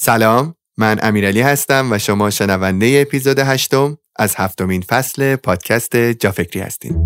سلام 0.00 0.54
من 0.76 0.98
امیرعلی 1.02 1.40
هستم 1.40 1.92
و 1.92 1.98
شما 1.98 2.30
شنونده 2.30 3.04
اپیزود 3.06 3.38
هشتم 3.38 3.98
از 4.16 4.34
هفتمین 4.36 4.82
فصل 4.82 5.36
پادکست 5.36 5.96
جافکری 5.96 6.60
هستین 6.60 6.96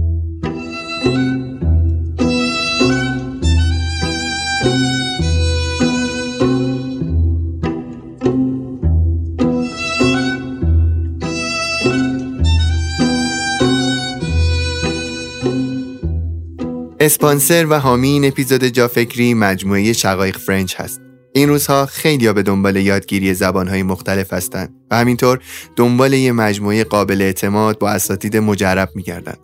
اسپانسر 17.01 17.67
و 17.71 17.75
حامی 17.79 18.09
این 18.09 18.25
اپیزود 18.25 18.65
جافکری 18.65 19.35
مجموعه 19.35 19.93
شقایق 19.93 20.39
فرنچ 20.39 20.81
هست. 20.81 21.12
این 21.35 21.49
روزها 21.49 21.87
خیلی 21.87 22.33
به 22.33 22.43
دنبال 22.43 22.77
یادگیری 22.77 23.35
زبانهای 23.35 23.83
مختلف 23.83 24.33
هستند 24.33 24.75
و 24.91 24.97
همینطور 24.97 25.41
دنبال 25.77 26.13
یه 26.13 26.33
مجموعه 26.33 26.85
قابل 26.85 27.23
اعتماد 27.23 27.79
با 27.79 27.91
اساتید 27.91 28.37
مجرب 28.37 28.89
میگردن. 28.95 29.35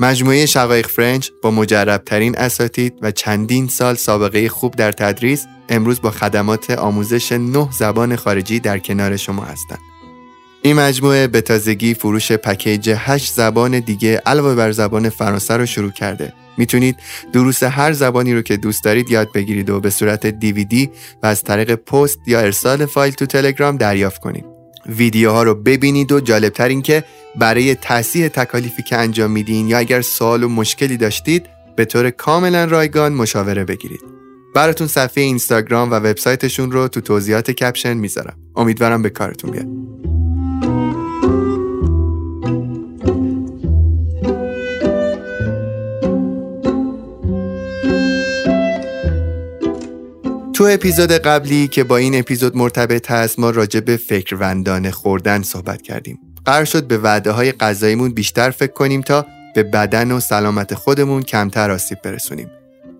مجموعه 0.00 0.46
شقایق 0.46 0.86
فرنچ 0.86 1.28
با 1.42 1.50
مجرب 1.50 2.02
ترین 2.04 2.38
اساتید 2.38 2.94
و 3.02 3.10
چندین 3.10 3.68
سال 3.68 3.94
سابقه 3.94 4.48
خوب 4.48 4.76
در 4.76 4.92
تدریس 4.92 5.46
امروز 5.68 6.00
با 6.00 6.10
خدمات 6.10 6.70
آموزش 6.70 7.32
نه 7.32 7.68
زبان 7.78 8.16
خارجی 8.16 8.60
در 8.60 8.78
کنار 8.78 9.16
شما 9.16 9.42
هستند. 9.42 9.78
این 10.62 10.76
مجموعه 10.76 11.26
به 11.26 11.40
تازگی 11.40 11.94
فروش 11.94 12.32
پکیج 12.32 12.90
8 12.96 13.32
زبان 13.32 13.80
دیگه 13.80 14.22
علاوه 14.26 14.54
بر 14.54 14.72
زبان 14.72 15.08
فرانسه 15.08 15.56
رو 15.56 15.66
شروع 15.66 15.90
کرده 15.90 16.32
می‌تونید 16.58 16.96
دروس 17.32 17.62
هر 17.62 17.92
زبانی 17.92 18.34
رو 18.34 18.42
که 18.42 18.56
دوست 18.56 18.84
دارید 18.84 19.10
یاد 19.10 19.32
بگیرید 19.32 19.70
و 19.70 19.80
به 19.80 19.90
صورت 19.90 20.26
دیویدی 20.26 20.90
و 21.22 21.26
از 21.26 21.42
طریق 21.42 21.74
پست 21.74 22.18
یا 22.26 22.40
ارسال 22.40 22.86
فایل 22.86 23.12
تو 23.12 23.26
تلگرام 23.26 23.76
دریافت 23.76 24.20
کنید. 24.20 24.44
ویدیوها 24.86 25.42
رو 25.42 25.54
ببینید 25.54 26.12
و 26.12 26.20
جالبتر 26.20 26.68
این 26.68 26.82
که 26.82 27.04
برای 27.36 27.74
تصحیح 27.74 28.28
تکالیفی 28.28 28.82
که 28.82 28.96
انجام 28.96 29.30
میدین 29.30 29.68
یا 29.68 29.78
اگر 29.78 30.00
سوال 30.00 30.42
و 30.42 30.48
مشکلی 30.48 30.96
داشتید 30.96 31.46
به 31.76 31.84
طور 31.84 32.10
کاملا 32.10 32.64
رایگان 32.64 33.12
مشاوره 33.12 33.64
بگیرید. 33.64 34.00
براتون 34.54 34.86
صفحه 34.86 35.24
اینستاگرام 35.24 35.90
و 35.90 35.94
وبسایتشون 35.94 36.72
رو 36.72 36.88
تو 36.88 37.00
توضیحات 37.00 37.50
کپشن 37.50 37.94
می‌ذارم. 37.94 38.36
امیدوارم 38.56 39.02
به 39.02 39.10
کارتون 39.10 39.50
بیاد. 39.50 39.66
تو 50.54 50.64
اپیزود 50.64 51.12
قبلی 51.12 51.68
که 51.68 51.84
با 51.84 51.96
این 51.96 52.18
اپیزود 52.18 52.56
مرتبط 52.56 53.10
هست 53.10 53.38
ما 53.38 53.50
راجع 53.50 53.80
به 53.80 53.96
فکروندانه 53.96 54.90
خوردن 54.90 55.42
صحبت 55.42 55.82
کردیم. 55.82 56.18
قرار 56.44 56.64
شد 56.64 56.86
به 56.86 56.98
وعده 56.98 57.30
های 57.30 57.52
غذاییمون 57.52 58.12
بیشتر 58.12 58.50
فکر 58.50 58.72
کنیم 58.72 59.00
تا 59.00 59.26
به 59.54 59.62
بدن 59.62 60.12
و 60.12 60.20
سلامت 60.20 60.74
خودمون 60.74 61.22
کمتر 61.22 61.70
آسیب 61.70 61.98
برسونیم. 62.02 62.50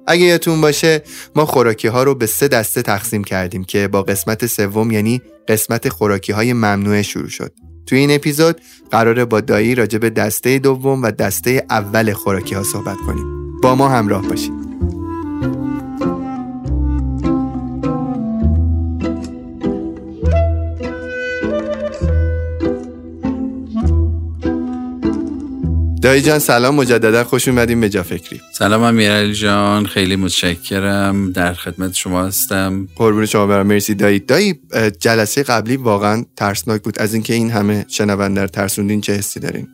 اگه 0.06 0.24
یادتون 0.24 0.60
باشه 0.60 1.02
ما 1.36 1.46
خوراکی 1.46 1.88
ها 1.88 2.02
رو 2.02 2.14
به 2.14 2.26
سه 2.26 2.48
دسته 2.48 2.82
تقسیم 2.82 3.24
کردیم 3.24 3.64
که 3.64 3.88
با 3.88 4.02
قسمت 4.02 4.46
سوم 4.46 4.90
یعنی 4.90 5.22
قسمت 5.48 5.88
خوراکی 5.88 6.32
های 6.32 6.52
ممنوعه 6.52 7.02
شروع 7.02 7.28
شد. 7.28 7.52
تو 7.86 7.96
این 7.96 8.10
اپیزود 8.10 8.60
قراره 8.90 9.24
با 9.24 9.40
دایی 9.40 9.74
راجع 9.74 9.98
به 9.98 10.10
دسته 10.10 10.58
دوم 10.58 11.02
و 11.02 11.10
دسته 11.10 11.66
اول 11.70 12.12
خوراکی 12.12 12.54
ها 12.54 12.62
صحبت 12.62 12.96
کنیم. 13.06 13.60
با 13.60 13.74
ما 13.74 13.88
همراه 13.88 14.28
باشید. 14.28 14.63
دایی 26.04 26.22
جان 26.22 26.38
سلام 26.38 26.74
مجددا 26.74 27.24
خوش 27.24 27.48
اومدیم 27.48 27.80
به 27.80 27.88
جا 27.88 28.02
فکری. 28.02 28.40
سلام 28.52 28.82
امیرعلی 28.82 29.34
جان 29.34 29.86
خیلی 29.86 30.16
متشکرم. 30.16 31.32
در 31.32 31.54
خدمت 31.54 31.94
شما 31.94 32.24
هستم. 32.24 32.88
قربون 32.96 33.26
شما 33.26 33.46
برم. 33.46 33.66
مرسی 33.66 33.94
دایی. 33.94 34.18
دایی 34.18 34.60
جلسه 35.00 35.42
قبلی 35.42 35.76
واقعا 35.76 36.24
ترسناک 36.36 36.82
بود. 36.82 36.98
از 36.98 37.14
اینکه 37.14 37.34
این 37.34 37.50
همه 37.50 37.86
شنونده 37.88 38.40
رو 38.40 38.46
ترسوندین 38.46 39.00
چه 39.00 39.12
حسی 39.12 39.40
دارین؟ 39.40 39.68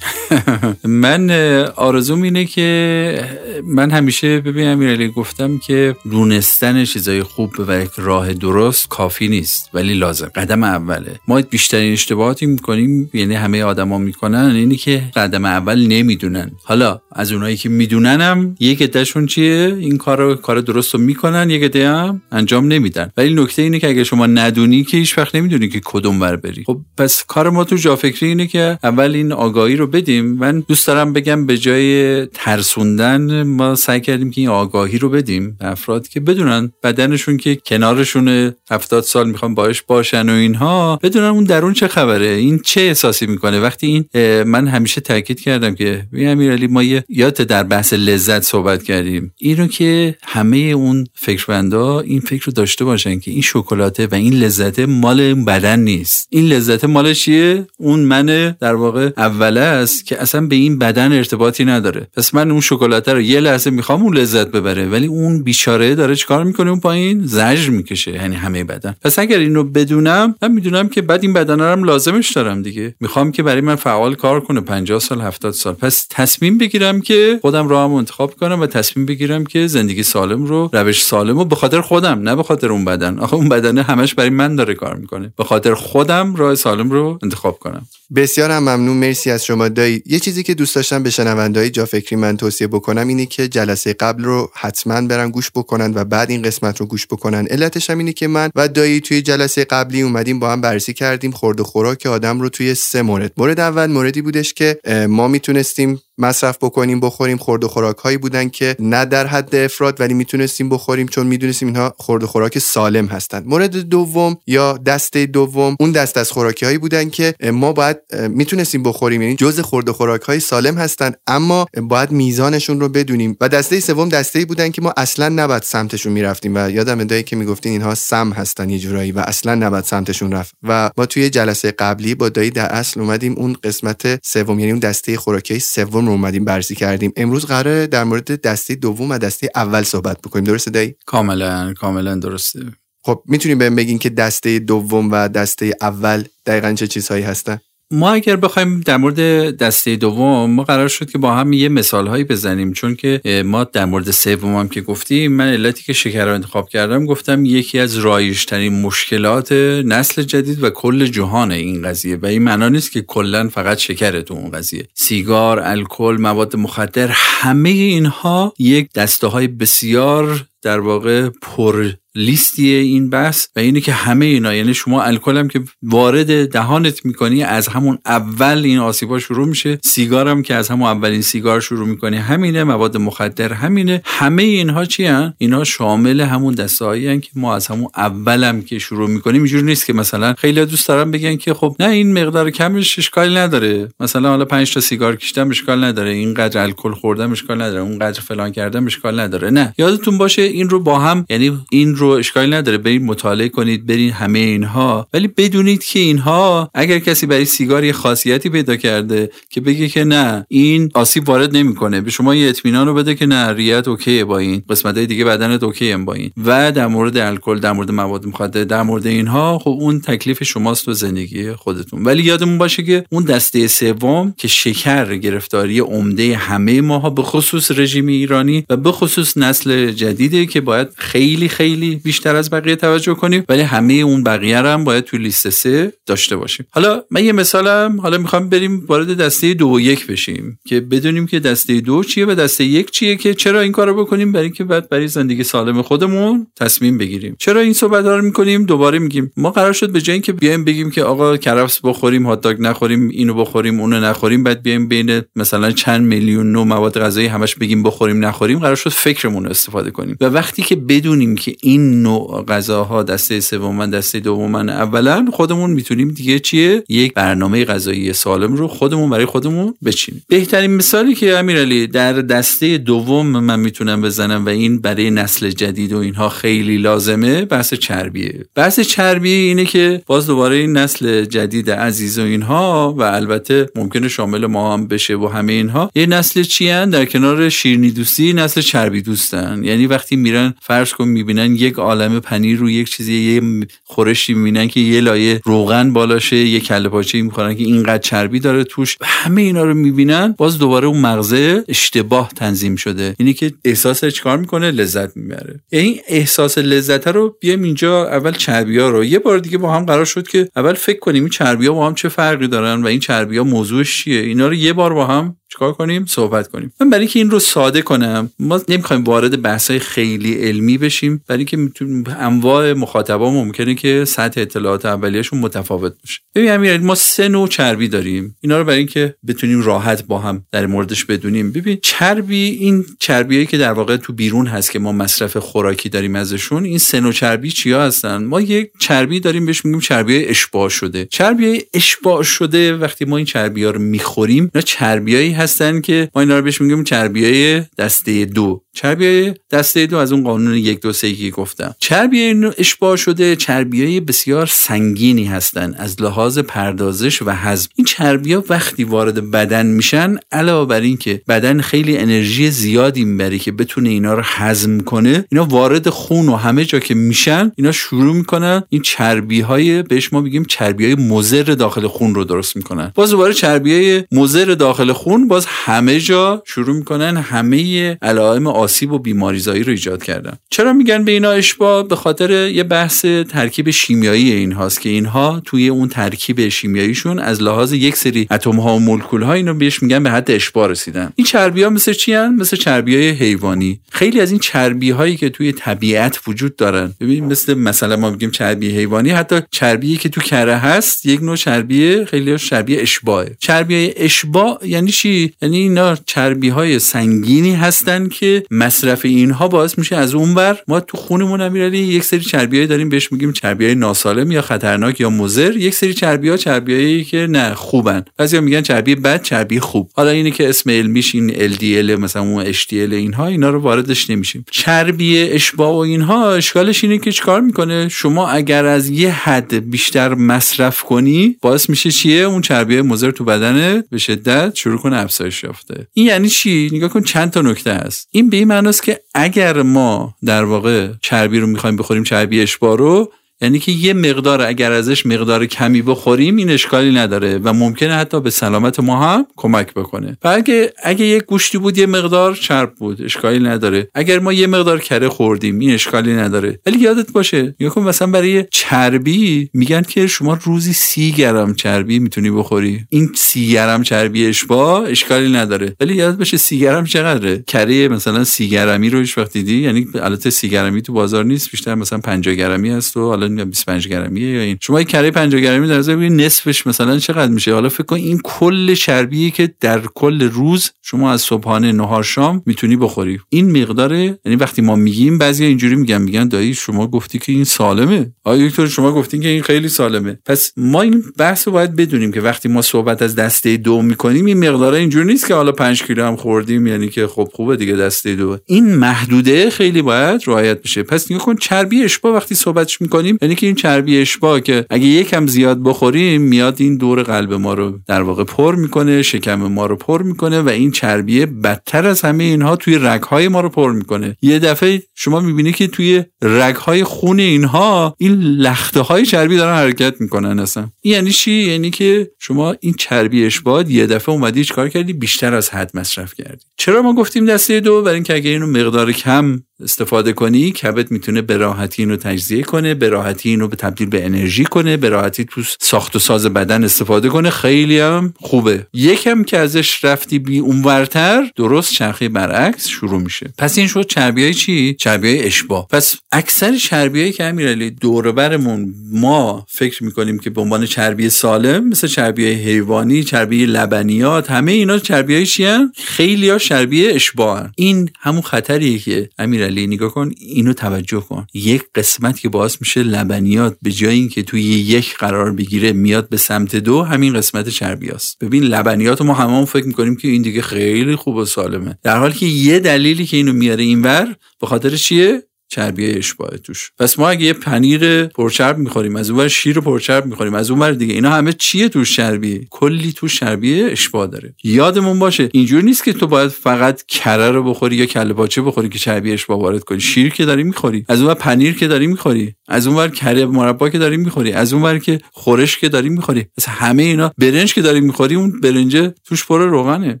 من 0.84 1.30
آرزوم 1.76 2.22
اینه 2.22 2.44
که 2.44 3.28
من 3.64 3.90
همیشه 3.90 4.40
ببین 4.40 4.66
امیرعلی 4.66 5.08
گفتم 5.08 5.58
که 5.58 5.96
دونستن 6.10 6.84
چیزای 6.84 7.22
خوب 7.22 7.50
و 7.68 7.82
یک 7.82 7.90
راه 7.96 8.32
درست 8.32 8.88
کافی 8.88 9.28
نیست 9.28 9.70
ولی 9.74 9.94
لازم. 9.94 10.30
قدم 10.34 10.64
اوله. 10.64 11.20
ما 11.28 11.40
بیشترین 11.40 11.92
اشتباهاتی 11.92 12.46
می‌کنیم 12.46 13.10
یعنی 13.14 13.34
همه 13.34 13.62
آدما 13.62 13.98
می‌کنن 13.98 14.56
اینی 14.56 14.76
که 14.76 15.02
قدم 15.16 15.44
اول 15.44 15.86
نمی‌دونن. 15.86 16.50
حالا 16.64 17.00
از 17.12 17.32
اونایی 17.32 17.56
که 17.56 17.68
می‌دونن 17.68 18.20
هم 18.20 18.56
یک 18.60 18.82
عدهشون 18.82 19.26
چیه؟ 19.26 19.76
این 19.80 19.96
کار 19.96 20.36
کار 20.36 20.60
درست 20.60 20.94
رو 20.94 21.00
می‌کنن 21.00 21.50
یک 21.50 21.62
عده 21.62 21.88
هم 21.88 22.22
انجام 22.32 22.68
نمیدن. 22.68 23.10
ولی 23.16 23.34
نکته 23.34 23.62
اینه 23.62 23.78
که 23.78 23.88
اگه 23.88 24.04
شما 24.04 24.26
ندونی 24.26 24.84
که 24.84 24.96
هیچ 24.96 25.18
وقت 25.18 25.34
نمی‌دونی 25.34 25.68
که 25.68 25.80
کدوم 25.84 26.20
ور 26.20 26.36
بری. 26.36 26.64
خب 26.66 26.80
پس 26.98 27.24
کار 27.28 27.50
ما 27.50 27.64
تو 27.64 27.76
جافکری 27.76 28.28
اینه 28.28 28.46
که 28.46 28.78
اول 28.82 29.14
این 29.14 29.32
آگاهی 29.32 29.76
رو 29.76 29.85
بدیم. 29.86 30.24
من 30.24 30.60
دوست 30.60 30.86
دارم 30.86 31.12
بگم 31.12 31.46
به 31.46 31.58
جای 31.58 32.26
ترسوندن 32.26 33.42
ما 33.42 33.74
سعی 33.74 34.00
کردیم 34.00 34.30
که 34.30 34.40
این 34.40 34.50
آگاهی 34.50 34.98
رو 34.98 35.08
بدیم 35.08 35.56
افراد 35.60 36.08
که 36.08 36.20
بدونن 36.20 36.72
بدنشون 36.82 37.36
که 37.36 37.56
کنارشون 37.56 38.54
هفتاد 38.70 39.02
سال 39.02 39.30
می‌خوان 39.30 39.54
باش 39.54 39.82
باشن 39.82 40.28
و 40.28 40.32
اینها 40.32 40.98
بدونن 41.02 41.26
اون 41.26 41.44
درون 41.44 41.72
چه 41.72 41.88
خبره 41.88 42.26
این 42.26 42.58
چه 42.64 42.80
احساسی 42.80 43.26
می‌کنه. 43.26 43.60
وقتی 43.60 43.86
این 43.86 44.42
من 44.42 44.68
همیشه 44.68 45.00
تاکید 45.00 45.40
کردم 45.40 45.74
که 45.74 46.06
امیرعلی 46.12 46.66
ما 46.66 46.82
یاد 47.08 47.34
در 47.34 47.62
بحث 47.62 47.92
لذت 47.92 48.42
صحبت 48.42 48.82
کردیم. 48.82 49.32
اینو 49.36 49.66
که 49.66 50.16
همه 50.22 50.56
اون 50.56 51.06
فکروندا 51.14 52.00
این 52.00 52.20
فکر 52.20 52.44
رو 52.44 52.52
داشته 52.52 52.84
باشن 52.84 53.18
که 53.18 53.30
این 53.30 53.42
شکلاته 53.42 54.06
و 54.06 54.14
این 54.14 54.34
لذت 54.34 54.78
مال 54.78 55.34
بدن 55.34 55.80
نیست. 55.80 56.28
این 56.30 56.48
لذت 56.48 56.84
مال 56.84 57.12
چیه؟ 57.12 57.66
اون 57.78 58.00
من 58.00 58.26
در 58.60 58.74
واقع 58.74 59.10
اوله 59.16 59.60
است 59.76 60.06
که 60.06 60.22
اصلا 60.22 60.46
به 60.46 60.56
این 60.56 60.78
بدن 60.78 61.12
ارتباطی 61.12 61.64
نداره. 61.64 62.06
پس 62.16 62.34
من 62.34 62.50
اون 62.50 62.60
شکلاته 62.60 63.12
رو 63.12 63.20
یه 63.20 63.40
لحظه 63.40 63.70
می‌خوام 63.70 64.02
اون 64.02 64.16
لذت 64.16 64.46
ببره 64.46 64.86
ولی 64.86 65.06
اون 65.06 65.42
بیچاره 65.42 65.94
داره 65.94 66.14
چیکار 66.14 66.44
می‌کنه؟ 66.44 66.70
اون 66.70 66.80
پایین 66.80 67.26
زجر 67.26 67.70
می‌کشه 67.70 68.10
یعنی 68.12 68.34
همه 68.34 68.64
بدن. 68.64 68.94
پس 69.02 69.18
اگر 69.18 69.38
اینو 69.38 69.64
بدونم 69.64 70.34
من 70.42 70.52
می‌دونم 70.52 70.88
که 70.88 71.02
بعد 71.02 71.22
این 71.22 71.32
بدن 71.32 71.60
رو 71.60 71.64
هم 71.64 71.84
لازمش 71.84 72.32
دارم 72.32 72.62
دیگه. 72.62 72.94
می‌خوام 73.00 73.32
که 73.32 73.42
برای 73.42 73.60
من 73.60 73.76
فعال 73.76 74.14
کار 74.14 74.40
کنه 74.40 74.60
50 74.60 75.00
سال 75.00 75.20
70 75.20 75.52
سال. 75.52 75.74
پس 75.74 76.06
تصمیم 76.10 76.58
بگیرم 76.58 77.00
که 77.00 77.38
خودم 77.42 77.68
راهم 77.68 77.92
انتخاب 77.92 78.34
کنم 78.34 78.60
و 78.60 78.66
تصمیم 78.66 79.06
بگیرم 79.06 79.44
که 79.44 79.66
زندگی 79.66 80.02
سالم 80.02 80.44
رو 80.44 80.70
روش 80.72 81.04
سالم 81.04 81.38
رو 81.38 81.44
به 81.44 81.56
خاطر 81.56 81.80
خودم 81.80 82.20
نه 82.22 82.36
به 82.36 82.42
خاطر 82.42 82.72
اون 82.72 82.84
بدن. 82.84 83.18
آخه 83.18 83.34
اون 83.34 83.48
بدن 83.48 83.78
همش 83.78 84.14
برای 84.14 84.30
من 84.30 84.56
داره 84.56 84.74
کار 84.74 84.96
می‌کنه. 84.96 85.32
به 85.38 85.44
خاطر 85.44 85.74
خودم 85.74 86.36
راه 86.36 86.54
سالم 86.54 86.90
رو 86.90 87.18
انتخاب 87.22 87.58
کنم. 87.58 87.86
بسیار 88.16 88.58
ممنون. 88.58 88.96
مرسی 88.96 89.30
از 89.30 89.44
شما 89.44 89.65
دایی 89.68 90.02
یه 90.06 90.18
چیزی 90.18 90.42
که 90.42 90.54
دوست 90.54 90.74
داشتم 90.74 91.02
به 91.02 91.10
شنوندهای 91.10 91.70
جا 91.70 91.84
فکری 91.84 92.16
من 92.16 92.36
توصیه 92.36 92.66
بکنم 92.66 93.08
اینه 93.08 93.26
که 93.26 93.48
جلسه 93.48 93.92
قبل 93.92 94.24
رو 94.24 94.50
حتما 94.54 95.00
برن 95.00 95.30
گوش 95.30 95.50
بکنن 95.50 95.92
و 95.94 96.04
بعد 96.04 96.30
این 96.30 96.42
قسمت 96.42 96.80
رو 96.80 96.86
گوش 96.86 97.06
بکنن. 97.06 97.46
علتش 97.46 97.90
هم 97.90 97.98
اینه 97.98 98.12
که 98.12 98.28
من 98.28 98.50
و 98.54 98.68
دایی 98.68 99.00
توی 99.00 99.22
جلسه 99.22 99.64
قبلی 99.64 100.02
اومدیم 100.02 100.38
با 100.38 100.52
هم 100.52 100.60
بررسی 100.60 100.92
کردیم 100.92 101.30
خورد 101.30 101.60
و 101.60 101.64
خوراک 101.64 102.06
آدم 102.06 102.40
رو 102.40 102.48
توی 102.48 102.74
سه 102.74 103.02
مورد. 103.02 103.32
مورد 103.36 103.60
اول 103.60 103.86
موردی 103.86 104.22
بودش 104.22 104.54
که 104.54 104.80
ما 105.08 105.28
می‌تونستیم 105.28 106.00
مصرف 106.18 106.56
بکنیم 106.60 107.00
بخوریم. 107.00 107.36
خورد 107.36 107.64
و 107.64 107.68
خوراک 107.68 107.96
هایی 107.96 108.16
بودن 108.16 108.48
که 108.48 108.76
نه 108.78 109.04
در 109.04 109.26
حد 109.26 109.54
افراد 109.54 110.00
ولی 110.00 110.14
می‌تونستیم 110.14 110.68
بخوریم 110.68 111.06
چون 111.06 111.26
می‌دونستیم 111.26 111.68
اینها 111.68 111.94
خورد 111.98 112.22
و 112.22 112.26
خوراک 112.26 112.58
سالم 112.58 113.06
هستند 113.06 113.46
مورد 113.46 113.76
دوم 113.76 114.36
یا 114.46 114.78
دسته 114.86 115.26
دوم 115.26 115.76
اون 115.80 115.92
دست 115.92 116.16
از 116.16 116.30
خوراکی 116.30 116.64
هایی 116.64 116.78
بودن 116.78 117.10
که 117.10 117.34
ما 117.52 117.72
باید 117.72 117.96
می‌تونستیم 118.28 118.82
بخوریم. 118.82 119.22
یعنی 119.22 119.36
جزء 119.36 119.62
خورد 119.62 119.88
و 119.88 119.92
خوراک 119.92 120.22
های 120.22 120.40
سالم 120.40 120.78
هستند 120.78 121.16
اما 121.26 121.66
باید 121.82 122.10
میزانشون 122.10 122.80
رو 122.80 122.88
بدونیم. 122.88 123.36
و 123.40 123.48
دسته 123.48 123.80
سوم 123.80 124.08
دسته 124.08 124.44
بودن 124.44 124.70
که 124.70 124.82
ما 124.82 124.92
اصلا 124.96 125.28
نباید 125.28 125.62
سمتشون 125.62 126.12
می‌رفتیم. 126.12 126.52
و 126.54 126.70
یادم 126.70 127.04
دایی 127.04 127.22
که 127.22 127.36
می‌گفتین 127.36 127.72
اینها 127.72 127.94
سم 127.94 128.32
هستن 128.32 128.70
یه 128.70 128.78
جورایی 128.78 129.12
و 129.12 129.18
اصلا 129.18 129.54
نباید 129.54 129.84
سمتشون 129.84 130.32
رفت. 130.32 130.54
و 130.62 130.90
ما 130.96 131.06
توی 131.06 131.30
جلسه 131.30 131.70
قبلی 131.70 132.14
با 132.14 132.28
دایی 132.28 132.50
در 132.50 132.66
اصل 132.66 133.00
اومدیم 133.00 133.34
اون 133.36 133.56
قسمت 133.64 134.26
سوم 134.26 134.58
یعنی 134.58 134.70
اون 134.70 134.80
دسته 134.80 135.16
خوراکی 135.16 135.58
سوم 135.58 136.05
رو 136.06 136.12
اومدیم 136.12 136.44
بررسی 136.44 136.74
کردیم. 136.74 137.12
امروز 137.16 137.46
قراره 137.46 137.86
در 137.86 138.04
مورد 138.04 138.40
دسته 138.40 138.74
دوم 138.74 139.10
و 139.10 139.18
دسته 139.18 139.50
اول 139.54 139.82
صحبت 139.82 140.20
بکنیم. 140.20 140.44
درسته 140.44 140.70
دایی 140.70 140.94
کاملا 141.06 141.74
کاملا 141.74 142.14
درسته. 142.14 142.60
خب 143.02 143.22
می‌تونیم 143.26 143.58
بهم 143.58 143.76
بگین 143.76 143.98
که 143.98 144.10
دسته 144.10 144.58
دوم 144.58 145.08
و 145.12 145.28
دسته 145.28 145.74
اول 145.80 146.24
دقیقا 146.46 146.72
چه 146.72 146.86
چیزهایی 146.86 147.22
هستن؟ 147.22 147.58
ما 147.90 148.10
اگر 148.10 148.36
بخوایم 148.36 148.80
در 148.80 148.96
مورد 148.96 149.20
دسته 149.56 149.96
دوم 149.96 150.50
ما 150.50 150.64
قرار 150.64 150.88
شد 150.88 151.10
که 151.10 151.18
با 151.18 151.34
هم 151.34 151.52
یه 151.52 151.68
مثال 151.68 152.06
هایی 152.06 152.24
بزنیم. 152.24 152.72
چون 152.72 152.94
که 152.94 153.42
ما 153.46 153.64
در 153.64 153.84
مورد 153.84 154.10
سوم 154.10 154.56
هم 154.56 154.68
که 154.68 154.80
گفتیم 154.80 155.32
من 155.32 155.48
علتی 155.48 155.82
که 155.82 155.92
شکر 155.92 156.24
رو 156.24 156.34
انتخاب 156.34 156.68
کردم 156.68 157.06
گفتم 157.06 157.44
یکی 157.44 157.78
از 157.78 157.96
رایجترین 157.96 158.80
مشکلات 158.80 159.52
نسل 159.84 160.22
جدید 160.22 160.62
و 160.62 160.70
کل 160.70 161.06
جهان 161.06 161.52
این 161.52 161.82
قضیه. 161.82 162.16
و 162.16 162.26
این 162.26 162.42
معنا 162.42 162.68
نیست 162.68 162.92
که 162.92 163.02
کلا 163.02 163.48
فقط 163.48 163.78
شکر 163.78 164.20
تو 164.20 164.34
اون 164.34 164.50
قضیه. 164.50 164.88
سیگار 164.94 165.60
الکل 165.60 166.16
مواد 166.20 166.56
مخدر 166.56 167.08
همه 167.12 167.68
اینها 167.68 168.54
یک 168.58 168.92
دسته 168.92 169.26
های 169.26 169.46
بسیار 169.46 170.46
در 170.66 170.80
واقع 170.80 171.28
پر 171.42 171.90
لیستی 172.14 172.70
این 172.70 173.10
بحث 173.10 173.46
و 173.56 173.60
اینه 173.60 173.80
که 173.80 173.92
همه 173.92 174.24
اینا 174.24 174.54
یعنی 174.54 174.74
شما 174.74 175.02
الکل 175.02 175.36
هم 175.36 175.48
که 175.48 175.60
وارد 175.82 176.50
دهانت 176.50 177.04
می‌کنی 177.04 177.42
از 177.42 177.68
همون 177.68 177.98
اول 178.06 178.62
این 178.64 178.78
آسیبا 178.78 179.18
شروع 179.18 179.48
میشه. 179.48 179.78
سیگار 179.82 180.28
هم 180.28 180.42
که 180.42 180.54
از 180.54 180.68
همون 180.68 180.88
اولین 180.88 181.22
سیگار 181.22 181.60
شروع 181.60 181.88
می‌کنی 181.88 182.16
همینه. 182.16 182.64
مواد 182.64 182.96
مخدر 182.96 183.52
همینه. 183.52 184.02
همه 184.04 184.42
اینها 184.42 184.84
چی 184.84 185.04
هن؟ 185.04 185.34
اینا 185.38 185.64
شامل 185.64 186.20
همون 186.20 186.54
دستهایی 186.54 187.20
که 187.20 187.30
ما 187.34 187.54
از 187.54 187.66
همون 187.66 187.88
اولم 187.96 188.62
که 188.62 188.78
شروع 188.78 189.10
می‌کنیم. 189.10 189.42
اینجوری 189.42 189.62
نیست 189.62 189.86
که 189.86 189.92
مثلا 189.92 190.34
خیلی 190.38 190.66
دوست 190.66 190.88
دارن 190.88 191.10
بگن 191.10 191.36
که 191.36 191.54
خب 191.54 191.76
نه 191.80 191.88
این 191.88 192.22
مقدار 192.22 192.50
کمش 192.50 192.98
اشکالی 192.98 193.34
نداره. 193.34 193.88
مثلا 194.00 194.28
حالا 194.28 194.44
5 194.44 194.74
تا 194.74 194.80
سیگار 194.80 195.16
کشیدم 195.16 195.50
اشکال 195.50 195.84
نداره. 195.84 196.10
اینقدر 196.10 196.62
الکل 196.62 196.92
خوردم 196.92 197.32
اشکال 197.32 197.62
نداره. 197.62 197.80
اونقدر 197.80 198.20
فلان 198.20 198.52
کردم 198.52 198.86
اشکال 198.86 199.20
نداره. 199.20 199.50
نه. 199.50 199.74
یادتون 199.78 200.18
باشه 200.18 200.42
این 200.56 200.68
رو 200.68 200.80
با 200.80 200.98
هم 200.98 201.26
یعنی 201.30 201.58
این 201.70 201.96
رو 201.96 202.08
اشکالی 202.08 202.50
نداره 202.50 202.78
برید 202.78 203.02
مطالعه 203.02 203.48
کنید 203.48 203.86
برین 203.86 204.10
همه 204.10 204.38
اینها. 204.38 205.08
ولی 205.14 205.28
بدونید 205.28 205.84
که 205.84 205.98
اینها 205.98 206.70
اگر 206.74 206.98
کسی 206.98 207.26
برای 207.26 207.44
سیگار 207.44 207.84
یه 207.84 207.92
خاصیتی 207.92 208.50
پیدا 208.50 208.76
کرده 208.76 209.30
که 209.50 209.60
بگه 209.60 209.88
که 209.88 210.04
نه 210.04 210.46
این 210.48 210.90
آسیب 210.94 211.28
وارد 211.28 211.56
نمی‌کنه. 211.56 212.00
به 212.00 212.10
شما 212.10 212.34
یه 212.34 212.48
اطمینان 212.48 212.86
رو 212.86 212.94
بده 212.94 213.14
که 213.14 213.26
نه 213.26 213.52
ریت 213.52 213.88
اوکیه 213.88 214.24
با 214.24 214.38
این 214.38 214.62
قسمت 214.70 214.98
دیگه 214.98 215.24
بدنت 215.24 215.62
اوکیه 215.62 215.96
با 215.96 216.14
این. 216.14 216.30
و 216.44 216.72
در 216.72 216.86
مورد 216.86 217.16
الکل 217.16 217.58
در 217.58 217.72
مورد 217.72 217.90
مواد 217.90 218.26
مخدر 218.26 218.64
در 218.64 218.82
مورد 218.82 219.06
اینها 219.06 219.58
خب 219.58 219.70
اون 219.70 220.00
تکلیف 220.00 220.44
شماست 220.44 220.88
و 220.88 220.92
زندگی 220.92 221.52
خودتون. 221.52 222.04
ولی 222.04 222.22
یادمون 222.22 222.58
باشه 222.58 222.82
که 222.82 223.04
اون 223.10 223.24
دسته 223.24 223.66
سوم 223.68 224.34
که 224.36 224.48
شکر 224.48 225.16
گرفتاری 225.16 225.78
عمده 225.78 226.36
همه 226.36 226.80
ماها 226.80 227.10
به 227.10 227.22
خصوص 227.22 227.70
رژیم 227.70 228.06
ایرانی 228.06 228.64
و 228.70 228.76
به 228.76 228.92
خصوص 228.92 229.36
نسل 229.36 229.90
جدیده 230.36 230.52
که 230.52 230.60
باید 230.60 230.88
خیلی 230.96 231.48
خیلی 231.48 231.96
بیشتر 231.96 232.36
از 232.36 232.50
بقیه 232.50 232.76
توجه 232.76 233.14
کنیم 233.14 233.44
ولی 233.48 233.62
همه 233.62 233.94
اون 233.94 234.24
بقیه 234.24 234.58
هم 234.58 234.84
باید 234.84 235.04
تو 235.04 235.16
لیست 235.16 235.48
سه 235.48 235.92
داشته 236.06 236.36
باشیم. 236.36 236.66
حالا 236.70 237.02
من 237.10 237.24
یه 237.24 237.32
مثالم 237.32 238.00
حالا 238.00 238.18
می‌خوام 238.18 238.48
بریم 238.48 238.84
وارد 238.88 239.16
دسته 239.16 239.54
دو 239.54 239.68
و 239.68 239.80
یک 239.80 240.06
بشیم 240.06 240.58
که 240.66 240.80
بدونیم 240.80 241.26
که 241.26 241.40
دسته 241.40 241.80
دو 241.80 242.04
چیه 242.04 242.26
و 242.26 242.34
دسته 242.34 242.64
یک 242.64 242.90
چیه 242.90 243.16
که 243.16 243.34
چرا 243.34 243.60
این 243.60 243.72
کارو 243.72 244.04
بکنیم 244.04 244.32
برای 244.32 244.44
اینکه 244.44 244.64
بعد 244.64 244.88
برای 244.88 245.08
زندگی 245.08 245.42
سالم 245.42 245.82
خودمون 245.82 246.46
تصمیم 246.56 246.98
بگیریم. 246.98 247.36
چرا 247.38 247.60
این 247.60 247.72
صحبت 247.72 248.04
رو 248.04 248.22
می‌کنیم؟ 248.22 248.66
دوباره 248.66 248.98
میگیم. 248.98 249.32
ما 249.36 249.50
قرار 249.50 249.72
شد 249.72 249.90
به 249.90 250.00
جای 250.00 250.12
اینکه 250.12 250.32
بیایم 250.32 250.64
بگیم 250.64 250.90
که 250.90 251.02
آقا 251.02 251.36
کرفس 251.36 251.80
بخوریم 251.84 252.26
هات 252.26 252.40
داگ 252.40 252.60
نخوریم 252.60 253.08
اینو 253.08 253.34
بخوریم 253.34 253.80
اونو 253.80 254.00
نخوریم 254.00 254.42
بعد 254.42 254.62
بیایم 254.62 254.88
بین 254.88 255.22
مثلا 255.36 255.70
چند 255.70 256.06
میلیون 256.06 256.52
نوع 256.52 256.64
مواد 256.64 256.98
غذایی 256.98 257.26
همش 257.26 257.54
بگیم 257.54 257.82
بخوریم 257.82 258.24
نخوریم 258.24 258.58
قرار 258.58 258.76
شد 258.76 258.90
فکرمون 258.90 259.46
استفاده 259.46 259.90
کنیم. 259.90 260.16
وقتی 260.30 260.62
که 260.62 260.76
بدونیم 260.76 261.36
که 261.36 261.54
این 261.60 262.02
نوع 262.02 262.44
غذاها 262.44 263.02
دسته 263.02 263.40
سوم 263.40 263.86
دسته 263.86 264.20
دوم 264.20 264.54
اولا 264.54 265.26
خودمون 265.32 265.70
می‌تونیم 265.70 266.08
دیگه 266.08 266.38
چیه؟ 266.38 266.84
یک 266.88 267.14
برنامه 267.14 267.64
غذایی 267.64 268.12
سالم 268.12 268.54
رو 268.54 268.68
خودمون 268.68 269.10
برای 269.10 269.24
خودمون 269.24 269.74
بچینیم. 269.84 270.22
بهترین 270.28 270.70
مثالی 270.70 271.14
که 271.14 271.38
امیرعلی 271.38 271.86
در 271.86 272.12
دسته 272.12 272.78
دوم 272.78 273.26
من 273.26 273.60
می‌تونم 273.60 274.02
بزنم 274.02 274.46
و 274.46 274.48
این 274.48 274.78
برای 274.80 275.10
نسل 275.10 275.50
جدید 275.50 275.92
و 275.92 275.98
اینها 275.98 276.28
خیلی 276.28 276.78
لازمه 276.78 277.44
بحث 277.44 277.74
چربیه. 277.74 278.46
بحث 278.54 278.80
چربی 278.80 279.32
اینه 279.32 279.64
که 279.64 280.02
باز 280.06 280.26
دوباره 280.26 280.56
این 280.56 280.72
نسل 280.72 281.24
جدید 281.24 281.70
عزیز 281.70 282.18
و 282.18 282.22
اینها 282.22 282.94
و 282.98 283.02
البته 283.02 283.66
ممکنه 283.76 284.08
شامل 284.08 284.46
ما 284.46 284.72
هم 284.72 284.86
بشه 284.86 285.16
و 285.16 285.26
همه 285.26 285.52
اینها 285.52 285.90
یه 285.94 286.06
نسل 286.06 286.42
چی 286.42 286.66
در 286.66 287.04
کنار 287.04 287.48
شیرنی 287.48 287.90
دوستی 287.90 288.32
نسل 288.32 288.60
چربی 288.60 289.02
دوستن. 289.02 289.64
یعنی 289.64 289.86
وقتی 289.86 290.15
میرن 290.16 290.54
فرض 290.62 290.92
کن 290.92 291.08
می‌بینن 291.08 291.54
یک 291.56 291.74
عالم 291.74 292.20
پنیر 292.20 292.58
رو 292.58 292.70
یک 292.70 292.90
چیزی 292.90 293.14
یه 293.14 293.66
خورشی 293.84 294.34
می‌بینن 294.34 294.68
که 294.68 294.80
یه 294.80 295.00
لایه 295.00 295.40
روغن 295.44 295.92
بالاشه 295.92 296.36
یه 296.36 296.60
کله 296.60 296.88
پاچه 296.88 297.22
می‌خورن 297.22 297.54
که 297.54 297.64
اینقدر 297.64 297.98
چربی 297.98 298.40
داره 298.40 298.64
توش. 298.64 298.96
همه 299.02 299.42
اینا 299.42 299.64
رو 299.64 299.74
می‌بینن 299.74 300.34
باز 300.38 300.58
دوباره 300.58 300.86
اون 300.86 301.00
مغزه 301.00 301.64
اشتباه 301.68 302.30
تنظیم 302.36 302.76
شده. 302.76 303.14
اینی 303.18 303.34
که 303.34 303.52
احساس 303.64 304.04
چیکار 304.04 304.38
می‌کنه؟ 304.38 304.70
لذت 304.70 305.16
می‌بره. 305.16 305.60
این 305.70 306.00
احساس 306.08 306.58
لذت 306.58 307.08
رو 307.08 307.36
بیایم 307.40 307.62
اینجا 307.62 308.08
اول 308.08 308.32
چربی 308.32 308.78
ها 308.78 308.88
رو. 308.88 309.04
یه 309.04 309.18
بار 309.18 309.38
دیگه 309.38 309.58
با 309.58 309.72
هم 309.72 309.84
قرار 309.84 310.04
شد 310.04 310.28
که 310.28 310.48
اول 310.56 310.72
فکر 310.72 310.98
کنیم 310.98 311.22
این 311.22 311.30
چربی 311.30 311.66
ها 311.66 311.72
با 311.72 311.86
هم 311.86 311.94
چه 311.94 312.08
فرقی 312.08 312.48
دارن 312.48 312.82
و 312.82 312.86
این 312.86 313.00
چربی 313.00 313.38
ها 313.38 313.44
موضوعش 313.44 314.02
چیه. 314.02 314.20
اینا 314.20 314.48
رو 314.48 314.54
یه 314.54 314.72
بار 314.72 314.94
با 314.94 315.06
هم 315.06 315.36
چیکار 315.56 315.72
کنیم؟ 315.72 316.06
صحبت 316.06 316.48
کنیم. 316.48 316.72
من 316.80 316.90
برای 316.90 317.00
اینکه 317.00 317.18
این 317.18 317.30
رو 317.30 317.38
ساده 317.38 317.82
کنم 317.82 318.30
ما 318.38 318.60
نمی‌خوایم 318.68 319.04
وارد 319.04 319.42
بحث 319.42 319.70
خیلی 319.70 320.34
علمی 320.34 320.78
بشیم. 320.78 321.24
برای 321.28 321.46
اینکه 321.50 321.84
انواع 322.18 322.72
مخاطبا 322.72 323.30
ممکنه 323.30 323.74
که 323.74 324.04
سطح 324.04 324.40
اطلاعات 324.40 324.86
اولیه‌شون 324.86 325.38
متفاوت 325.38 325.92
باشه. 326.02 326.20
ببین 326.34 326.50
امیر 326.50 326.78
ما 326.78 326.94
سه 326.94 327.28
نوع 327.28 327.48
چربی 327.48 327.88
داریم. 327.88 328.36
اینا 328.40 328.58
رو 328.58 328.64
برای 328.64 328.78
اینکه 328.78 329.14
بتونیم 329.28 329.62
راحت 329.62 330.06
با 330.06 330.18
هم 330.18 330.44
در 330.52 330.66
موردش 330.66 331.04
بدونیم. 331.04 331.52
ببین 331.52 331.78
چربی 331.82 332.44
این 332.44 332.84
چربیایی 332.98 333.46
که 333.46 333.58
در 333.58 333.72
واقع 333.72 333.96
تو 333.96 334.12
بیرون 334.12 334.46
هست 334.46 334.70
که 334.70 334.78
ما 334.78 334.92
مصرف 334.92 335.36
خوراکی 335.36 335.88
داریم 335.88 336.16
ازشون 336.16 336.64
این 336.64 336.78
سه 336.78 337.00
نوع 337.00 337.12
چربی 337.12 337.50
چیا 337.50 337.82
هستن؟ 337.82 338.24
ما 338.24 338.40
یک 338.40 338.70
چربی 338.78 339.20
داریم 339.20 339.46
بهش 339.46 339.64
میگیم 339.64 339.80
چربی 339.80 340.24
اشباع 340.24 340.68
شده. 340.68 341.08
چربی 341.10 341.62
اشباع 341.74 342.22
شده 342.22 342.76
وقتی 342.76 343.04
ما 343.04 343.16
این 343.16 343.26
چربی 343.26 343.64
ها 343.64 343.70
رو 343.70 343.80
می‌خوریم 343.80 344.50
اینا 344.54 344.62
چربیایی 344.64 345.32
هستن 345.46 345.80
که 345.80 346.10
ما 346.14 346.20
اینا 346.20 346.38
رو 346.38 346.44
بهش 346.44 346.60
میگیم 346.60 346.84
چربیای 346.84 347.62
دسته 347.78 348.24
دو. 348.24 348.65
چربی 348.76 349.34
دسته 349.50 349.86
دو 349.86 349.96
از 349.96 350.12
اون 350.12 350.24
قانون 350.24 350.54
یک 350.54 350.80
دو 350.80 350.92
سه 350.92 351.12
که 351.12 351.30
گفتم. 351.30 351.74
چربی 351.78 352.34
اشباع 352.58 352.96
شده 352.96 353.36
چربیای 353.36 354.00
بسیار 354.00 354.46
سنگینی 354.46 355.24
هستن 355.24 355.74
از 355.78 356.02
لحاظ 356.02 356.38
پردازش 356.38 357.22
و 357.22 357.30
هضم 357.30 357.68
این 357.76 357.84
چربی 357.84 358.32
ها 358.32 358.44
وقتی 358.48 358.84
وارد 358.84 359.30
بدن 359.30 359.66
میشن 359.66 360.16
علاوه 360.32 360.68
بر 360.68 360.80
این 360.80 360.96
که 360.96 361.22
بدن 361.28 361.60
خیلی 361.60 361.96
انرژی 361.96 362.50
زیادی 362.50 363.04
می‌بره 363.04 363.38
که 363.38 363.52
بتونه 363.52 363.88
اینا 363.88 364.14
رو 364.14 364.22
هضم 364.24 364.80
کنه 364.80 365.24
اینا 365.32 365.44
وارد 365.44 365.88
خون 365.88 366.28
و 366.28 366.36
همه 366.36 366.64
جا 366.64 366.78
که 366.78 366.94
میشن 366.94 367.52
اینا 367.56 367.72
شروع 367.72 368.14
می‌کنن 368.14 368.62
این 368.68 368.82
چربی 368.82 369.40
های 369.40 369.82
بهش 369.82 370.12
ما 370.12 370.20
میگیم 370.20 370.44
چربی 370.44 370.84
های 370.84 370.94
مضر 370.94 371.42
داخل 371.42 371.86
خون 371.86 372.14
رو 372.14 372.24
درست 372.24 372.56
می‌کنن. 372.56 372.92
باز 372.94 373.10
دوباره 373.10 373.34
چربی 373.34 373.74
های 373.74 374.04
مضر 374.12 374.44
داخل 374.44 374.92
خون 374.92 375.28
باز 375.28 375.46
همه 375.48 376.00
جا 376.00 376.42
شروع 376.46 376.76
می‌کنن 376.76 377.16
همه 377.16 377.98
علائم 378.02 378.46
آسیب 378.66 378.92
و 378.92 378.98
بیماریزایی 378.98 379.62
رو 379.62 379.70
ایجاد 379.70 380.02
کردن. 380.02 380.36
چرا 380.50 380.72
میگن 380.72 381.04
به 381.04 381.12
اینا 381.12 381.30
اشباع 381.30 381.82
به 381.82 381.96
خاطر 381.96 382.30
یه 382.30 382.64
بحث 382.64 383.04
ترکیب 383.04 383.70
شیمیایی 383.70 384.32
این 384.32 384.52
هاست 384.52 384.80
که 384.80 384.88
اینها 384.88 385.42
توی 385.44 385.68
اون 385.68 385.88
ترکیب 385.88 386.48
شیمیاییشون 386.48 387.18
از 387.18 387.42
لحاظ 387.42 387.72
یک 387.72 387.96
سری 387.96 388.26
اتم 388.30 388.60
ها 388.60 388.76
و 388.76 388.80
مولکول 388.80 389.22
ها 389.22 389.32
اینو 389.32 389.54
بهش 389.54 389.82
میگن 389.82 390.02
به 390.02 390.10
حد 390.10 390.30
اشباع 390.30 390.68
رسیدن. 390.68 391.12
این 391.16 391.26
چربی 391.26 391.62
ها 391.62 391.70
مثل 391.70 391.92
چی 391.92 392.12
هن؟ 392.12 392.34
مثل 392.34 392.56
چربی 392.56 392.96
های 392.96 393.10
حیوانی. 393.10 393.80
خیلی 393.90 394.20
از 394.20 394.30
این 394.30 394.40
چربی 394.40 394.90
هایی 394.90 395.16
که 395.16 395.28
توی 395.28 395.52
طبیعت 395.52 396.20
وجود 396.26 396.56
دارن. 396.56 396.94
ببین 397.00 397.24
مثل 397.24 397.54
مثلا 397.54 397.96
ما 397.96 398.10
میگیم 398.10 398.30
چربی 398.30 398.70
حیوانی 398.70 399.10
حتی 399.10 399.40
چربی 399.50 399.96
که 399.96 400.08
تو 400.08 400.20
کره 400.20 400.56
هست 400.56 401.06
یک 401.06 401.22
نوع 401.22 401.36
چربی 401.36 402.04
خیلی 402.04 402.38
چربی 402.38 402.76
اشباعه 402.76 403.36
چربی 403.40 403.92
اشباع 403.96 404.58
یعنی 404.66 404.90
چی؟ 404.90 405.32
یعنی 405.42 405.58
اینا 405.58 405.96
چربی 405.96 406.48
های 406.48 406.78
سنگینی 406.78 407.54
هستن 407.54 408.08
که 408.08 408.42
مصرف 408.56 409.04
اینها 409.04 409.48
باعث 409.48 409.78
میشه 409.78 409.96
از 409.96 410.14
اون 410.14 410.34
بر 410.34 410.58
ما 410.68 410.80
تو 410.80 410.96
خونمون 410.96 411.40
امیرعلی 411.40 411.78
یک 411.78 412.04
سری 412.04 412.20
چربیایی 412.20 412.66
داریم 412.66 412.88
بهش 412.88 413.12
میگیم 413.12 413.32
چربیای 413.32 413.74
ناسالم 413.74 414.30
یا 414.30 414.42
خطرناک 414.42 415.00
یا 415.00 415.10
مضر. 415.10 415.56
یک 415.56 415.74
سری 415.74 415.94
چربی 415.94 416.28
ها 416.28 416.36
چربیایی 416.36 417.04
که 417.04 417.26
نه 417.30 417.54
خوبن. 417.54 418.04
بعضیا 418.16 418.40
میگن 418.40 418.60
چربی 418.60 418.94
بد 418.94 419.22
چربی 419.22 419.60
خوب. 419.60 419.90
حالا 419.94 420.10
اینه 420.10 420.30
که 420.30 420.48
اسم 420.48 420.70
علمیش 420.70 421.14
این 421.14 421.54
LDL 421.54 422.00
مثلا 422.00 422.22
اون 422.22 422.52
HDL 422.52 422.72
اینها 422.72 423.26
اینا 423.26 423.50
رو 423.50 423.60
واردش 423.60 424.10
نمیشیم. 424.10 424.44
چربی 424.50 425.22
اشباع 425.22 425.72
و 425.72 425.76
اینها 425.76 426.32
اشکالش 426.32 426.84
اینه 426.84 426.98
که 426.98 427.12
چیکار 427.12 427.40
می‌کنه؟ 427.40 427.88
شما 427.88 428.28
اگر 428.28 428.64
از 428.64 428.88
یه 428.88 429.10
حد 429.10 429.70
بیشتر 429.70 430.14
مصرف 430.14 430.82
کنی 430.82 431.36
باعث 431.40 431.70
میشه 431.70 431.90
چیه؟ 431.90 432.22
اون 432.22 432.40
چربی 432.40 432.82
مضر 432.82 433.10
تو 433.10 433.24
بدنت 433.24 433.84
به 433.90 433.98
شدت 433.98 434.54
شروع 434.54 434.78
کنه 434.78 434.96
افزایش 434.96 435.44
یافته. 435.44 435.86
این 435.92 436.06
یعنی 436.06 436.28
چی؟ 436.28 436.70
نگاه 436.72 436.90
کن 436.90 437.02
چند 437.02 437.30
تا 437.30 437.40
نکته 437.40 437.72
هست. 437.72 438.08
این 438.10 438.30
به 438.36 438.38
این 438.38 438.48
معناست 438.48 438.82
که 438.82 439.00
اگر 439.14 439.62
ما 439.62 440.14
در 440.24 440.44
واقع 440.44 440.88
چربی 441.00 441.38
رو 441.38 441.46
می‌خوایم 441.46 441.76
بخوریم 441.76 442.04
چربی 442.04 442.42
اشباع 442.42 442.76
رو 442.76 443.12
یعنی 443.40 443.58
که 443.58 443.72
یه 443.72 443.92
مقدار 443.92 444.42
اگر 444.42 444.72
ازش 444.72 445.06
مقدار 445.06 445.46
کمی 445.46 445.82
بخوریم 445.82 446.36
این 446.36 446.50
اشکالی 446.50 446.90
نداره 446.90 447.38
و 447.38 447.52
ممکنه 447.52 447.94
حتی 447.94 448.20
به 448.20 448.30
سلامت 448.30 448.80
ما 448.80 449.02
هم 449.02 449.26
کمک 449.36 449.74
بکنه. 449.74 450.18
و 450.24 450.28
اگه 450.28 450.72
اگه 450.82 451.06
یه 451.06 451.20
گوشتی 451.20 451.58
بود 451.58 451.78
یه 451.78 451.86
مقدار 451.86 452.34
چرب 452.34 452.74
بود 452.74 453.02
اشکالی 453.02 453.38
نداره. 453.38 453.88
اگر 453.94 454.18
ما 454.18 454.32
یه 454.32 454.46
مقدار 454.46 454.80
کره 454.80 455.08
خوردیم 455.08 455.58
این 455.58 455.70
اشکالی 455.70 456.12
نداره. 456.12 456.60
ولی 456.66 456.78
یادت 456.78 457.12
باشه 457.12 457.54
یا 457.60 457.68
کن 457.68 457.82
مثلا 457.82 458.10
برای 458.10 458.44
چربی 458.50 459.50
میگن 459.54 459.82
که 459.82 460.06
شما 460.06 460.38
روزی 460.42 460.72
سی 460.72 461.12
گرم 461.12 461.54
چربی 461.54 461.98
می‌تونی 461.98 462.30
بخوری. 462.30 462.84
این 462.90 463.10
سی 463.14 463.50
گرم 463.50 463.82
چربی 463.82 464.26
اشبا 464.26 464.84
اشکالی 464.84 465.32
نداره. 465.32 465.76
ولی 465.80 465.94
یاد 465.94 466.18
باشه 466.18 466.36
سی 466.36 466.58
گرم 466.58 466.84
چقدره؟ 466.84 467.44
کره 467.46 467.88
مثلا 467.88 468.24
سی 468.24 468.48
گرمی 468.48 468.90
رو 468.90 468.98
هیچ 468.98 469.18
وقت 469.18 469.32
دیدی؟ 469.32 469.56
یعنی 469.62 469.86
البته 469.94 470.30
سی 470.30 470.48
گرمی 470.48 470.82
تو 470.82 470.92
بازار 470.92 471.24
نیست 471.24 471.50
بیشتر 471.50 471.74
مثلا 471.74 471.98
50 471.98 472.34
گرمی 472.34 472.70
هست 472.70 472.96
و 472.96 473.00
25 473.28 473.88
گرمیه 473.88 474.28
یا 474.28 474.40
این. 474.40 474.58
شما 474.60 474.80
یک 474.80 474.88
کره 474.88 475.10
50 475.10 475.40
گرمی 475.40 475.68
در 475.68 475.94
نصفش 475.96 476.66
مثلا 476.66 476.98
چقدر 476.98 477.32
میشه؟ 477.32 477.54
حالا 477.54 477.68
فکر 477.68 477.82
کن 477.82 477.96
این 477.96 478.20
کل 478.24 478.74
چربی 478.74 479.30
که 479.30 479.54
در 479.60 479.80
کل 479.94 480.22
روز 480.22 480.70
شما 480.82 481.12
از 481.12 481.20
صبحانه 481.20 481.72
نهار 481.72 482.02
شام 482.02 482.42
می‌تونی 482.46 482.76
بخوری. 482.76 483.20
این 483.28 483.62
مقداره 483.62 484.18
یعنی 484.24 484.36
وقتی 484.36 484.62
ما 484.62 484.76
میگیم 484.76 485.18
بعضی 485.18 485.44
اینجوری 485.44 485.76
میگن 485.76 486.02
میگن 486.02 486.28
دایی 486.28 486.54
شما 486.54 486.86
گفتی 486.86 487.18
که 487.18 487.32
این 487.32 487.44
سالمه. 487.44 488.12
آیا 488.24 488.48
دکتر 488.48 488.66
شما 488.66 488.92
گفتین 488.92 489.20
که 489.20 489.28
این 489.28 489.42
خیلی 489.42 489.68
سالمه؟ 489.68 490.18
پس 490.26 490.52
ما 490.56 490.82
این 490.82 491.04
بحث 491.18 491.48
رو 491.48 491.52
باید 491.52 491.76
بدونیم 491.76 492.12
که 492.12 492.20
وقتی 492.20 492.48
ما 492.48 492.62
صحبت 492.62 493.02
از 493.02 493.14
دسته 493.14 493.56
دو 493.56 493.82
می‌کنیم 493.82 494.24
این 494.24 494.48
مقدار 494.48 494.74
اینجوری 494.74 495.06
نیست 495.06 495.26
که 495.26 495.34
حالا 495.34 495.52
5 495.52 495.82
کیلو 495.82 496.04
هم 496.04 496.16
خوردیم 496.16 496.66
یعنی 496.66 496.88
که 496.88 497.06
خب 497.06 497.28
خوبه 497.32 497.56
دیگه 497.56 497.76
دسته 497.76 498.14
دو 498.14 498.38
این 498.46 498.74
محدوده 498.74 499.50
خیلی 499.50 499.82
باید 499.82 500.22
رعایت 500.26 500.62
بشه. 500.62 500.82
پس 500.82 501.10
نگاه 501.10 501.24
کن 501.24 501.36
چربی 501.36 501.84
اشبا 501.84 502.12
وقتی 502.12 502.34
صحبتش 502.34 502.80
می‌کنیم 502.80 503.15
یعنی 503.22 503.34
که 503.34 503.46
این 503.46 503.54
چربی 503.54 503.98
اشبا 503.98 504.40
که 504.40 504.66
اگه 504.70 504.86
یکم 504.86 505.26
زیاد 505.26 505.62
بخوریم 505.62 506.22
میاد 506.22 506.56
این 506.58 506.76
دور 506.76 507.02
قلب 507.02 507.32
ما 507.32 507.54
رو 507.54 507.78
در 507.86 508.02
واقع 508.02 508.24
پر 508.24 508.54
می‌کنه 508.54 509.02
شکم 509.02 509.34
ما 509.34 509.66
رو 509.66 509.76
پر 509.76 510.02
می‌کنه 510.02 510.40
و 510.40 510.48
این 510.48 510.70
چربیه 510.70 511.26
بدتر 511.26 511.86
از 511.86 512.00
همه 512.00 512.24
اینها 512.24 512.56
توی 512.56 512.78
رگهای 512.78 513.28
ما 513.28 513.40
رو 513.40 513.48
پر 513.48 513.72
می‌کنه. 513.72 514.16
یه 514.22 514.38
دفعه 514.38 514.82
شما 514.94 515.20
می‌بینی 515.20 515.52
که 515.52 515.66
توی 515.66 516.04
رگهای 516.22 516.84
خون 516.84 517.20
اینها 517.20 517.94
این 517.98 518.20
لخته 518.20 518.80
های 518.80 519.06
چربی 519.06 519.36
دارن 519.36 519.56
حرکت 519.56 520.00
می‌کنن 520.00 520.38
اصلا. 520.38 520.68
یعنی 520.84 521.10
چی؟ 521.10 521.32
یعنی 521.32 521.70
که 521.70 522.10
شما 522.18 522.54
این 522.60 522.74
چربی 522.78 523.24
اشباد 523.24 523.70
یه 523.70 523.86
دفعه 523.86 524.14
اومدی 524.14 524.44
کار 524.44 524.68
کردی؟ 524.68 524.92
بیشتر 524.92 525.34
از 525.34 525.50
حد 525.50 525.70
مصرف 525.74 526.14
کردی. 526.14 526.44
چرا 526.56 526.82
ما 526.82 526.94
گفتیم 526.94 527.26
دسته 527.26 527.60
دو؟ 527.60 527.82
برای 527.82 527.94
اینکه 527.94 528.14
اگه 528.14 528.30
اینو 528.30 528.46
مقدار 528.46 528.92
کم 528.92 529.42
استفاده 529.60 530.12
کنی 530.12 530.50
کبد 530.50 530.90
می‌تونه 530.90 531.22
به 531.22 531.36
راحتی 531.36 531.82
اینو 531.82 531.96
تجزیه 531.96 532.42
کنه 532.42 532.74
به 532.74 532.88
راحتی 533.06 533.28
اینو 533.28 533.48
به 533.48 533.56
تبدیل 533.56 533.88
به 533.88 534.04
انرژی 534.04 534.44
کنه 534.44 534.76
به 534.76 534.88
راحتی 534.88 535.24
تو 535.24 535.42
ساخت 535.60 535.96
و 535.96 535.98
ساز 535.98 536.26
بدن 536.26 536.64
استفاده 536.64 537.08
کنه. 537.08 537.30
خیلی 537.30 537.80
هم 537.80 538.14
خوبه. 538.20 538.66
یکم 538.72 539.24
که 539.24 539.38
ازش 539.38 539.84
رفتی 539.84 540.18
بی 540.18 540.38
اونورتر 540.38 541.30
درست 541.36 541.72
چرخه 541.72 542.08
برعکس 542.08 542.68
شروع 542.68 543.00
میشه. 543.00 543.32
پس 543.38 543.58
این 543.58 543.66
شد 543.66 543.92
های 543.98 544.34
چی؟ 544.34 544.74
چربیای 544.74 545.22
اشباه 545.22 545.66
پس 545.70 545.96
اکثر 546.12 546.56
چربیایی 546.56 547.12
که 547.12 547.24
امیرعلی 547.24 547.70
دور 547.70 548.12
برمون 548.12 548.74
ما 548.92 549.46
فکر 549.48 549.84
می‌کنیم 549.84 550.18
که 550.18 550.30
به 550.30 550.40
عنوان 550.40 550.66
چربی 550.66 551.10
سالم 551.10 551.68
مثل 551.68 551.86
چربی 551.86 552.26
حیوانی 552.26 553.04
چربی 553.04 553.46
لبنیات 553.46 554.30
همه 554.30 554.52
اینا 554.52 554.78
چربیای 554.78 555.26
چی 555.26 555.46
خیلی 555.74 556.28
ها 556.28 556.38
چربی 556.38 556.86
اشباه 556.86 557.50
این 557.56 557.90
همون 558.00 558.22
خطریه 558.22 558.78
که 558.78 559.08
امیر 559.18 559.44
علی 559.44 559.66
نگاه 559.66 559.94
کن 559.94 560.10
اینو 560.18 560.52
توجه 560.52 561.00
کن. 561.00 561.26
یک 561.34 561.62
قسمت 561.74 562.20
که 562.20 562.28
باعث 562.28 562.56
میشه 562.60 562.82
لبنیات 562.96 563.56
به 563.62 563.70
جای 563.70 563.94
اینکه 563.94 564.22
توی 564.22 564.42
یک 564.42 564.96
قرار 564.96 565.32
بگیره 565.32 565.72
میاد 565.72 566.08
به 566.08 566.16
سمت 566.16 566.56
دو 566.56 566.82
همین 566.82 567.14
قسمت 567.14 567.48
چربی 567.48 567.88
است 567.88 568.16
ببین 568.20 568.42
لبنیات 568.42 569.02
ما 569.02 569.14
هممون 569.14 569.44
فکر 569.44 569.66
می‌کنیم 569.66 569.96
که 569.96 570.08
این 570.08 570.22
دیگه 570.22 570.42
خیلی 570.42 570.96
خوب 570.96 571.16
و 571.16 571.24
سالمه. 571.24 571.78
در 571.82 571.98
حالی 571.98 572.14
که 572.14 572.26
یه 572.26 572.58
دلیلی 572.58 573.06
که 573.06 573.16
اینو 573.16 573.32
میاره 573.32 573.64
اینور 573.64 574.16
به 574.40 574.46
خاطر 574.46 574.76
چیه؟ 574.76 575.22
چربی 575.48 575.86
اشباه 575.86 576.30
توش. 576.30 576.70
پس 576.78 576.98
ما 576.98 577.08
اگه 577.08 577.24
یه 577.24 577.32
پنیر 577.32 578.06
پرچرب 578.06 578.58
می‌خوریم 578.58 578.96
از 578.96 579.10
اونور 579.10 579.28
شیر 579.28 579.60
پرچرب 579.60 580.06
می‌خوریم 580.06 580.34
از 580.34 580.50
اونور 580.50 580.72
دیگه 580.72 580.94
اینا 580.94 581.10
همه 581.10 581.32
چیه 581.32 581.68
توش 581.68 581.96
چربی؟ 581.96 582.46
کلی 582.50 582.92
توش 582.92 583.20
چربی 583.20 583.62
اشباه 583.62 584.06
داره. 584.06 584.34
یادمون 584.44 584.98
باشه 584.98 585.28
اینجور 585.32 585.62
نیست 585.62 585.84
که 585.84 585.92
تو 585.92 586.06
باید 586.06 586.28
فقط 586.28 586.82
کره 586.88 587.30
رو 587.30 587.42
بخوری 587.42 587.76
یا 587.76 587.86
کله 587.86 588.12
پاچه 588.12 588.42
بخوری 588.42 588.68
که 588.68 588.78
چربی 588.78 589.12
اشباه 589.12 589.40
وارد 589.40 589.64
کنی. 589.64 589.80
شیر 589.80 590.12
که 590.12 590.24
داری 590.24 590.42
می‌خوری 590.42 590.84
از 590.88 591.00
اونور 591.00 591.14
پنیر 591.14 591.54
که 591.54 591.68
داری 591.68 591.86
می‌خوری. 591.86 592.34
از 592.48 592.66
اونور 592.66 592.88
کره 592.88 593.26
مربا 593.26 593.68
که 593.68 593.78
داری 593.78 593.96
می‌خوری 593.96 594.32
از 594.32 594.52
اونور 594.52 594.78
که 594.78 594.98
خورش 595.12 595.58
که 595.58 595.68
داری 595.68 595.88
می‌خوری. 595.88 596.26
پس 596.36 596.48
همه 596.48 596.82
اینا 596.82 597.12
برنج 597.18 597.54
که 597.54 597.62
داری 597.62 597.80
می‌خوری 597.80 598.14
اون 598.14 598.40
برنج 598.40 598.90
توش 599.04 599.26
پر 599.26 599.38
روغنه. 599.38 600.00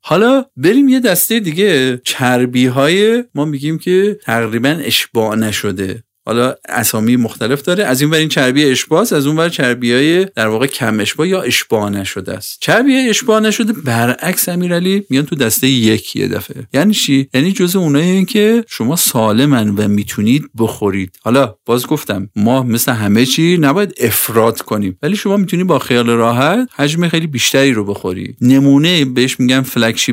حالا 0.00 0.44
بریم 0.56 0.88
یه 0.88 1.00
دسته 1.00 1.40
دیگه. 1.40 2.00
چربی 2.04 2.66
های 2.66 3.24
ما 3.34 3.44
میگیم 3.44 3.78
که 3.78 4.18
تقریبا 4.22 4.68
اشباه 4.68 5.36
نشده. 5.36 6.02
حالا 6.26 6.54
اسامی 6.68 7.16
مختلف 7.16 7.62
داره. 7.62 7.84
از 7.84 8.00
این 8.00 8.10
ور 8.10 8.16
این 8.16 8.28
چربی 8.28 8.64
اشباس 8.64 9.12
از 9.12 9.26
اون 9.26 9.36
ور 9.36 9.48
چربی 9.48 9.92
های 9.92 10.24
در 10.24 10.46
واقع 10.46 10.66
کم 10.66 11.00
اشبا 11.00 11.26
یا 11.26 11.42
اشباه 11.42 11.90
نشده 11.90 12.32
است. 12.32 12.58
چربی 12.60 12.96
اشباه 12.96 13.40
نشده 13.40 13.72
برعکس 13.72 14.48
امیرعلی 14.48 15.04
میان 15.10 15.26
تو 15.26 15.36
دسته 15.36 15.68
یک 15.68 16.16
یه 16.16 16.28
دفعه. 16.28 16.66
یعنی 16.74 16.94
چی؟ 16.94 17.28
یعنی 17.34 17.52
جزء 17.52 17.78
اونایی 17.78 18.24
که 18.24 18.64
شما 18.68 18.96
سالمن 18.96 19.68
و 19.68 19.88
می‌تونید 19.88 20.50
بخورید. 20.58 21.16
حالا 21.22 21.54
باز 21.66 21.86
گفتم 21.86 22.28
ما 22.36 22.62
مثل 22.62 22.92
همه 22.92 23.26
چی 23.26 23.56
نباید 23.56 23.94
افراد 24.00 24.60
کنیم. 24.60 24.98
ولی 25.02 25.16
شما 25.16 25.36
می‌تونید 25.36 25.66
با 25.66 25.78
خیال 25.78 26.10
راحت 26.10 26.68
حجم 26.76 27.08
خیلی 27.08 27.26
بیشتری 27.26 27.72
رو 27.72 27.84
بخوری. 27.84 28.36
نمونه 28.40 29.04
بهش 29.04 29.40
میگن 29.40 29.64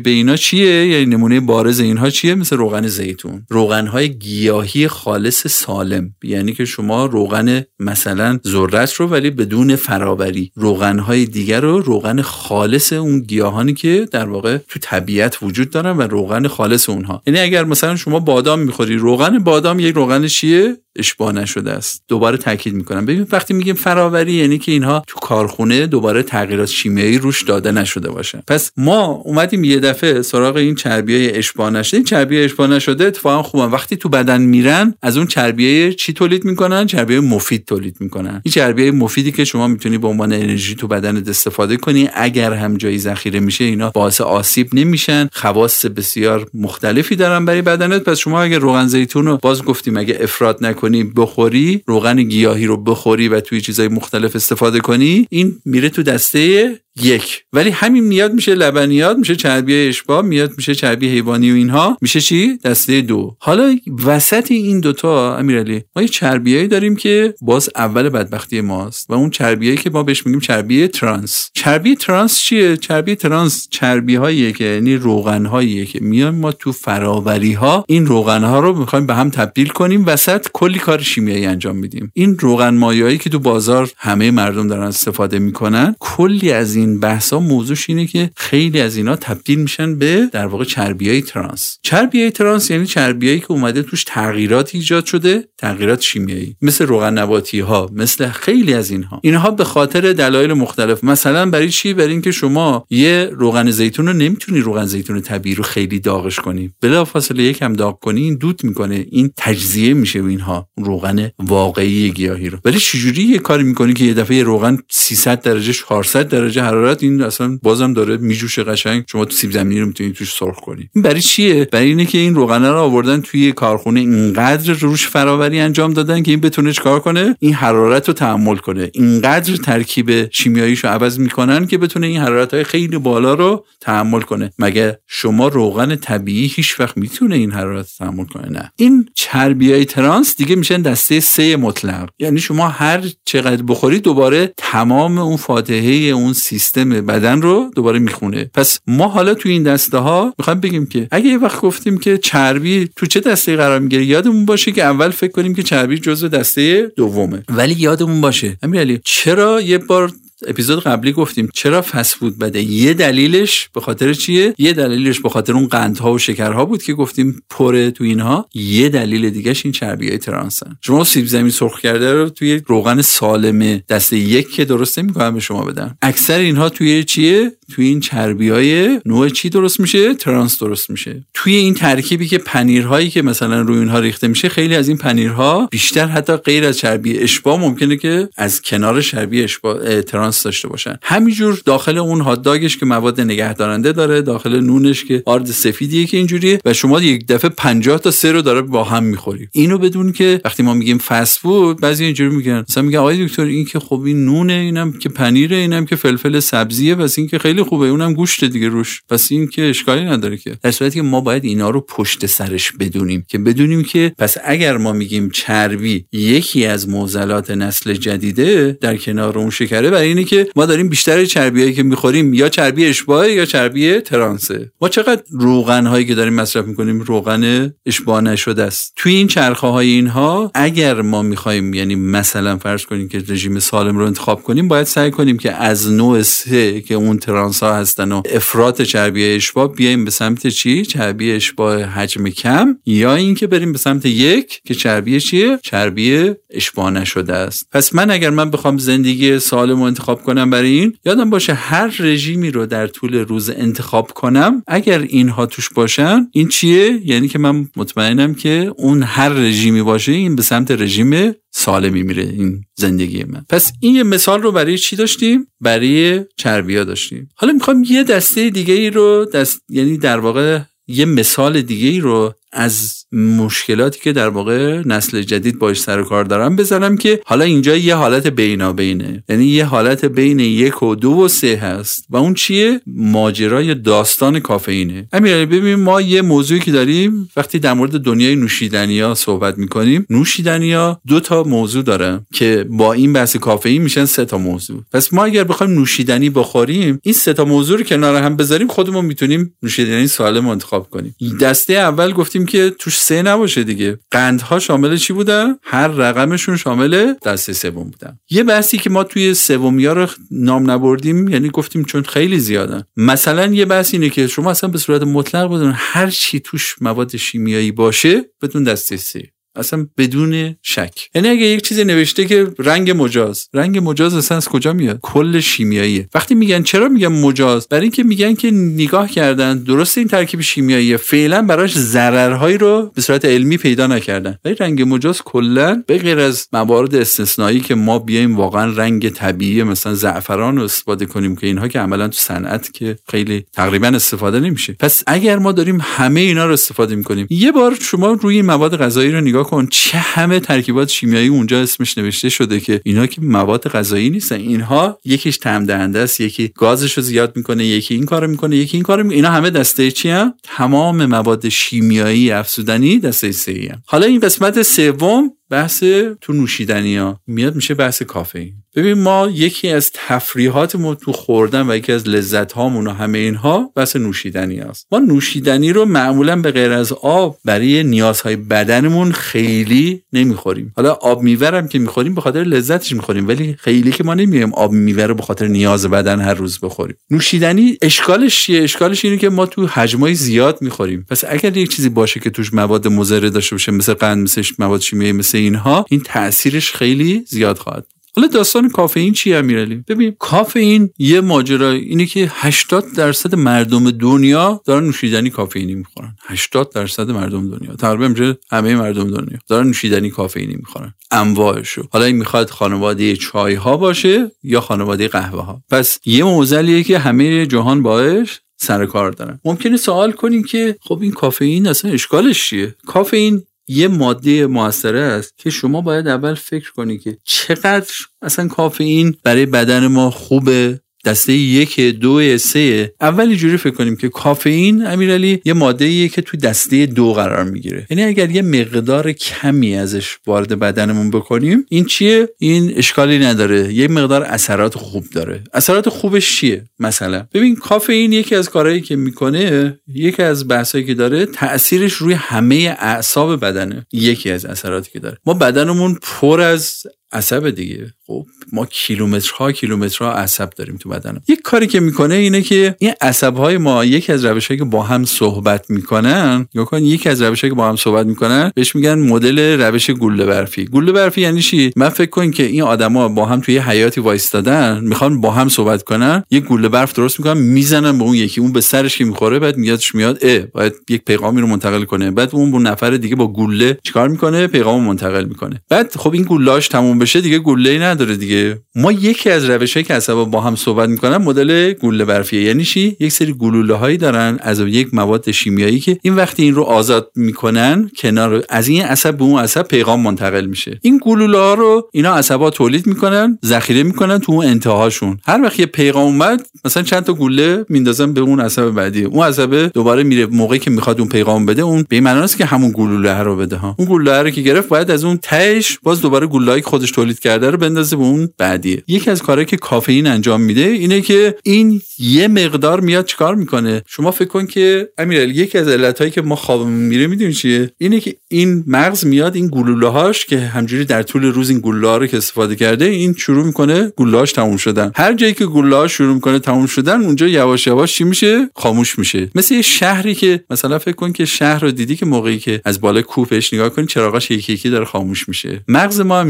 به 0.03 0.09
اینا 0.09 0.35
چیه؟ 0.35 0.87
یعنی 0.87 1.05
نمونه 1.05 1.39
بارز 1.39 1.79
اینها 1.79 2.09
چیه؟ 2.09 2.35
مثل 2.35 2.57
روغن 2.57 2.87
زیتون. 2.87 3.45
روغن 3.49 3.87
های 3.87 4.09
گیاهی 4.09 4.87
خالص 4.87 5.47
سالم. 5.47 5.98
یعنی 6.23 6.53
که 6.53 6.65
شما 6.65 7.05
روغن 7.05 7.63
مثلا 7.79 8.39
ذرت 8.47 8.93
رو 8.93 9.07
ولی 9.07 9.29
بدون 9.29 9.75
فراوری 9.75 10.51
روغن 10.55 10.99
های 10.99 11.25
دیگر 11.25 11.61
رو 11.61 11.79
روغن 11.79 12.21
خالص 12.21 12.93
اون 12.93 13.19
گیاهانی 13.19 13.73
که 13.73 14.07
در 14.11 14.29
واقع 14.29 14.57
تو 14.57 14.79
طبیعت 14.81 15.37
وجود 15.41 15.69
دارن 15.69 15.97
و 15.97 16.01
روغن 16.01 16.47
خالص 16.47 16.89
اونها. 16.89 17.21
یعنی 17.27 17.39
اگر 17.39 17.63
مثلا 17.63 17.95
شما 17.95 18.19
بادام 18.19 18.59
می‌خوری 18.59 18.95
روغن 18.95 19.39
بادام 19.39 19.79
یک 19.79 19.95
روغن 19.95 20.27
چیه؟ 20.27 20.77
اشباه 20.95 21.31
نشده 21.31 21.71
است. 21.71 22.03
دوباره 22.07 22.37
تاکید 22.37 22.73
می‌کنم. 22.73 23.05
ببین 23.05 23.27
وقتی 23.31 23.53
میگیم 23.53 23.75
فراوری 23.75 24.33
یعنی 24.33 24.57
که 24.57 24.71
اینها 24.71 25.03
تو 25.07 25.19
کارخونه 25.19 25.87
دوباره 25.87 26.23
تغییرات 26.23 26.69
شیمیایی 26.69 27.17
روش 27.17 27.43
داده 27.43 27.71
نشده 27.71 28.11
باشه 28.11 28.43
پس 28.47 28.71
ما 28.77 29.05
اومدیم 29.05 29.63
یه 29.63 29.79
دفعه 29.79 30.21
سراغ 30.21 30.55
این 30.55 30.75
چربیای 30.75 31.37
اشباه 31.37 31.69
نشده 31.69 31.97
این 31.97 32.05
چربی 32.05 32.39
اشباه 32.39 32.67
نشده 32.67 33.05
اتفاقا 33.05 33.43
خوبه. 33.43 33.63
وقتی 33.63 33.95
تو 33.95 34.09
بدن 34.09 34.41
میرن 34.41 34.95
از 35.01 35.17
اون 35.17 35.27
چربیای 35.27 35.93
چی 35.93 36.13
تولید 36.13 36.45
می‌کنن؟ 36.45 36.87
چربی 36.87 37.19
مفید 37.19 37.65
تولید 37.65 37.95
می‌کنن. 37.99 38.41
این 38.43 38.51
چربی 38.51 38.91
مفیدی 38.91 39.31
که 39.31 39.45
شما 39.45 39.67
می‌تونی 39.67 39.97
به 39.97 40.07
عنوان 40.07 40.33
انرژی 40.33 40.75
تو 40.75 40.87
بدنت 40.87 41.29
استفاده 41.29 41.77
کنی 41.77 42.09
اگر 42.13 42.53
هم 42.53 42.77
جایی 42.77 42.97
ذخیره 42.97 43.39
میشه 43.39 43.63
اینا 43.63 43.89
باعث 43.89 44.21
آسیب 44.21 44.69
نمیشن. 44.73 45.29
خواص 45.31 45.85
بسیار 45.85 46.49
مختلفی 46.53 47.15
دارن 47.15 47.45
برای 47.45 47.61
بدنت. 47.61 48.03
پس 48.03 48.17
شما 48.17 48.41
اگر 48.41 48.59
روغن 48.59 48.87
زیتون 48.87 49.25
رو 49.25 49.37
باز 49.37 49.63
گفتیم 49.63 49.97
اگه 49.97 50.17
افراد 50.21 50.57
نکنی 50.79 51.03
بخوری 51.03 51.83
روغن 51.87 52.23
گیاهی 52.23 52.65
رو 52.65 52.77
بخوری 52.77 53.27
و 53.27 53.39
توی 53.39 53.61
چیزای 53.61 53.87
مختلف 53.87 54.35
استفاده 54.35 54.79
کنی 54.79 55.27
این 55.29 55.61
میره 55.65 55.89
تو 55.89 56.03
دسته 56.03 56.79
یک. 57.05 57.43
ولی 57.53 57.69
همین 57.69 58.03
میاد 58.03 58.33
میشه 58.33 58.55
لبنیات 58.55 59.17
میشه 59.17 59.35
چربی 59.35 59.87
اشباع 59.87 60.21
میاد 60.21 60.51
میشه 60.57 60.75
چربی 60.75 61.09
حیوانی 61.09 61.51
و 61.51 61.55
اینها. 61.55 61.97
میشه 62.01 62.21
چی؟ 62.21 62.57
دسته 62.57 63.01
دو. 63.01 63.35
حالا 63.39 63.75
وسط 64.05 64.51
این 64.51 64.79
دوتا 64.79 65.37
امیرعلی 65.37 65.83
ما 65.95 66.01
یه 66.01 66.07
چربیایی 66.07 66.67
داریم 66.67 66.95
که 66.95 67.33
باز 67.41 67.69
اول 67.75 68.09
بدبختی 68.09 68.61
ماست 68.61 69.09
و 69.09 69.13
اون 69.13 69.29
چربیایی 69.29 69.77
که 69.77 69.89
ما 69.89 70.03
بهش 70.03 70.25
میگیم 70.25 70.39
چربی 70.39 70.87
ترانس. 70.87 71.49
چربی 71.53 71.95
ترانس 71.95 72.39
چیه؟ 72.39 72.77
چربی 72.77 73.15
ترانس 73.15 73.67
چربی 73.71 74.15
هاییه 74.15 74.51
که 74.51 74.63
یعنی 74.63 74.95
روغن 74.95 75.45
هاییه 75.45 75.85
که 75.85 75.99
میان 76.01 76.35
ما 76.35 76.51
تو 76.51 76.71
فراوری 76.71 77.53
ها 77.53 77.85
این 77.87 78.05
روغن 78.05 78.43
ها 78.43 78.59
رو 78.59 78.79
می‌خوایم 78.79 79.05
به 79.05 79.15
هم 79.15 79.29
تبدیل 79.29 79.67
کنیم. 79.67 80.03
وسط 80.05 80.47
کلی 80.53 80.79
کار 80.79 81.01
شیمیایی 81.01 81.45
انجام 81.45 81.75
میدیم. 81.75 82.11
این 82.13 82.37
روغن 82.39 82.73
مایایی 82.77 83.17
که 83.17 83.29
تو 83.29 83.39
بازار 83.39 83.89
همه 83.97 84.31
مردم 84.31 84.67
دارن 84.67 84.83
استفاده 84.83 85.39
می‌کنن 85.39 85.95
کلی 85.99 86.51
از 86.51 86.75
این 86.75 86.88
این 86.89 86.99
بحث 86.99 87.33
ها 87.33 87.39
موضوعش 87.39 87.89
اینه 87.89 88.05
که 88.05 88.31
خیلی 88.35 88.81
از 88.81 88.95
اینا 88.95 89.15
تبدیل 89.15 89.59
میشن 89.59 89.97
به 89.97 90.29
در 90.31 90.45
واقع 90.45 90.63
چربی 90.63 91.09
های 91.09 91.21
ترانس. 91.21 91.77
چربی 91.81 92.21
های 92.21 92.31
ترانس 92.31 92.71
یعنی 92.71 92.85
چربیایی 92.85 93.39
که 93.39 93.51
اومده 93.51 93.83
توش 93.83 94.03
تغییرات 94.03 94.75
ایجاد 94.75 95.05
شده 95.05 95.47
تغییرات 95.57 96.01
شیمیایی. 96.01 96.55
مثل 96.61 96.85
روغن 96.85 97.17
نباتی 97.17 97.59
ها 97.59 97.89
مثل 97.93 98.29
خیلی 98.29 98.73
از 98.73 98.91
اینها. 98.91 99.19
اینها 99.23 99.51
به 99.51 99.63
خاطر 99.63 100.13
دلایل 100.13 100.53
مختلف. 100.53 101.03
مثلا 101.03 101.49
برای 101.49 101.69
چی؟ 101.69 101.93
برای 101.93 102.11
اینکه 102.11 102.31
شما 102.31 102.85
یه 102.89 103.29
روغن 103.33 103.71
زیتون 103.71 104.07
رو 104.07 104.13
نمی‌تونی 104.13 104.59
روغن 104.59 104.85
زیتون 104.85 105.21
طبیعی 105.21 105.55
رو 105.55 105.63
خیلی 105.63 105.99
داغش 105.99 106.39
کنی. 106.39 106.71
بلافاصله 106.81 107.43
یکم 107.43 107.73
داغ 107.73 107.99
کنی 107.99 108.21
این 108.21 108.35
دود 108.35 108.63
می‌کنه 108.63 109.05
این 109.11 109.31
تجزیه 109.37 109.93
میشه 109.93 110.19
اینها. 110.19 110.67
روغن 110.77 111.31
واقعی 111.39 112.11
گیاهی 112.11 112.49
رو. 112.49 112.57
ولی 112.65 112.79
چجوری 112.79 113.23
یه 113.23 113.37
کاری 113.39 113.63
می‌کنی 113.63 113.93
که 113.93 114.03
یه 114.03 114.13
دفعه 114.13 114.43
روغن 114.43 114.77
300 114.89 115.41
درجه 115.41 115.73
400 115.73 116.29
درجه 116.29 116.61
حرارت 116.79 117.03
این 117.03 117.21
اصلا 117.21 117.59
بازم 117.63 117.93
داره 117.93 118.17
میجوشه 118.17 118.63
قشنگ. 118.63 119.03
شما 119.11 119.25
تو 119.25 119.31
سیب 119.31 119.51
زمینی 119.51 119.79
رو 119.79 119.87
می‌تونی 119.87 120.11
توش 120.11 120.33
سرخ 120.33 120.59
کنی. 120.59 120.89
این 120.95 121.01
برای 121.01 121.21
چیه؟ 121.21 121.67
برای 121.71 121.87
اینه 121.87 122.05
که 122.05 122.17
این 122.17 122.35
روغن 122.35 122.65
رو 122.65 122.77
آوردن 122.77 123.21
توی 123.21 123.51
کارخونه 123.51 123.99
اینقدر 123.99 124.73
روش 124.73 125.07
فراوری 125.07 125.59
انجام 125.59 125.93
دادن 125.93 126.23
که 126.23 126.31
این 126.31 126.39
بتونه 126.39 126.73
چکار 126.73 126.99
کنه؟ 126.99 127.35
این 127.39 127.53
حرارت 127.53 128.07
رو 128.07 128.13
تحمل 128.13 128.55
کنه. 128.55 128.91
اینقدر 128.93 129.55
ترکیب 129.55 130.31
شیمیاییشو 130.31 130.87
عوض 130.87 131.19
می‌کنن 131.19 131.67
که 131.67 131.77
بتونه 131.77 132.07
این 132.07 132.17
حرارت 132.17 132.53
های 132.53 132.63
خیلی 132.63 132.97
بالا 132.97 133.33
رو 133.33 133.65
تحمل 133.81 134.21
کنه. 134.21 134.51
مگه 134.59 134.99
شما 135.07 135.47
روغن 135.47 135.95
طبیعی 135.95 136.47
هیچ 136.47 136.79
وقت 136.79 136.97
می‌تونه 136.97 137.35
این 137.35 137.51
حرارت 137.51 137.87
تحمل 137.99 138.25
کنه؟ 138.25 138.49
نه. 138.49 138.71
این 138.75 139.09
چربی 139.13 139.71
های 139.71 139.85
ترانس 139.85 140.35
دیگه 140.37 140.55
میشن 140.55 140.81
دسته 140.81 141.19
سه 141.19 141.57
مطلق. 141.57 142.09
یعنی 142.19 142.39
شما 142.39 142.67
هر 142.67 143.03
چقدر 143.25 143.63
بخوری 143.63 143.99
دوباره 143.99 144.53
تمام 144.57 145.17
اون 145.17 145.37
فاتحه 145.37 145.93
اون 145.93 146.33
سیستم 146.59 146.89
بدن 146.89 147.41
رو 147.41 147.71
دوباره 147.75 147.99
می‌خونه. 147.99 148.51
پس 148.53 148.79
ما 148.87 149.07
حالا 149.07 149.33
تو 149.33 149.49
این 149.49 149.63
دسته 149.63 149.97
ها 149.97 150.33
می‌خوایم 150.39 150.59
بگیم 150.59 150.85
که 150.85 151.07
اگه 151.11 151.29
یه 151.29 151.37
وقت 151.37 151.61
گفتیم 151.61 151.97
که 151.97 152.17
چربی 152.17 152.89
تو 152.95 153.05
چه 153.05 153.19
دسته 153.19 153.55
قرار 153.55 153.79
می‌گیره 153.79 154.05
یادمون 154.05 154.45
باشه 154.45 154.71
که 154.71 154.83
اول 154.83 155.09
فکر 155.09 155.31
کنیم 155.31 155.55
که 155.55 155.63
چربی 155.63 155.97
جزو 155.97 156.27
دسته 156.27 156.91
دومه. 156.95 157.43
ولی 157.49 157.73
یادمون 157.73 158.21
باشه 158.21 158.57
امیرعلی 158.63 158.99
چرا 159.03 159.61
یه 159.61 159.77
بار 159.77 160.11
اپیزود 160.47 160.83
قبلی 160.83 161.11
گفتیم 161.11 161.49
چرا 161.53 161.81
فسفود 161.81 162.39
بده؟ 162.39 162.61
یه 162.61 162.93
دلیلش 162.93 163.69
به 163.73 163.81
خاطر 163.81 164.13
چیه؟ 164.13 164.55
یه 164.57 164.73
دلیلش 164.73 165.19
به 165.19 165.29
خاطر 165.29 165.53
اون 165.53 165.67
قندها 165.67 166.13
و 166.13 166.17
شکرها 166.17 166.65
بود 166.65 166.83
که 166.83 166.93
گفتیم 166.93 167.43
پره 167.49 167.91
تو 167.91 168.03
اینها. 168.03 168.49
یه 168.53 168.89
دلیل 168.89 169.29
دیگهش 169.29 169.65
این 169.65 169.71
چربی 169.71 170.09
های 170.09 170.17
ترانسن. 170.17 170.77
شما 170.81 171.03
سیب 171.03 171.25
زمین 171.25 171.51
سرخ 171.51 171.79
کرده 171.79 172.13
رو 172.13 172.29
توی 172.29 172.61
روغن 172.65 173.01
سالم 173.01 173.77
دسته 173.77 174.17
یک 174.17 174.51
که 174.51 174.65
درست 174.65 174.99
نمی‌کنم 174.99 175.33
به 175.33 175.39
شما 175.39 175.63
بدم. 175.63 175.97
اکثر 176.01 176.39
اینها 176.39 176.69
توی 176.69 177.03
چیه؟ 177.03 177.51
توی 177.71 177.87
این 177.87 177.99
چربی 177.99 178.49
های 178.49 178.99
نوع 179.05 179.29
چی 179.29 179.49
درست 179.49 179.79
میشه؟ 179.79 180.13
ترانس 180.13 180.59
درست 180.59 180.89
میشه. 180.89 181.23
توی 181.33 181.55
این 181.55 181.73
ترکیبی 181.73 182.27
که 182.27 182.37
پنیرهایی 182.37 183.09
که 183.09 183.21
مثلا 183.21 183.61
روی 183.61 183.77
اینها 183.77 183.99
ریخته 183.99 184.27
میشه 184.27 184.49
خیلی 184.49 184.75
از 184.75 184.87
این 184.87 184.97
پنیرها 184.97 185.67
بیشتر 185.71 186.05
حتی 186.05 186.35
غیر 186.35 186.65
از 186.65 186.77
چربی 186.77 187.19
اشباع 187.19 187.57
ممکنه 187.57 187.97
که 187.97 188.29
از 188.37 188.61
کنار 188.61 189.01
چربی 189.01 189.43
اشباع 189.43 190.01
داشته 190.37 190.67
باشن. 190.67 190.95
همینجور 191.01 191.61
داخل 191.65 191.97
اون 191.97 192.21
هات 192.21 192.41
داگش 192.41 192.77
که 192.77 192.85
مواد 192.85 193.21
نگهدارنده 193.21 193.91
داره 193.91 194.21
داخل 194.21 194.59
نونش 194.59 195.05
که 195.05 195.23
آرد 195.25 195.45
سفیدیه 195.45 196.05
که 196.05 196.17
اینجوریه 196.17 196.59
و 196.65 196.73
شما 196.73 197.01
یک 197.01 197.27
دفعه 197.27 197.49
50 197.49 197.97
تا 197.97 198.11
سه 198.11 198.31
رو 198.31 198.41
داره 198.41 198.61
با 198.61 198.83
هم 198.83 199.03
می‌خوری. 199.03 199.47
اینو 199.51 199.77
بدون 199.77 200.11
که 200.11 200.41
وقتی 200.45 200.63
ما 200.63 200.73
میگیم 200.73 200.97
فست 200.97 201.39
فود 201.39 201.81
بعضی 201.81 202.05
اینجوری 202.05 202.35
میگن. 202.35 202.65
مثلا 202.69 202.83
میگن 202.83 202.99
آقای 202.99 203.27
دکتر 203.27 203.43
این 203.43 203.65
که 203.65 203.79
خب 203.79 204.01
این 204.05 204.25
نونه 204.25 204.53
اینم 204.53 204.91
که 204.91 205.09
پنیره 205.09 205.57
اینم 205.57 205.85
که 205.85 205.95
فلفل 205.95 206.39
سبزیه 206.39 206.95
پس 206.95 207.17
این 207.17 207.27
که 207.27 207.39
خیلی 207.39 207.63
خوبه 207.63 207.87
اونم 207.87 208.13
گوشت 208.13 208.45
دیگه 208.45 208.67
روش. 208.67 209.01
پس 209.09 209.31
این 209.31 209.47
که 209.47 209.69
اشکالی 209.69 210.05
نداره 210.05 210.37
که. 210.37 210.57
در 210.61 210.71
صورتی 210.71 210.95
که 210.95 211.01
ما 211.01 211.21
باید 211.21 211.45
اینا 211.45 211.69
رو 211.69 211.81
پشت 211.81 212.25
سرش 212.25 212.71
بدونیم 212.71 213.25
که 213.27 213.37
بدونیم 213.37 213.83
که 213.83 214.13
پس 214.17 214.37
اگر 214.45 214.77
ما 214.77 214.93
میگیم 214.93 215.29
چربی 215.29 216.05
یکی 216.11 216.65
از 216.65 216.89
معضلات 216.89 217.51
نسل 217.51 217.93
جدیده 217.93 218.77
در 218.81 218.97
کنار 218.97 219.37
اون 219.37 219.49
شکره 219.49 219.89
برای 219.89 220.07
اینه 220.19 220.29
که 220.29 220.47
ما 220.55 220.65
داریم 220.65 220.89
بیشتر 220.89 221.25
چربیایی 221.25 221.73
که 221.73 221.83
می‌خوریم 221.83 222.33
یا 222.33 222.49
چربی 222.49 222.85
اشباع 222.85 223.31
یا 223.31 223.45
چربی 223.45 223.99
ترانسه. 223.99 224.71
ما 224.81 224.89
چقدر 224.89 225.21
روغن 225.31 225.85
هایی 225.85 226.05
که 226.05 226.15
داریم 226.15 226.33
مصرف 226.33 226.65
می‌کنیم 226.65 226.99
روغن 226.99 227.73
اشباع 227.85 228.21
نشده 228.21 228.63
است. 228.63 228.93
توی 228.95 229.13
این 229.13 229.27
چرخه 229.27 229.67
های 229.67 229.87
اینها 229.87 230.51
اگر 230.53 231.01
ما 231.01 231.21
می‌خوایم 231.21 231.73
یعنی 231.73 231.95
مثلا 231.95 232.57
فرض 232.57 232.85
کنیم 232.85 233.07
که 233.07 233.23
رژیم 233.27 233.59
سالم 233.59 233.97
رو 233.97 234.05
انتخاب 234.05 234.43
کنیم 234.43 234.67
باید 234.67 234.85
سعی 234.85 235.11
کنیم 235.11 235.37
که 235.37 235.53
از 235.53 235.91
نوع 235.91 236.21
سه 236.21 236.81
که 236.81 236.95
اون 236.95 237.19
ترانس 237.19 237.63
ها 237.63 237.75
هستن 237.75 238.11
و 238.11 238.21
افراط 238.31 238.81
چربی 238.81 239.35
اشباع 239.35 239.73
بیایم 239.73 240.05
به 240.05 240.11
سمت 240.11 240.47
چی؟ 240.47 240.85
چربی 240.85 241.31
اشباع 241.31 241.81
حجم 241.83 242.29
کم 242.29 242.77
یا 242.85 243.15
اینکه 243.15 243.47
بریم 243.47 243.71
به 243.71 243.77
سمت 243.77 244.05
یک 244.05 244.61
که 244.65 244.75
چربی 244.75 245.19
چیه؟ 245.19 245.59
چربی 245.63 246.31
اشباع 246.49 246.89
نشده 246.89 247.33
است. 247.33 247.67
پس 247.71 247.95
من 247.95 248.11
اگر 248.11 248.29
من 248.29 248.49
بخوام 248.51 248.77
زندگی 248.77 249.39
سالم 249.39 249.79
رو 249.79 249.83
کنم 250.15 250.49
برای 250.49 250.69
این 250.69 250.93
یادم 251.05 251.29
باشه 251.29 251.53
هر 251.53 251.95
رژیمی 251.99 252.51
رو 252.51 252.65
در 252.65 252.87
طول 252.87 253.15
روز 253.15 253.49
انتخاب 253.49 254.11
کنم 254.11 254.63
اگر 254.67 254.99
اینها 254.99 255.45
توش 255.45 255.69
باشن 255.69 256.27
این 256.31 256.47
چیه؟ 256.47 257.01
یعنی 257.05 257.27
که 257.27 257.39
من 257.39 257.67
مطمئنم 257.75 258.33
که 258.33 258.73
اون 258.77 259.03
هر 259.03 259.29
رژیمی 259.29 259.81
باشه 259.81 260.11
این 260.11 260.35
به 260.35 260.41
سمت 260.41 260.71
رژیم 260.71 261.33
سالمی 261.51 262.03
میره 262.03 262.23
این 262.23 262.61
زندگی 262.75 263.23
من. 263.23 263.45
پس 263.49 263.71
این 263.79 263.95
یه 263.95 264.03
مثال 264.03 264.41
رو 264.41 264.51
برای 264.51 264.77
چی 264.77 264.95
داشتیم؟ 264.95 265.47
برای 265.61 266.25
چربیا 266.37 266.83
داشتیم. 266.83 267.29
حالا 267.35 267.53
می‌خوام 267.53 267.83
یه 267.89 268.03
دسته 268.03 268.49
دیگه 268.49 268.73
ای 268.73 268.89
رو 268.89 269.25
دست 269.33 269.61
یعنی 269.69 269.97
در 269.97 270.19
واقع 270.19 270.59
یه 270.87 271.05
مثال 271.05 271.61
دیگه 271.61 271.89
ای 271.89 271.99
رو 271.99 272.33
از 272.51 272.98
مشکلاتی 273.11 273.99
که 273.99 274.13
در 274.13 274.29
واقع 274.29 274.81
نسل 274.85 275.21
جدید 275.21 275.59
باش 275.59 275.81
سر 275.81 276.03
کار 276.03 276.23
دارم 276.23 276.55
بزنم 276.55 276.97
که 276.97 277.21
حالا 277.25 277.45
اینجا 277.45 277.75
یه 277.75 277.95
حالت 277.95 278.27
بینابینه 278.27 279.23
یعنی 279.29 279.45
یه 279.45 279.65
حالت 279.65 280.05
بین 280.05 280.39
یک 280.39 280.83
و 280.83 280.95
دو 280.95 281.11
و 281.11 281.27
سه 281.27 281.55
هست. 281.55 282.05
و 282.09 282.17
اون 282.17 282.33
چیه؟ 282.33 282.81
ماجرای 282.87 283.75
داستان 283.75 284.39
کافئینه. 284.39 285.07
امیر 285.13 285.45
ببینیم 285.45 285.79
ما 285.79 286.01
یه 286.01 286.21
موضوعی 286.21 286.59
که 286.59 286.71
داریم 286.71 287.29
وقتی 287.37 287.59
در 287.59 287.73
مورد 287.73 287.91
دنیای 287.91 288.35
نوشیدنی 288.35 288.99
ها 288.99 289.13
صحبت 289.13 289.57
می‌کنیم 289.57 290.05
نوشیدنی 290.09 290.73
ها 290.73 291.01
دو 291.07 291.19
تا 291.19 291.43
موضوع 291.43 291.83
داره 291.83 292.21
که 292.33 292.65
با 292.69 292.93
این 292.93 293.13
بحث 293.13 293.35
کافئین 293.35 293.81
میشن 293.81 294.05
سه 294.05 294.25
تا 294.25 294.37
موضوع. 294.37 294.83
پس 294.91 295.13
ما 295.13 295.25
اگر 295.25 295.43
بخوایم 295.43 295.73
نوشیدنی 295.73 296.29
بخوریم 296.29 296.99
این 297.03 297.13
سه 297.13 297.33
تا 297.33 297.45
موضوع 297.45 297.77
رو 297.77 297.83
کنار 297.83 298.15
هم 298.23 298.35
بذاریم 298.35 298.67
خودمون 298.67 299.05
می‌تونیم 299.05 299.53
نوشیدنی 299.63 300.07
سالم 300.07 300.47
انتخاب 300.47 300.89
کنیم. 300.89 301.15
دسته 301.41 301.73
اول 301.73 302.11
گفتیم 302.11 302.45
که 302.45 302.69
توش 302.79 302.98
سه 302.99 303.21
نباشه 303.21 303.63
دیگه. 303.63 303.99
قندها 304.11 304.59
شامل 304.59 304.97
چی 304.97 305.13
بودن؟ 305.13 305.55
هر 305.63 305.87
رقمشون 305.87 306.57
شامل 306.57 307.13
دسته 307.25 307.53
سوم 307.53 307.89
بودن. 307.89 308.19
یه 308.29 308.43
بحثی 308.43 308.77
که 308.77 308.89
ما 308.89 309.03
توی 309.03 309.33
سومیا 309.33 309.93
رو 309.93 310.07
نام 310.31 310.71
نبردیم 310.71 311.27
یعنی 311.27 311.49
گفتیم 311.49 311.83
چون 311.83 312.03
خیلی 312.03 312.39
زیادن. 312.39 312.83
مثلا 312.97 313.45
یه 313.45 313.65
بحث 313.65 313.93
اینه 313.93 314.09
که 314.09 314.27
شما 314.27 314.51
اصلا 314.51 314.69
به 314.69 314.77
صورت 314.77 315.03
مطلق 315.03 315.45
بدون 315.45 315.73
هر 315.75 316.09
چی 316.09 316.39
توش 316.39 316.75
مواد 316.81 317.17
شیمیایی 317.17 317.71
باشه 317.71 318.25
بدون 318.41 318.63
دسته 318.63 318.97
سه. 318.97 319.31
اصلا 319.59 319.87
بدون 319.97 320.55
شک. 320.61 321.09
یعنی 321.15 321.27
اگه 321.27 321.45
یک 321.45 321.61
چیزی 321.61 321.83
نوشته 321.83 322.25
که 322.25 322.47
رنگ 322.59 322.91
مجاز 322.91 323.47
رنگ 323.53 323.77
مجاز 323.77 324.15
اصلا 324.15 324.37
از 324.37 324.47
کجا 324.47 324.73
میاد؟ 324.73 324.99
کل 325.01 325.39
شیمیاییه. 325.39 326.09
وقتی 326.13 326.35
میگن 326.35 326.63
چرا 326.63 326.89
میگن 326.89 327.07
مجاز؟ 327.07 327.67
برای 327.67 327.81
اینکه 327.81 328.03
میگن 328.03 328.35
که 328.35 328.51
نگاه 328.51 329.09
کردن 329.09 329.57
درست 329.63 329.97
این 329.97 330.07
ترکیب 330.07 330.41
شیمیاییه. 330.41 330.97
فعلا 330.97 331.41
براش 331.41 331.77
ضررهایی 331.77 332.57
رو 332.57 332.91
به 332.95 333.01
صورت 333.01 333.25
علمی 333.25 333.57
پیدا 333.57 333.87
نکردن. 333.87 334.37
ولی 334.45 334.55
رنگ 334.55 334.81
مجاز 334.81 335.21
کلا 335.21 335.83
به 335.87 335.97
غیر 335.97 336.19
از 336.19 336.47
موارد 336.53 336.95
استثنایی 336.95 337.59
که 337.59 337.75
ما 337.75 337.99
بیایم 337.99 338.37
واقعا 338.37 338.71
رنگ 338.71 339.09
طبیعی 339.09 339.63
مثلا 339.63 339.93
زعفران 339.93 340.57
رو 340.57 340.63
استفاده 340.63 341.05
کنیم 341.05 341.35
که 341.35 341.47
اینها 341.47 341.67
که 341.67 341.79
عملا 341.79 342.07
تو 342.07 342.17
صنعت 342.17 342.73
که 342.73 342.97
خیلی 343.11 343.45
تقریبا 343.53 343.87
استفاده 343.87 344.39
نمیشه. 344.39 344.75
پس 344.79 345.03
اگر 345.07 345.37
ما 345.37 345.51
داریم 345.51 345.79
همه 345.81 346.19
اینا 346.19 346.45
رو 346.45 346.53
استفاده 346.53 346.95
می‌کنیم 346.95 347.27
یه 347.29 347.51
بار 347.51 347.77
شما 347.81 348.11
روی 348.11 348.41
مواد 348.41 348.77
غذایی 348.77 349.11
رو 349.11 349.21
نگاه 349.21 349.48
کن 349.49 349.67
چه 349.71 349.97
همه 349.97 350.39
ترکیبات 350.39 350.89
شیمیایی 350.89 351.27
اونجا 351.27 351.61
اسمش 351.61 351.97
نوشته 351.97 352.29
شده 352.29 352.59
که 352.59 352.81
اینا 352.85 353.07
که 353.07 353.21
مواد 353.21 353.67
غذایی 353.67 354.09
نیستن. 354.09 354.35
اینها 354.35 354.99
یکیش 355.05 355.37
تم 355.37 355.65
دهنده 355.65 355.99
است 355.99 356.21
یکی 356.21 356.47
گازش 356.47 356.93
رو 356.93 357.03
زیاد 357.03 357.35
می‌کنه 357.35 357.65
یکی 357.65 357.93
این 357.93 358.05
کارو 358.05 358.27
می‌کنه 358.27 358.55
یکی 358.55 358.77
این 358.77 358.83
کارو 358.83 359.03
می‌کنه. 359.03 359.15
اینا 359.15 359.29
همه 359.29 359.49
دسته 359.49 359.91
چی 359.91 360.09
هم؟ 360.09 360.33
تمام 360.43 361.05
مواد 361.05 361.49
شیمیایی 361.49 362.31
افزودنی 362.31 362.99
دسته 362.99 363.31
سه 363.31 363.77
حالا 363.85 364.05
این 364.05 364.19
قسمت 364.19 364.61
سوم 364.61 365.31
بحث 365.49 365.83
تو 366.21 366.33
نوشیدنی 366.33 366.97
ها. 366.97 367.19
میاد 367.27 367.55
میشه 367.55 367.73
بحث 367.73 368.01
کافئین. 368.01 368.53
ببین 368.75 368.93
ما 368.93 369.29
یکی 369.33 369.69
از 369.69 369.91
تفریحاتمون 369.93 370.95
تو 370.95 371.11
خوردن 371.11 371.69
و 371.69 371.75
یکی 371.75 371.91
از 371.91 372.07
لذت 372.07 372.51
هامون 372.51 372.87
و 372.87 372.93
همه 372.93 373.17
اینها 373.17 373.71
بحث 373.75 373.95
نوشیدنی 373.95 374.59
است 374.59 374.87
ما 374.91 374.99
نوشیدنی 374.99 375.73
رو 375.73 375.85
معمولا 375.85 376.35
به 376.35 376.51
غیر 376.51 376.71
از 376.71 376.93
آب 376.93 377.37
برای 377.45 377.83
نیازهای 377.83 378.35
بدنمون 378.35 379.11
خیلی 379.11 380.03
نمی‌خوریم. 380.13 380.73
حالا 380.75 380.91
آب 380.93 381.21
میورم 381.21 381.67
که 381.67 381.79
می‌خوریم 381.79 382.15
به 382.15 382.21
خاطر 382.21 382.43
لذتش 382.43 382.93
می‌خوریم 382.93 383.27
ولی 383.27 383.55
خیلی 383.59 383.91
که 383.91 384.03
ما 384.03 384.13
نمیایم 384.13 384.53
آب 384.53 384.71
میوه 384.71 385.03
رو 385.03 385.15
به 385.15 385.23
خاطر 385.23 385.47
نیاز 385.47 385.85
بدن 385.85 386.19
هر 386.19 386.33
روز 386.33 386.59
بخوریم. 386.59 386.95
نوشیدنی 387.11 387.77
اشکالش 387.81 388.43
چیه؟ 388.43 388.63
اشکالش 388.63 389.05
اینه 389.05 389.17
که 389.17 389.29
ما 389.29 389.45
تو 389.45 389.67
حجمای 389.67 390.15
زیاد 390.15 390.57
می‌خوریم. 390.61 391.05
پس 391.09 391.23
اگر 391.27 391.57
یک 391.57 391.69
چیزی 391.75 391.89
باشه 391.89 392.19
که 392.19 392.29
توش 392.29 392.53
مواد 392.53 392.87
مضر 392.87 393.19
داشته 393.19 393.55
باشه 393.55 393.71
مثل 393.71 393.93
قند 393.93 394.23
مثل 394.23 394.43
مواد 394.59 394.81
شیمیایی 394.81 395.11
مثل 395.11 395.38
اینها 395.39 395.85
این 395.89 395.99
تاثیرش 395.99 396.71
خیلی 396.71 397.23
زیاد 397.27 397.57
خواهد 397.57 397.85
حالا 398.15 398.27
داستان 398.27 398.69
کافئین 398.69 399.13
چیه 399.13 399.37
امیرعلی 399.37 399.83
ببین 399.87 400.15
کافئین 400.19 400.89
یه 400.97 401.21
ماجرا 401.21 401.71
اینه 401.71 402.05
که 402.05 402.31
80 402.33 402.85
درصد 402.95 403.35
مردم 403.35 403.91
دنیا 403.91 404.61
دارن 404.65 404.85
نوشیدنی 404.85 405.29
کافئینی 405.29 405.75
می‌خورن. 405.75 406.15
80 406.23 406.71
درصد 406.71 407.11
مردم 407.11 407.57
دنیا. 407.57 407.75
تقریبا 407.75 408.35
همه 408.51 408.75
مردم 408.75 409.03
دنیا 409.03 409.39
دارن 409.47 409.67
نوشیدنی 409.67 410.09
کافئینی 410.09 410.55
می‌خورن. 410.55 410.93
انواعشو. 411.11 411.83
حالا 411.91 412.05
این 412.05 412.15
می‌خواد 412.15 412.49
خانواده 412.49 413.15
چای 413.15 413.53
ها 413.53 413.77
باشه 413.77 414.31
یا 414.43 414.61
خانواده 414.61 415.07
قهوه 415.07 415.41
ها 415.41 415.63
پس 415.69 415.99
یه 416.05 416.23
موزلیه 416.23 416.83
که 416.83 416.99
همه 416.99 417.45
جهان 417.45 417.83
باش 417.83 418.39
سر 418.57 418.85
کار 418.85 419.11
دارن. 419.11 419.39
ممکنه 419.45 419.77
سوال 419.77 420.11
کنیم 420.11 420.43
که 420.43 420.75
خب 420.81 420.99
این 421.01 421.11
کافئین 421.11 421.67
اصلا 421.67 421.91
اشکالش 421.91 422.49
چیه؟ 422.49 422.75
کافئین 422.85 423.43
یه 423.69 423.87
ماده 423.87 424.47
موثره 424.47 424.99
است 424.99 425.37
که 425.37 425.49
شما 425.49 425.81
باید 425.81 426.07
اول 426.07 426.33
فکر 426.33 426.71
کنی 426.71 426.97
که 426.97 427.17
چقدر 427.23 427.93
اصلا 428.21 428.47
کافئین 428.47 429.17
برای 429.23 429.45
بدن 429.45 429.87
ما 429.87 430.09
خوبه. 430.11 430.81
دسته 431.05 431.33
یک 431.33 431.79
دو 431.79 432.37
سه. 432.37 432.93
اول 433.01 433.35
جوری 433.35 433.57
فکر 433.57 433.73
کنیم 433.73 433.95
که 433.95 434.09
کافئین 434.09 434.87
امیرعلی 434.87 435.41
یه 435.45 435.53
ماده 435.53 435.85
ایه 435.85 436.09
که 436.09 436.21
تو 436.21 436.37
دسته 436.37 436.85
دو 436.85 437.13
قرار 437.13 437.43
می‌گیره. 437.43 437.87
یعنی 437.89 438.03
اگر 438.03 438.31
یه 438.31 438.41
مقدار 438.41 439.11
کمی 439.11 439.75
ازش 439.75 440.17
وارد 440.27 440.59
بدنمون 440.59 441.09
بکنیم 441.09 441.65
این 441.69 441.85
چیه؟ 441.85 442.29
این 442.37 442.73
اشکالی 442.75 443.19
نداره. 443.19 443.73
یه 443.73 443.87
مقدار 443.87 444.23
اثرات 444.23 444.77
خوب 444.77 445.05
داره. 445.13 445.43
اثرات 445.53 445.89
خوبش 445.89 446.37
چیه؟ 446.37 446.63
مثلا 446.79 447.27
ببین 447.33 447.55
کافئین 447.55 448.13
یکی 448.13 448.35
از 448.35 448.49
کارهایی 448.49 448.81
که 448.81 448.95
می‌کنه 448.95 449.79
یکی 449.93 450.23
از 450.23 450.47
بحثایی 450.47 450.85
که 450.85 450.93
داره 450.93 451.25
تاثیرش 451.25 451.93
روی 451.93 452.13
همه 452.13 452.75
اعصاب 452.79 453.45
بدنه. 453.45 453.85
یکی 453.93 454.31
از 454.31 454.45
اثراتی 454.45 454.91
که 454.91 454.99
داره. 454.99 455.17
ما 455.25 455.33
بدنمون 455.33 455.99
پر 456.01 456.41
از 456.41 456.83
عصب 457.11 457.49
دیگه. 457.49 457.93
خب 458.07 458.25
ما 458.53 458.65
کیلومترها 458.65 459.51
کیلومترها 459.51 460.13
عصب 460.13 460.49
داریم 460.49 460.77
تو 460.77 460.89
بدن 460.89 461.21
یک 461.27 461.41
کاری 461.41 461.67
که 461.67 461.79
می‌کنه 461.79 462.15
اینه 462.15 462.41
که 462.41 462.75
این 462.79 462.93
عصب 463.01 463.35
های 463.35 463.57
ما 463.57 463.85
یکی 463.85 464.11
از 464.11 464.25
روش 464.25 464.47
که 464.47 464.63
با 464.63 464.83
هم 464.83 465.05
صحبت 465.05 465.69
می‌کنن 465.69 466.47
یا 466.53 466.63
کن 466.63 466.83
یکی 466.83 467.09
از 467.09 467.21
روش 467.21 467.41
که 467.41 467.49
با 467.49 467.69
هم 467.69 467.75
صحبت 467.75 468.05
می‌کنن 468.05 468.51
بهش 468.55 468.75
میگن 468.75 468.99
مدل 468.99 469.61
روش 469.61 469.89
گوله 469.89 470.25
برفی. 470.25 470.65
گوله 470.65 470.91
برفی 470.91 471.21
یعنی 471.21 471.41
چی؟ 471.41 471.71
من 471.75 471.89
فکر 471.89 472.09
کن 472.09 472.31
که 472.31 472.43
این 472.43 472.61
آدما 472.61 473.07
با 473.07 473.25
هم 473.25 473.39
توی 473.39 473.57
حیاتی 473.57 474.01
وایستادن 474.01 474.79
می‌خوان 474.83 475.21
با 475.21 475.31
هم 475.31 475.49
صحبت 475.49 475.83
کنن 475.83 476.23
یک 476.31 476.43
گوله 476.43 476.69
برف 476.69 476.93
درست 476.93 477.19
می‌کنن 477.19 477.41
می‌زنن 477.41 477.97
به 477.97 478.03
اون 478.03 478.15
یکی. 478.15 478.41
اون 478.41 478.51
به 478.51 478.61
سرش 478.61 478.97
که 478.97 479.05
می‌خوره 479.05 479.39
بعد 479.39 479.57
میادش 479.57 479.95
میاد 479.95 480.17
اه 480.21 480.39
باید 480.39 480.73
یک 480.89 481.05
پیغامی 481.05 481.41
رو 481.41 481.47
منتقل 481.47 481.83
کنه. 481.83 482.11
بعد 482.11 482.29
اون 482.33 482.67
نفر 482.67 482.89
دیگه 482.89 483.15
با 483.15 483.27
گوله 483.27 483.77
چیکار 483.83 484.07
می‌کنه؟ 484.07 484.47
پیغام 484.47 484.83
منتقل 484.83 485.25
می‌کنه. 485.25 485.61
بعد 485.69 485.95
خب 485.97 486.13
این 486.13 486.23
گولاش 486.23 486.67
تموم 486.67 486.98
بشه 486.99 487.21
دیگه 487.21 487.39
گوله 487.39 487.69
ای 487.69 487.79
نداره 487.79 488.15
دیگه. 488.15 488.59
ما 488.75 488.91
یکی 488.91 489.29
از 489.29 489.45
روشهایی 489.45 489.83
که 489.83 489.93
عصبا 489.93 490.25
با 490.25 490.41
هم 490.41 490.55
صحبت 490.55 490.89
می‌کنن 490.89 491.17
مدل 491.17 491.73
گوله 491.73 492.05
برفیه. 492.05 492.41
یعنی 492.41 492.63
چی؟ 492.63 492.97
یک 492.99 493.11
سری 493.11 493.33
گلوله 493.33 493.73
هایی 493.73 493.97
دارن 493.97 494.39
از 494.41 494.59
یک 494.59 494.93
مواد 494.93 495.31
شیمیایی 495.31 495.79
که 495.79 495.97
این 496.01 496.15
وقتی 496.15 496.43
این 496.43 496.55
رو 496.55 496.63
آزاد 496.63 497.11
می‌کنن 497.15 497.91
کنار 497.97 498.43
از 498.49 498.67
این 498.67 498.83
عصب 498.83 499.17
به 499.17 499.23
اون 499.23 499.39
عصب 499.39 499.67
پیغام 499.67 500.01
منتقل 500.01 500.45
میشه. 500.45 500.79
این 500.81 500.99
گلوله 501.03 501.37
ها 501.37 501.53
رو 501.53 501.89
اینا 501.93 502.15
عصبا 502.15 502.49
تولید 502.49 502.87
می‌کنن 502.87 503.39
ذخیره 503.45 503.83
می‌کنن 503.83 504.19
تو 504.19 504.31
اون 504.31 504.45
انتهاشون. 504.45 505.17
هر 505.25 505.41
وقت 505.41 505.59
یه 505.59 505.65
پیغام 505.65 506.05
اومد 506.05 506.47
مثلا 506.65 506.83
چند 506.83 507.03
تا 507.03 507.13
گوله 507.13 507.65
میندازن 507.69 508.13
به 508.13 508.21
اون 508.21 508.39
عصب 508.39 508.69
بعدی. 508.69 509.03
اون 509.03 509.27
عصب 509.27 509.71
دوباره 509.73 510.03
میره 510.03 510.25
موقعی 510.25 510.59
که 510.59 510.71
می‌خواد 510.71 510.99
اون 510.99 511.09
پیغام 511.09 511.45
بده 511.45 511.61
اون 511.61 511.85
به 511.89 512.01
معنی 512.01 512.27
که 512.37 512.45
همون 512.45 512.71
گلوله 512.75 513.19
رو 513.19 513.35
بده 513.35 513.55
ها. 513.55 513.75
اون 513.79 513.87
گلوله 513.87 514.21
رو 514.21 514.29
که 514.29 514.41
گرفت 514.41 514.69
باید 514.69 514.91
از 514.91 515.03
اون 515.03 515.19
تهش 515.21 515.79
باز 515.83 516.01
دوباره 516.01 516.27
گلوله‌ای 516.27 516.61
خودش 516.61 516.88
تولید 516.91 517.19
کرده 517.19 517.49
رو 517.49 517.57
بندازه 517.57 517.95
به 517.95 518.03
اون 518.03 518.29
بعدیه 518.37 518.83
یکی 518.87 519.09
از 519.09 519.21
کارهایی 519.21 519.45
که 519.45 519.57
کافئین 519.57 520.07
انجام 520.07 520.41
میده 520.41 520.61
اینه 520.61 521.01
که 521.01 521.35
این 521.43 521.81
یه 521.99 522.27
مقدار 522.27 522.79
میاد 522.79 523.05
چیکار 523.05 523.35
می‌کنه؟ 523.35 523.83
شما 523.87 524.11
فکر 524.11 524.27
کن 524.27 524.45
که 524.45 524.89
امیرعلی 524.97 525.33
یکی 525.33 525.57
از 525.57 525.67
علتهایی 525.67 526.11
که 526.11 526.21
ما 526.21 526.35
خوابمون 526.35 526.73
میره 526.73 527.07
می‌دونی 527.07 527.33
چیه؟ 527.33 527.71
اینه 527.77 527.99
که 527.99 528.15
این 528.27 528.63
مغز 528.67 529.05
میاد 529.05 529.35
این 529.35 529.47
گلوله 529.47 529.87
هاش 529.87 530.25
که 530.25 530.39
همجوری 530.39 530.85
در 530.85 531.03
طول 531.03 531.23
روز 531.23 531.49
این 531.49 531.59
گلوله 531.59 531.97
رو 531.97 532.07
که 532.07 532.17
استفاده 532.17 532.55
کرده 532.55 532.85
این 532.85 533.13
شروع 533.17 533.45
می‌کنه 533.45 533.93
گلوله 533.95 534.25
تموم 534.25 534.57
شدن. 534.57 534.91
هر 534.95 535.13
جایی 535.13 535.33
که 535.33 535.45
گلوله 535.45 535.87
شروع 535.87 536.13
می‌کنه 536.13 536.39
تموم 536.39 536.65
شدن 536.65 537.01
اونجا 537.01 537.27
یواش 537.27 537.67
یواش 537.67 537.95
چی 537.95 538.03
میشه؟ 538.03 538.49
خاموش 538.55 538.99
میشه. 538.99 539.29
مثل 539.35 539.53
یه 539.53 539.61
شهری 539.61 540.15
که 540.15 540.43
مثلا 540.49 540.79
فکر 540.79 540.95
کن 540.95 541.11
که 541.11 541.25
شهر 541.25 541.59
رو 541.59 541.71
دیدی 541.71 541.95
که 541.95 542.05
موقعی 542.05 542.39
که 542.39 542.61
از 542.65 542.81
بالای 542.81 543.03
کوپش 543.03 543.53
نگاه 543.53 543.69
کن 543.69 543.85
چراغاش 543.85 544.31
یکی 544.31 544.53
یکی 544.53 544.69
داره 544.69 544.85
خاموش 544.85 545.27
میشه. 545.29 545.61
مغز 545.67 546.01
ما 546.01 546.19
هم 546.19 546.27